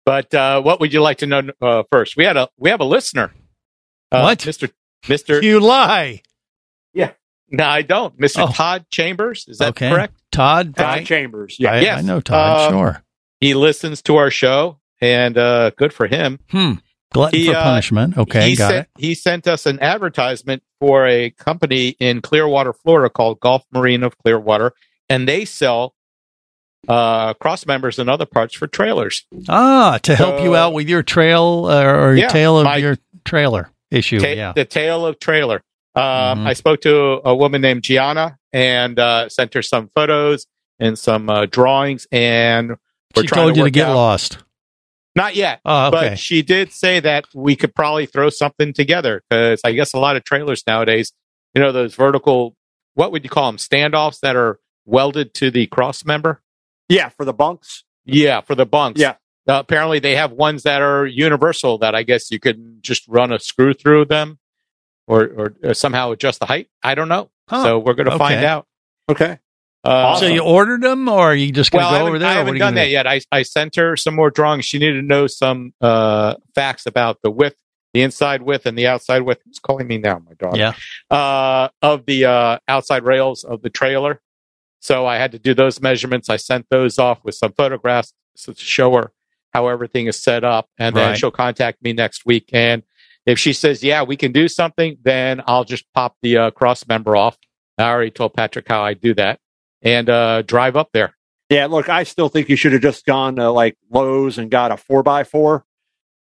But 0.04 0.32
uh, 0.34 0.60
what 0.62 0.80
would 0.80 0.92
you 0.92 1.02
like 1.02 1.18
to 1.18 1.26
know 1.26 1.42
uh, 1.60 1.82
first? 1.90 2.16
We 2.16 2.24
had 2.24 2.36
a 2.36 2.48
we 2.58 2.70
have 2.70 2.80
a 2.80 2.84
listener. 2.84 3.32
Uh, 4.10 4.22
What? 4.22 4.46
Mister 4.46 4.68
Mister? 5.08 5.42
You 5.42 5.60
lie. 5.60 6.22
Yeah. 6.92 7.12
No, 7.50 7.64
I 7.64 7.82
don't. 7.82 8.18
Mister 8.18 8.42
Oh. 8.42 8.48
Todd 8.48 8.86
Chambers. 8.90 9.46
Is 9.48 9.58
that 9.58 9.70
okay. 9.70 9.90
correct? 9.90 10.14
Todd. 10.30 10.76
Todd 10.76 10.98
I, 10.98 11.04
Chambers. 11.04 11.56
I, 11.60 11.80
Yeah. 11.80 11.96
I 11.96 12.02
know 12.02 12.20
Todd. 12.20 12.72
Um, 12.72 12.72
sure. 12.72 13.02
He 13.40 13.54
listens 13.54 14.02
to 14.02 14.16
our 14.16 14.30
show, 14.30 14.78
and 15.00 15.36
uh, 15.36 15.70
good 15.70 15.92
for 15.92 16.06
him. 16.06 16.38
Hmm. 16.50 16.74
Glutton 17.12 17.38
he, 17.38 17.46
for 17.46 17.56
uh, 17.56 17.62
punishment. 17.62 18.16
Okay, 18.16 18.50
he 18.50 18.56
got 18.56 18.70
sent, 18.70 18.88
it. 18.96 19.00
He 19.02 19.14
sent 19.14 19.46
us 19.46 19.66
an 19.66 19.80
advertisement 19.80 20.62
for 20.80 21.06
a 21.06 21.30
company 21.30 21.88
in 22.00 22.22
Clearwater, 22.22 22.72
Florida 22.72 23.10
called 23.10 23.38
Gulf 23.40 23.64
Marine 23.70 24.02
of 24.02 24.16
Clearwater, 24.16 24.72
and 25.10 25.28
they 25.28 25.44
sell 25.44 25.94
uh, 26.88 27.34
cross 27.34 27.66
members 27.66 27.98
and 27.98 28.10
other 28.10 28.26
parts 28.26 28.54
for 28.54 28.66
trailers. 28.66 29.24
Ah, 29.48 29.98
to 30.02 30.14
help 30.16 30.42
you 30.42 30.56
out 30.56 30.72
with 30.72 30.88
your 30.88 31.02
trail 31.02 31.66
uh, 31.66 31.82
or 31.84 32.06
your 32.08 32.14
Yeah, 32.16 32.28
tail 32.28 32.58
of 32.58 32.64
my- 32.64 32.76
your 32.76 32.98
trailer 33.24 33.70
issue. 33.90 34.18
Ta- 34.20 34.26
yeah. 34.28 34.52
The 34.54 34.64
tail 34.64 35.06
of 35.06 35.18
trailer. 35.18 35.62
Um, 35.94 36.02
Mhm. 36.02 36.46
I 36.46 36.52
spoke 36.54 36.80
to 36.82 37.20
a 37.24 37.34
woman 37.34 37.60
named 37.60 37.84
Gianna 37.84 38.38
and 38.52 38.98
uh, 38.98 39.28
sent 39.28 39.54
her 39.54 39.62
some 39.62 39.90
photos 39.94 40.46
and 40.80 40.98
some 40.98 41.28
uh, 41.30 41.46
drawings, 41.46 42.06
and 42.10 42.70
we're 43.14 43.22
she 43.22 43.26
trying 43.28 43.40
told 43.42 43.54
to 43.54 43.58
you 43.60 43.64
to 43.66 43.70
get 43.70 43.88
out- 43.88 43.94
lost. 43.96 44.38
Not 45.14 45.36
yet, 45.36 45.60
Oh, 45.66 45.88
okay. 45.88 46.08
but 46.10 46.18
she 46.18 46.40
did 46.40 46.72
say 46.72 46.98
that 47.00 47.26
we 47.34 47.54
could 47.54 47.74
probably 47.74 48.06
throw 48.06 48.30
something 48.30 48.72
together 48.72 49.22
because 49.28 49.60
I 49.62 49.72
guess 49.72 49.92
a 49.92 49.98
lot 49.98 50.16
of 50.16 50.24
trailers 50.24 50.62
nowadays, 50.66 51.12
you 51.54 51.60
know, 51.60 51.70
those 51.70 51.94
vertical, 51.94 52.56
what 52.94 53.12
would 53.12 53.22
you 53.22 53.28
call 53.28 53.52
them, 53.52 53.58
standoffs 53.58 54.20
that 54.20 54.36
are 54.36 54.58
welded 54.86 55.34
to 55.34 55.50
the 55.50 55.66
cross 55.66 56.04
member. 56.06 56.40
Yeah, 56.92 57.08
for 57.08 57.24
the 57.24 57.32
bunks. 57.32 57.84
Yeah, 58.04 58.40
for 58.42 58.54
the 58.54 58.66
bunks. 58.66 59.00
Yeah. 59.00 59.12
Uh, 59.48 59.58
apparently, 59.58 59.98
they 59.98 60.14
have 60.16 60.30
ones 60.32 60.62
that 60.64 60.82
are 60.82 61.06
universal 61.06 61.78
that 61.78 61.94
I 61.94 62.02
guess 62.04 62.30
you 62.30 62.38
could 62.38 62.82
just 62.82 63.06
run 63.08 63.32
a 63.32 63.38
screw 63.40 63.74
through 63.74 64.04
them, 64.06 64.38
or 65.06 65.24
or, 65.24 65.54
uh, 65.64 65.74
somehow 65.74 66.12
adjust 66.12 66.40
the 66.40 66.46
height. 66.46 66.68
I 66.82 66.94
don't 66.94 67.08
know. 67.08 67.30
Huh. 67.48 67.62
So 67.64 67.78
we're 67.78 67.94
going 67.94 68.10
to 68.10 68.18
find 68.18 68.44
out. 68.44 68.66
Okay. 69.08 69.38
Uh, 69.84 70.14
So 70.16 70.26
you 70.26 70.42
ordered 70.44 70.82
them, 70.82 71.08
or 71.08 71.32
are 71.32 71.34
you 71.34 71.50
just 71.50 71.72
going 71.72 71.82
to 71.82 71.88
I 71.88 71.98
go 71.98 72.06
over 72.06 72.18
there? 72.20 72.28
I 72.28 72.34
or 72.34 72.34
what 72.34 72.38
haven't 72.38 72.52
are 72.52 72.54
you 72.54 72.58
done 72.60 72.74
gonna 72.74 72.80
that 72.82 72.86
do? 72.86 72.92
yet. 72.92 73.06
I, 73.32 73.38
I 73.38 73.42
sent 73.42 73.74
her 73.76 73.96
some 73.96 74.14
more 74.14 74.30
drawings. 74.30 74.64
She 74.64 74.78
needed 74.78 75.00
to 75.00 75.06
know 75.06 75.26
some 75.26 75.74
uh, 75.80 76.34
facts 76.54 76.86
about 76.86 77.18
the 77.22 77.30
width, 77.32 77.56
the 77.94 78.02
inside 78.02 78.42
width, 78.42 78.64
and 78.66 78.78
the 78.78 78.86
outside 78.86 79.22
width. 79.22 79.42
Who's 79.44 79.58
calling 79.58 79.88
me 79.88 79.98
now? 79.98 80.20
My 80.24 80.34
dog. 80.38 80.56
Yeah. 80.56 80.74
Uh, 81.10 81.68
of 81.82 82.06
the 82.06 82.26
uh, 82.26 82.58
outside 82.68 83.02
rails 83.02 83.42
of 83.42 83.60
the 83.62 83.70
trailer. 83.70 84.20
So 84.82 85.06
I 85.06 85.16
had 85.16 85.30
to 85.32 85.38
do 85.38 85.54
those 85.54 85.80
measurements. 85.80 86.28
I 86.28 86.36
sent 86.36 86.66
those 86.68 86.98
off 86.98 87.22
with 87.22 87.36
some 87.36 87.52
photographs 87.52 88.12
to 88.44 88.54
show 88.56 88.92
her 88.96 89.12
how 89.54 89.68
everything 89.68 90.08
is 90.08 90.20
set 90.20 90.42
up, 90.42 90.68
and 90.76 90.96
then 90.96 91.10
Right. 91.10 91.18
she'll 91.18 91.30
contact 91.30 91.82
me 91.82 91.92
next 91.92 92.26
week. 92.26 92.50
And 92.52 92.82
if 93.24 93.38
she 93.38 93.52
says, 93.52 93.84
"Yeah, 93.84 94.02
we 94.02 94.16
can 94.16 94.32
do 94.32 94.48
something," 94.48 94.96
then 95.02 95.40
I'll 95.46 95.62
just 95.64 95.84
pop 95.94 96.16
the 96.20 96.36
uh, 96.36 96.50
cross 96.50 96.84
member 96.88 97.14
off. 97.14 97.38
I 97.78 97.84
already 97.84 98.10
told 98.10 98.34
Patrick 98.34 98.66
how 98.68 98.82
I 98.82 98.94
do 98.94 99.14
that, 99.14 99.38
and 99.82 100.10
uh, 100.10 100.42
drive 100.42 100.76
up 100.76 100.90
there. 100.92 101.14
Yeah, 101.48 101.66
look, 101.66 101.88
I 101.88 102.02
still 102.02 102.28
think 102.28 102.48
you 102.48 102.56
should 102.56 102.72
have 102.72 102.82
just 102.82 103.06
gone 103.06 103.36
to 103.36 103.50
like 103.50 103.76
Lowe's 103.90 104.36
and 104.38 104.50
got 104.50 104.72
a 104.72 104.76
four 104.76 105.02
by 105.04 105.22
four 105.22 105.64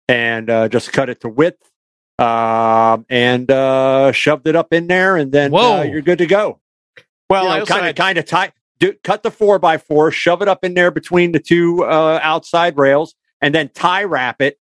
and 0.06 0.48
uh, 0.48 0.68
just 0.68 0.92
cut 0.92 1.08
it 1.08 1.22
to 1.22 1.28
width 1.28 1.70
um, 2.18 3.06
and 3.08 3.50
uh, 3.50 4.12
shoved 4.12 4.46
it 4.46 4.54
up 4.54 4.72
in 4.72 4.86
there, 4.86 5.16
and 5.16 5.32
then 5.32 5.50
uh, 5.54 5.82
you're 5.82 6.02
good 6.02 6.18
to 6.18 6.26
go. 6.26 6.60
Well, 7.30 7.44
You 7.44 7.50
I 7.50 7.58
know, 7.60 7.66
kind 7.66 7.86
of 7.86 7.94
kind 7.94 8.18
of 8.18 8.24
tie 8.26 8.52
Do, 8.80 8.92
cut 9.02 9.22
the 9.22 9.30
four 9.30 9.58
by 9.58 9.78
four, 9.78 10.10
shove 10.10 10.42
it 10.42 10.48
up 10.48 10.64
in 10.64 10.74
there 10.74 10.90
between 10.90 11.32
the 11.32 11.40
two 11.40 11.84
uh, 11.84 12.20
outside 12.22 12.76
rails, 12.76 13.14
and 13.40 13.54
then 13.54 13.70
tie 13.74 14.04
wrap 14.04 14.40
it 14.42 14.58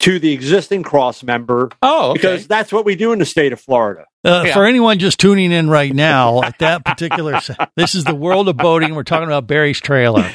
to 0.00 0.18
the 0.18 0.32
existing 0.32 0.84
cross 0.84 1.22
member. 1.24 1.70
Oh, 1.82 2.10
okay. 2.10 2.12
because 2.14 2.46
that's 2.46 2.72
what 2.72 2.84
we 2.84 2.94
do 2.94 3.12
in 3.12 3.18
the 3.18 3.24
state 3.24 3.52
of 3.52 3.60
Florida. 3.60 4.04
Uh, 4.24 4.44
Yeah. 4.46 4.54
For 4.54 4.64
anyone 4.64 4.98
just 4.98 5.18
tuning 5.18 5.50
in 5.52 5.68
right 5.68 5.92
now, 5.92 6.42
at 6.44 6.58
that 6.60 6.84
particular, 6.84 7.40
this 7.76 7.94
is 7.94 8.04
the 8.04 8.14
world 8.14 8.48
of 8.48 8.56
boating. 8.56 8.94
We're 8.94 9.02
talking 9.02 9.26
about 9.26 9.46
Barry's 9.46 9.80
trailer. 9.80 10.30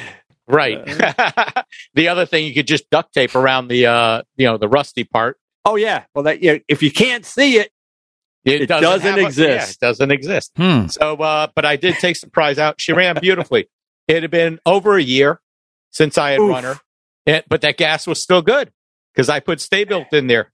Right. 0.46 0.84
the 1.94 2.08
other 2.08 2.26
thing 2.26 2.44
you 2.44 2.52
could 2.54 2.66
just 2.66 2.90
duct 2.90 3.14
tape 3.14 3.34
around 3.34 3.68
the 3.68 3.86
uh 3.86 4.22
you 4.36 4.46
know 4.46 4.58
the 4.58 4.68
rusty 4.68 5.04
part. 5.04 5.38
Oh 5.64 5.76
yeah, 5.76 6.04
well 6.14 6.24
that 6.24 6.42
yeah, 6.42 6.58
if 6.68 6.82
you 6.82 6.90
can't 6.90 7.24
see 7.24 7.56
it, 7.56 7.70
It 8.44 8.66
doesn't 8.66 9.00
have 9.00 9.16
a- 9.18 9.20
yeah, 9.22 9.26
exist. 9.26 9.72
it 9.76 9.80
doesn't 9.80 10.10
exist. 10.10 10.52
Hmm. 10.56 10.86
So, 10.88 11.16
uh, 11.16 11.48
but 11.54 11.64
I 11.64 11.76
did 11.76 11.94
take 11.96 12.16
Surprise 12.16 12.58
out. 12.58 12.80
She 12.80 12.92
ran 12.92 13.16
beautifully. 13.20 13.68
It 14.06 14.22
had 14.22 14.30
been 14.30 14.58
over 14.66 14.96
a 14.96 15.02
year 15.02 15.40
since 15.90 16.18
I 16.18 16.32
had 16.32 16.40
Oof. 16.40 16.50
run 16.50 16.64
her, 16.64 16.76
and, 17.26 17.42
but 17.48 17.62
that 17.62 17.76
gas 17.78 18.06
was 18.06 18.20
still 18.20 18.42
good 18.42 18.70
because 19.14 19.28
I 19.30 19.40
put 19.40 19.60
Sta-Bil 19.60 20.04
in 20.12 20.26
there. 20.26 20.52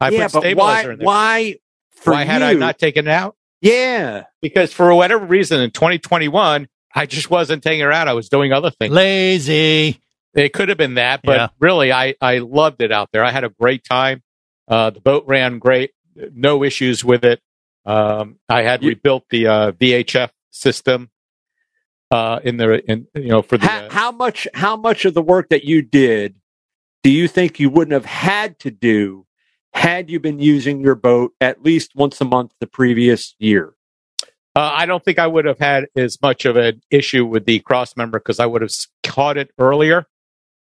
I 0.00 0.10
yeah, 0.10 0.28
put 0.28 0.42
but 0.42 0.56
why? 0.56 0.80
in 0.82 0.86
there. 0.98 1.06
Why? 1.06 1.56
Why 2.04 2.24
had 2.24 2.42
I 2.42 2.52
not 2.54 2.78
taken 2.78 3.06
it 3.06 3.10
out? 3.10 3.36
Yeah, 3.60 4.24
Because 4.40 4.72
for 4.72 4.94
whatever 4.94 5.26
reason 5.26 5.60
in 5.60 5.72
2021, 5.72 6.68
I 6.94 7.06
just 7.06 7.28
wasn't 7.28 7.64
taking 7.64 7.80
her 7.80 7.90
out. 7.92 8.06
I 8.06 8.12
was 8.14 8.28
doing 8.28 8.52
other 8.52 8.70
things. 8.70 8.94
Lazy. 8.94 10.00
It 10.34 10.52
could 10.52 10.68
have 10.68 10.78
been 10.78 10.94
that, 10.94 11.22
but 11.24 11.36
Yeah. 11.36 11.48
really, 11.58 11.92
I, 11.92 12.14
I 12.20 12.38
loved 12.38 12.80
it 12.82 12.92
out 12.92 13.08
there. 13.12 13.24
I 13.24 13.32
had 13.32 13.42
a 13.42 13.48
great 13.48 13.82
time. 13.82 14.22
Uh, 14.68 14.90
the 14.90 15.00
boat 15.00 15.24
ran 15.26 15.58
great, 15.58 15.90
no 16.34 16.64
issues 16.64 17.04
with 17.04 17.24
it. 17.24 17.40
Um, 17.84 18.38
I 18.48 18.62
had 18.62 18.82
rebuilt 18.84 19.24
the 19.30 19.46
uh, 19.46 19.72
VHF 19.72 20.30
system 20.50 21.10
uh, 22.10 22.40
in 22.44 22.56
the 22.56 22.90
in 22.90 23.06
you 23.14 23.28
know 23.28 23.42
for 23.42 23.58
the 23.58 23.66
how, 23.66 23.88
how 23.90 24.12
much? 24.12 24.46
How 24.54 24.76
much 24.76 25.04
of 25.04 25.14
the 25.14 25.22
work 25.22 25.48
that 25.50 25.64
you 25.64 25.82
did 25.82 26.36
do 27.02 27.10
you 27.10 27.28
think 27.28 27.60
you 27.60 27.70
wouldn't 27.70 27.92
have 27.92 28.04
had 28.04 28.58
to 28.60 28.70
do 28.70 29.26
had 29.72 30.10
you 30.10 30.18
been 30.18 30.40
using 30.40 30.80
your 30.80 30.94
boat 30.94 31.32
at 31.40 31.62
least 31.62 31.94
once 31.94 32.20
a 32.20 32.24
month 32.24 32.52
the 32.60 32.66
previous 32.66 33.34
year? 33.38 33.74
Uh, 34.56 34.72
I 34.74 34.86
don't 34.86 35.04
think 35.04 35.18
I 35.18 35.26
would 35.26 35.44
have 35.44 35.58
had 35.58 35.86
as 35.94 36.20
much 36.20 36.44
of 36.44 36.56
an 36.56 36.82
issue 36.90 37.24
with 37.24 37.46
the 37.46 37.60
cross 37.60 37.96
member 37.96 38.18
because 38.18 38.40
I 38.40 38.46
would 38.46 38.62
have 38.62 38.72
caught 39.04 39.36
it 39.36 39.50
earlier 39.58 40.06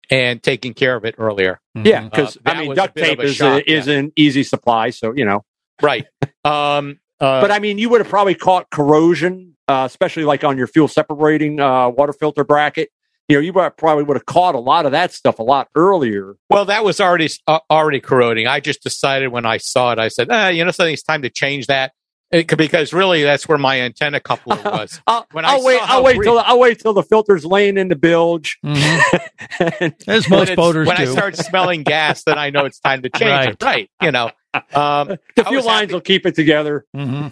and 0.09 0.41
taking 0.41 0.73
care 0.73 0.95
of 0.95 1.05
it 1.05 1.15
earlier. 1.17 1.59
Yeah, 1.75 2.03
because 2.03 2.37
Uh, 2.37 2.51
I 2.51 2.59
mean 2.61 2.75
duct 2.75 2.95
tape 2.95 3.19
is 3.21 3.35
shock, 3.35 3.61
a, 3.61 3.71
is 3.71 3.87
an 3.87 4.11
easy 4.15 4.43
supply, 4.43 4.89
so 4.89 5.13
you 5.15 5.25
know. 5.25 5.43
Right. 5.81 6.05
Um, 6.45 6.99
uh, 7.21 7.39
but 7.39 7.51
I 7.51 7.59
mean, 7.59 7.77
you 7.77 7.87
would 7.87 8.01
have 8.01 8.09
probably 8.09 8.35
caught 8.35 8.69
corrosion, 8.69 9.55
uh, 9.69 9.83
especially 9.89 10.25
like 10.25 10.43
on 10.43 10.57
your 10.57 10.67
fuel 10.67 10.89
separating 10.89 11.57
uh, 11.57 11.87
water 11.87 12.11
filter 12.11 12.43
bracket. 12.43 12.89
You 13.29 13.37
know, 13.37 13.39
you 13.39 13.53
probably 13.53 14.03
would 14.03 14.17
have 14.17 14.25
caught 14.25 14.55
a 14.55 14.59
lot 14.59 14.85
of 14.85 14.91
that 14.91 15.13
stuff 15.13 15.39
a 15.39 15.43
lot 15.43 15.69
earlier. 15.73 16.35
Well, 16.49 16.65
that 16.65 16.83
was 16.83 16.99
already 16.99 17.29
uh, 17.47 17.59
already 17.69 18.01
corroding. 18.01 18.45
I 18.45 18.59
just 18.59 18.83
decided 18.83 19.29
when 19.29 19.45
I 19.45 19.55
saw 19.55 19.93
it, 19.93 19.99
I 19.99 20.09
said, 20.09 20.27
ah, 20.29 20.49
you 20.49 20.65
know, 20.65 20.71
something. 20.71 20.93
It's 20.93 21.01
time 21.01 21.21
to 21.21 21.29
change 21.29 21.67
that 21.67 21.93
It 22.33 22.47
could- 22.47 22.57
because 22.57 22.91
really, 22.93 23.23
that's 23.23 23.47
where 23.47 23.57
my 23.57 23.79
antenna 23.81 24.19
coupler 24.19 24.59
was. 24.65 24.99
I'll, 25.07 25.25
When 25.31 25.45
I 25.45 25.49
I'll 25.53 25.63
wait. 25.63 25.79
I'll 25.83 26.03
wait 26.03 26.15
brief- 26.17 26.25
till 26.27 26.39
I'll 26.39 26.59
wait 26.59 26.79
till 26.79 26.93
the 26.93 27.03
filter's 27.03 27.45
laying 27.45 27.77
in 27.77 27.87
the 27.87 27.95
bilge. 27.95 28.59
As 28.63 30.29
When 30.29 30.39
most 30.39 30.55
boaters 30.55 30.87
when 30.87 30.97
do. 30.97 31.03
When 31.03 31.09
I 31.09 31.11
start 31.11 31.37
smelling 31.37 31.83
gas, 31.83 32.23
then 32.23 32.37
I 32.37 32.49
know 32.49 32.65
it's 32.65 32.79
time 32.79 33.01
to 33.03 33.09
change 33.09 33.49
it. 33.51 33.63
Right. 33.63 33.89
You 34.01 34.11
know, 34.11 34.31
um, 34.73 35.07
the 35.07 35.19
I 35.37 35.43
fuel 35.43 35.55
was 35.55 35.65
lines 35.65 35.91
will 35.93 36.01
keep 36.01 36.25
it 36.25 36.35
together. 36.35 36.85
Mm-hmm. 36.95 37.27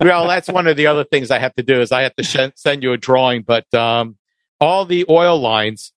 well, 0.00 0.26
that's 0.28 0.48
one 0.48 0.66
of 0.66 0.76
the 0.76 0.86
other 0.86 1.04
things 1.04 1.30
I 1.30 1.38
have 1.38 1.54
to 1.56 1.62
do 1.62 1.80
is 1.80 1.92
I 1.92 2.02
have 2.02 2.14
to 2.16 2.22
sh- 2.22 2.52
send 2.56 2.82
you 2.82 2.92
a 2.92 2.96
drawing, 2.96 3.42
but 3.42 3.72
um, 3.74 4.16
all 4.60 4.84
the 4.84 5.04
oil 5.08 5.38
lines 5.40 5.92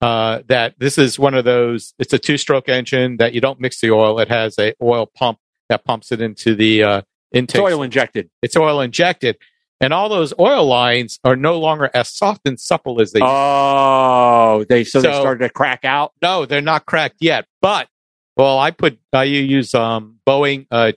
uh, 0.00 0.42
that 0.48 0.74
this 0.78 0.98
is 0.98 1.18
one 1.18 1.34
of 1.34 1.44
those. 1.44 1.94
It's 1.98 2.12
a 2.12 2.18
two-stroke 2.18 2.68
engine 2.68 3.16
that 3.16 3.32
you 3.34 3.40
don't 3.40 3.60
mix 3.60 3.80
the 3.80 3.90
oil. 3.92 4.18
It 4.20 4.28
has 4.28 4.58
a 4.58 4.74
oil 4.82 5.06
pump 5.06 5.38
that 5.68 5.84
pumps 5.84 6.12
it 6.12 6.20
into 6.20 6.54
the 6.54 6.82
uh, 6.82 7.02
It's 7.44 7.54
oil 7.56 7.82
injected. 7.82 8.30
It's 8.42 8.56
oil 8.56 8.80
injected, 8.80 9.36
and 9.80 9.92
all 9.92 10.08
those 10.08 10.32
oil 10.38 10.66
lines 10.66 11.18
are 11.24 11.36
no 11.36 11.58
longer 11.58 11.90
as 11.94 12.08
soft 12.08 12.42
and 12.46 12.58
supple 12.58 13.00
as 13.00 13.12
they. 13.12 13.20
Oh, 13.22 14.64
they 14.68 14.84
so, 14.84 15.00
they 15.00 15.12
So- 15.12 15.20
started 15.20 15.44
to 15.44 15.50
crack 15.50 15.84
out. 15.84 16.12
No, 16.22 16.46
they're 16.46 16.60
not 16.60 16.86
cracked 16.86 17.16
yet. 17.20 17.46
But 17.60 17.88
well, 18.36 18.58
I 18.58 18.70
put 18.70 18.98
I 19.12 19.24
use 19.24 19.74
um, 19.74 20.18
Boeing 20.26 20.66
uh, 20.70 20.92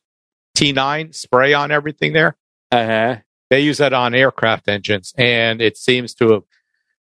T9 0.58 1.14
spray 1.16 1.54
on 1.54 1.72
everything 1.72 2.14
there. 2.14 2.36
Uh 2.72 2.86
huh. 2.86 3.16
They 3.50 3.62
use 3.62 3.80
that 3.80 3.94
on 3.94 4.14
aircraft 4.14 4.68
engines, 4.68 5.14
and 5.18 5.62
it 5.62 5.76
seems 5.76 6.14
to 6.16 6.32
have 6.34 6.44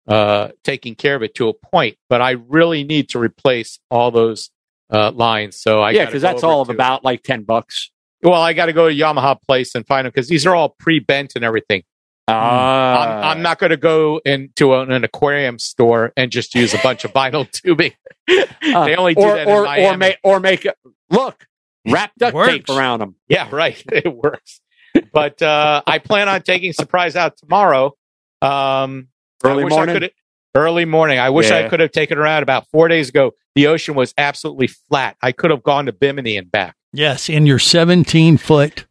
uh, 0.09 0.49
taken 0.65 0.95
care 0.97 1.15
of 1.15 1.23
it 1.23 1.35
to 1.37 1.49
a 1.49 1.53
point. 1.55 1.97
But 2.09 2.21
I 2.21 2.33
really 2.33 2.83
need 2.83 3.09
to 3.11 3.21
replace 3.21 3.79
all 3.91 4.11
those 4.11 4.51
uh, 4.91 5.13
lines. 5.13 5.57
So 5.57 5.81
I 5.81 5.93
yeah, 5.93 6.07
because 6.07 6.23
that's 6.23 6.43
all 6.43 6.61
of 6.61 6.69
about 6.69 7.05
like 7.05 7.23
ten 7.23 7.43
bucks. 7.45 7.91
Well, 8.23 8.41
I 8.41 8.53
got 8.53 8.67
to 8.67 8.73
go 8.73 8.89
to 8.89 8.95
Yamaha 8.95 9.41
place 9.43 9.75
and 9.75 9.87
find 9.87 10.05
them 10.07 10.13
because 10.15 10.29
these 10.29 10.47
are 10.47 10.55
all 10.55 10.71
pre-bent 10.79 11.33
and 11.35 11.45
everything. 11.45 11.83
Ah, 12.29 13.03
I'm, 13.31 13.39
I'm 13.39 13.43
not 13.43 13.59
going 13.59 13.71
to 13.71 13.77
go 13.77 14.21
into 14.25 14.75
an, 14.75 14.93
an 14.93 15.03
aquarium 15.05 15.59
store 15.59 16.13
and 16.17 16.31
just 16.31 16.55
use 16.55 16.73
a 16.73 16.79
bunch 16.79 17.05
of 17.05 17.13
vinyl 17.15 17.51
tubing. 17.51 17.93
they 18.29 18.95
only 18.97 19.15
do 19.15 19.23
Uh, 19.23 19.27
or 19.27 19.35
that 19.35 19.49
or 19.49 19.67
or 19.93 19.97
make 19.97 20.19
or 20.23 20.41
make 20.41 20.65
it 20.65 20.77
look 21.11 21.47
wrap 21.89 22.13
duct 22.17 22.37
tape 22.49 22.69
around 22.69 23.01
them. 23.01 23.17
Yeah, 23.29 23.49
right. 23.51 23.83
It 23.93 24.15
works. 24.15 24.61
But 25.13 25.43
uh, 25.43 25.83
I 25.87 25.99
plan 25.99 26.29
on 26.29 26.43
taking 26.43 26.73
surprise 26.73 27.17
out 27.17 27.37
tomorrow. 27.37 27.97
Um, 28.41 29.09
Early 29.45 29.65
morning? 29.65 30.11
Early 30.55 30.85
morning. 30.85 31.19
I 31.19 31.31
wish 31.31 31.51
I 31.51 31.69
could 31.69 31.81
have 31.81 31.93
taken 31.93 32.19
her 32.19 32.27
out 32.27 32.43
about 32.43 32.69
four 32.71 32.87
days 32.89 33.09
ago. 33.09 33.33
The 33.55 33.67
ocean 33.67 33.95
was 33.95 34.15
absolutely 34.17 34.69
flat. 34.69 35.17
I 35.23 35.33
could 35.33 35.51
have 35.51 35.63
gone 35.63 35.87
to 35.87 35.93
Bimini 35.93 36.37
and 36.37 36.51
back. 36.51 36.77
Yes, 36.93 37.29
in 37.29 37.47
your 37.47 37.59
17 37.59 38.37
foot 38.37 38.87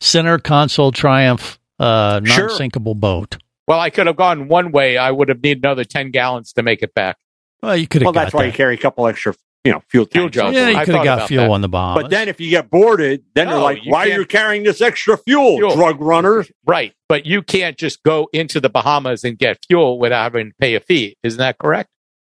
center 0.00 0.38
console 0.38 0.92
Triumph 0.92 1.58
uh, 1.78 2.20
non 2.22 2.26
Sure. 2.26 2.48
sinkable 2.50 2.96
boat. 2.98 3.36
Well, 3.66 3.80
I 3.80 3.90
could 3.90 4.06
have 4.06 4.16
gone 4.16 4.48
one 4.48 4.72
way. 4.72 4.98
I 4.98 5.10
would 5.10 5.28
have 5.28 5.42
needed 5.42 5.64
another 5.64 5.84
10 5.84 6.10
gallons 6.10 6.52
to 6.54 6.62
make 6.62 6.82
it 6.82 6.94
back. 6.94 7.16
Well, 7.62 7.76
you 7.76 7.86
could 7.86 8.02
have 8.02 8.06
Well, 8.06 8.12
got 8.12 8.24
that's 8.24 8.34
why 8.34 8.42
that. 8.42 8.48
you 8.48 8.52
carry 8.52 8.74
a 8.74 8.78
couple 8.78 9.06
extra, 9.06 9.34
you 9.64 9.72
know, 9.72 9.82
fuel 9.88 10.04
Fuel 10.12 10.24
tanks. 10.24 10.34
jugs. 10.34 10.54
yeah, 10.54 10.68
you 10.68 10.84
could 10.84 10.94
have 10.96 11.04
got 11.04 11.28
fuel 11.28 11.44
that. 11.44 11.50
on 11.50 11.60
the 11.62 11.68
bomb. 11.68 11.94
But 11.94 12.10
then 12.10 12.28
if 12.28 12.40
you 12.40 12.50
get 12.50 12.68
boarded, 12.68 13.22
then 13.34 13.46
they're 13.46 13.56
No, 13.56 13.62
like, 13.62 13.82
you 13.84 13.90
why 13.90 14.04
are 14.10 14.18
you 14.18 14.26
carrying 14.26 14.64
this 14.64 14.82
extra 14.82 15.16
fuel, 15.16 15.56
Fuel. 15.56 15.74
drug 15.76 15.98
runner? 16.00 16.44
Right. 16.66 16.92
But 17.08 17.24
you 17.24 17.40
can't 17.42 17.78
just 17.78 18.02
go 18.02 18.28
into 18.34 18.60
the 18.60 18.68
Bahamas 18.68 19.24
and 19.24 19.38
get 19.38 19.58
fuel 19.66 19.98
without 19.98 20.24
having 20.24 20.50
to 20.50 20.54
pay 20.60 20.74
a 20.74 20.80
fee. 20.80 21.16
Isn't 21.22 21.38
that 21.38 21.56
correct? 21.58 21.88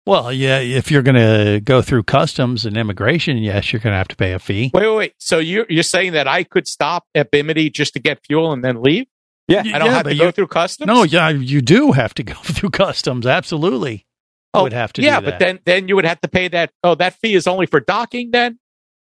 Well, 0.08 0.34
yeah, 0.34 0.60
if 0.60 0.90
you're 0.90 1.04
going 1.04 1.16
to 1.16 1.60
go 1.64 1.82
through 1.82 2.04
customs 2.04 2.66
and 2.66 2.76
immigration, 2.78 3.38
yes, 3.38 3.72
you're 3.72 3.80
going 3.80 3.94
to 3.94 3.98
have 3.98 4.08
to 4.08 4.16
pay 4.16 4.32
a 4.34 4.40
fee. 4.40 4.72
Wait, 4.74 4.88
wait, 4.88 4.96
wait. 4.96 5.14
So 5.20 5.38
you're, 5.40 5.66
you're 5.70 5.84
saying 5.84 6.14
that 6.14 6.28
I 6.28 6.44
could 6.44 6.68
stop 6.68 7.06
at 7.14 7.30
Bimini 7.30 7.70
just 7.70 7.94
to 7.94 8.00
get 8.00 8.26
fuel 8.26 8.52
and 8.54 8.64
then 8.64 8.82
leave? 8.82 9.06
Yeah. 9.48 9.60
I 9.60 9.64
don't 9.78 9.88
Yeah, 9.88 9.94
have 9.94 10.04
but 10.06 10.10
to 10.10 10.16
go 10.18 10.32
through 10.32 10.48
customs? 10.48 10.88
No, 10.88 11.04
yeah, 11.04 11.30
you 11.30 11.62
do 11.62 11.92
have 11.92 12.14
to 12.16 12.24
go 12.34 12.34
through 12.34 12.72
customs. 12.72 13.26
Absolutely. 13.28 14.06
You 14.56 14.64
would 14.64 14.74
have 14.74 14.92
to 14.94 15.02
Oh, 15.04 15.06
yeah, 15.06 15.20
do 15.20 15.26
but 15.26 15.38
then 15.40 15.60
then 15.66 15.88
you 15.88 15.96
would 15.96 16.06
have 16.06 16.20
to 16.22 16.28
pay 16.28 16.48
that. 16.48 16.72
Oh, 16.84 16.96
that 16.96 17.14
fee 17.14 17.36
is 17.36 17.46
only 17.46 17.68
for 17.68 17.80
docking 17.80 18.32
then? 18.32 18.58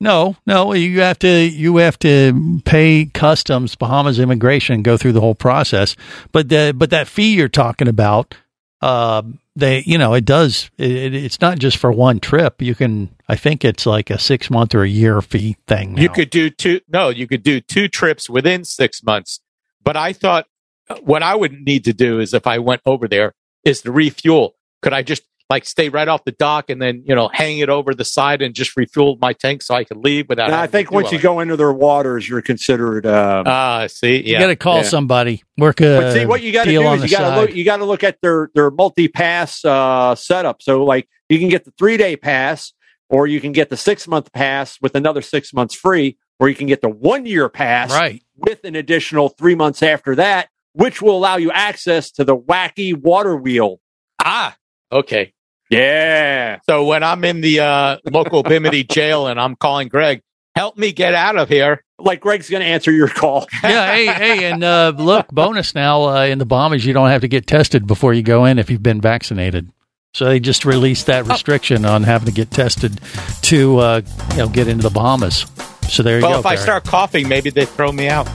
No, 0.02 0.36
no, 0.46 0.74
you 0.74 1.00
have 1.00 1.20
to 1.20 1.30
you 1.30 1.78
have 1.78 1.98
to 2.00 2.60
pay 2.66 3.06
customs, 3.06 3.76
Bahamas 3.76 4.20
immigration, 4.20 4.84
go 4.84 4.98
through 4.98 5.14
the 5.14 5.22
whole 5.22 5.36
process. 5.36 5.96
But 6.34 6.50
the 6.50 6.74
but 6.76 6.90
that 6.90 7.08
fee 7.08 7.34
you're 7.36 7.48
talking 7.48 7.88
about, 7.88 8.36
uh, 8.82 9.24
they 9.56 9.84
you 9.86 9.98
know 9.98 10.14
it 10.14 10.26
does 10.26 10.70
it, 10.78 11.14
it's 11.14 11.42
not 11.42 11.58
just 11.60 11.78
for 11.78 11.92
one 11.92 12.20
trip. 12.20 12.62
You 12.62 12.76
can 12.76 13.16
I 13.28 13.36
think 13.36 13.66
it's 13.66 13.86
like 13.86 14.10
a 14.10 14.20
six 14.20 14.50
month 14.50 14.76
or 14.76 14.84
a 14.84 14.90
year 14.90 15.22
fee 15.22 15.58
thing. 15.68 15.96
Now. 15.96 16.02
You 16.04 16.10
could 16.10 16.30
do 16.30 16.50
two. 16.50 16.82
No, 16.88 17.10
you 17.10 17.28
could 17.28 17.44
do 17.44 17.60
two 17.60 17.88
trips 17.88 18.30
within 18.30 18.64
six 18.64 19.04
months. 19.04 19.40
But 19.84 19.98
I 19.98 20.14
thought 20.14 20.48
uh, 20.90 20.98
what 20.98 21.24
I 21.24 21.36
would 21.36 21.54
need 21.54 21.86
to 21.86 21.94
do 21.94 22.20
is 22.20 22.34
if 22.34 22.46
I 22.46 22.60
went 22.60 22.82
over 22.86 23.08
there 23.08 23.34
is 23.64 23.82
to 23.82 23.92
refuel. 23.92 24.56
Could 24.82 24.94
I 24.94 25.02
just 25.02 25.24
like 25.50 25.66
stay 25.66 25.88
right 25.90 26.08
off 26.08 26.24
the 26.26 26.34
dock 26.34 26.70
and 26.70 26.82
then 26.82 27.04
you 27.06 27.16
know 27.16 27.30
hang 27.32 27.60
it 27.60 27.70
over 27.70 27.94
the 27.94 28.04
side 28.04 28.42
and 28.42 28.54
just 28.54 28.76
refuel 28.76 29.18
my 29.22 29.32
tank 29.34 29.62
so 29.62 29.76
I 29.76 29.84
could 29.86 29.98
leave 29.98 30.28
without? 30.28 30.48
And 30.48 30.56
I 30.56 30.68
think 30.68 30.92
once 30.92 31.12
you 31.12 31.20
go 31.20 31.40
into 31.40 31.56
their 31.56 31.72
waters, 31.72 32.28
you're 32.28 32.42
considered. 32.42 33.06
Um, 33.06 33.44
Ah, 33.48 33.88
see, 33.88 34.28
you 34.28 34.38
got 34.38 34.48
to 34.48 34.56
call 34.56 34.78
yeah. 34.78 34.84
somebody. 34.84 35.44
Work 35.58 35.80
a 35.82 36.00
but 36.02 36.14
see, 36.14 36.26
what 36.26 36.42
you 36.42 36.52
got 36.52 36.66
to 36.66 36.72
do 36.72 36.82
is 36.94 37.04
you 37.04 37.18
got 37.18 37.34
to 37.36 37.42
look. 37.42 37.56
You 37.56 37.64
got 37.64 37.78
to 37.78 37.86
look 37.86 38.04
at 38.04 38.20
their 38.22 38.50
their 38.56 38.70
multi 38.72 39.08
pass 39.08 39.64
uh, 39.64 40.16
setup. 40.16 40.62
So 40.62 40.84
like 40.84 41.08
you 41.30 41.40
can 41.40 41.50
get 41.50 41.66
the 41.66 41.72
three 41.78 41.98
day 41.98 42.16
pass, 42.18 42.74
or 43.10 43.26
you 43.28 43.40
can 43.40 43.52
get 43.54 43.70
the 43.70 43.78
six 43.78 44.08
month 44.08 44.32
pass 44.34 44.78
with 44.82 44.96
another 44.96 45.22
six 45.22 45.54
months 45.54 45.74
free, 45.76 46.18
or 46.40 46.50
you 46.50 46.56
can 46.56 46.68
get 46.68 46.82
the 46.82 46.90
one 46.90 47.26
year 47.26 47.48
pass 47.50 47.92
Right. 47.92 48.22
with 48.36 48.64
an 48.66 48.76
additional 48.76 49.30
three 49.30 49.56
months 49.56 49.82
after 49.82 50.14
that, 50.16 50.50
which 50.74 51.02
will 51.02 51.18
allow 51.18 51.38
you 51.38 51.52
access 51.52 52.12
to 52.12 52.24
the 52.26 52.36
wacky 52.38 52.94
water 52.96 53.36
wheel. 53.36 53.80
Ah, 54.24 54.56
okay. 54.92 55.34
Yeah. 55.70 56.60
So 56.70 56.86
when 56.86 57.04
I'm 57.04 57.24
in 57.24 57.42
the 57.42 57.60
uh, 57.60 57.98
local 58.06 58.44
Bimini 58.44 58.84
jail 58.84 59.28
and 59.28 59.40
I'm 59.40 59.56
calling 59.56 59.88
Greg, 59.88 60.22
help 60.56 60.78
me 60.78 60.92
get 60.92 61.14
out 61.14 61.38
of 61.38 61.50
here. 61.50 61.84
Like 62.00 62.22
Greg's 62.22 62.50
going 62.50 62.62
to 62.62 62.68
answer 62.68 62.92
your 62.92 63.08
call. 63.08 63.48
yeah, 63.64 63.94
hey, 63.94 64.06
hey, 64.06 64.52
and 64.52 64.64
uh, 64.64 64.94
look, 64.96 65.28
bonus 65.30 65.74
now 65.74 66.04
uh, 66.04 66.26
in 66.26 66.38
the 66.38 66.46
Bahamas, 66.46 66.86
you 66.86 66.94
don't 66.94 67.10
have 67.10 67.22
to 67.22 67.28
get 67.28 67.48
tested 67.48 67.88
before 67.88 68.14
you 68.14 68.22
go 68.22 68.46
in 68.46 68.60
if 68.60 68.70
you've 68.70 68.84
been 68.84 69.02
vaccinated. 69.02 69.72
So 70.14 70.26
they 70.26 70.40
just 70.40 70.66
released 70.66 71.08
that 71.08 71.26
restriction 71.28 71.86
on 71.86 72.04
having 72.04 72.26
to 72.28 72.32
get 72.32 72.50
tested 72.50 73.00
to 73.44 73.78
uh, 73.78 74.02
you 74.32 74.38
know 74.38 74.48
get 74.48 74.68
into 74.68 74.84
the 74.84 74.90
Bahamas. 74.90 75.46
So 75.90 76.02
there 76.04 76.18
you 76.18 76.24
well, 76.24 76.34
go. 76.34 76.40
if 76.40 76.46
I 76.46 76.56
start 76.56 76.86
coughing, 76.86 77.28
maybe 77.28 77.50
they 77.50 77.66
throw 77.66 77.92
me 77.92 78.10
out. 78.10 78.28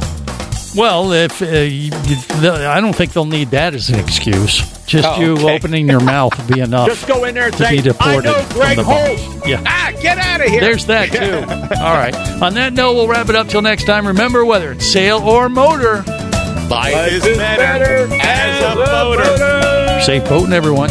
well, 0.76 1.12
if 1.12 1.42
uh, 1.42 1.46
you, 1.46 1.90
you, 1.90 2.50
I 2.50 2.80
don't 2.80 2.94
think 2.94 3.12
they'll 3.12 3.24
need 3.24 3.50
that 3.50 3.74
as 3.74 3.90
an 3.90 3.98
excuse. 3.98 4.81
Just 4.92 5.08
Oh, 5.08 5.18
you 5.20 5.32
okay. 5.38 5.56
opening 5.56 5.88
your 5.88 6.00
mouth 6.00 6.36
will 6.36 6.54
be 6.54 6.60
enough. 6.60 6.86
Just 6.86 7.08
go 7.08 7.24
in 7.24 7.34
there 7.34 7.44
and 7.46 7.52
to 7.54 7.64
say, 7.64 7.76
be 7.76 7.80
deported 7.82 8.26
I 8.28 8.42
know 8.42 8.48
Greg 8.50 8.76
the 8.76 8.84
Holt. 8.84 9.46
Yeah. 9.48 9.62
Ah, 9.66 9.90
get 10.02 10.18
out 10.18 10.42
of 10.42 10.48
here. 10.48 10.60
There's 10.60 10.84
that 10.84 11.10
too. 11.10 11.36
All 11.82 11.94
right. 11.94 12.14
On 12.42 12.52
that 12.54 12.74
note, 12.74 12.92
we'll 12.92 13.08
wrap 13.08 13.30
it 13.30 13.34
up 13.34 13.48
till 13.48 13.62
next 13.62 13.84
time. 13.86 14.06
Remember, 14.06 14.44
whether 14.44 14.72
it's 14.72 14.86
sail 14.86 15.16
or 15.20 15.48
motor, 15.48 16.02
Life, 16.68 17.10
is 17.10 17.22
better, 17.38 18.06
as 18.20 18.62
a 18.62 18.74
boater. 18.76 20.00
safe 20.02 20.24
boating, 20.28 20.52
everyone. 20.52 20.90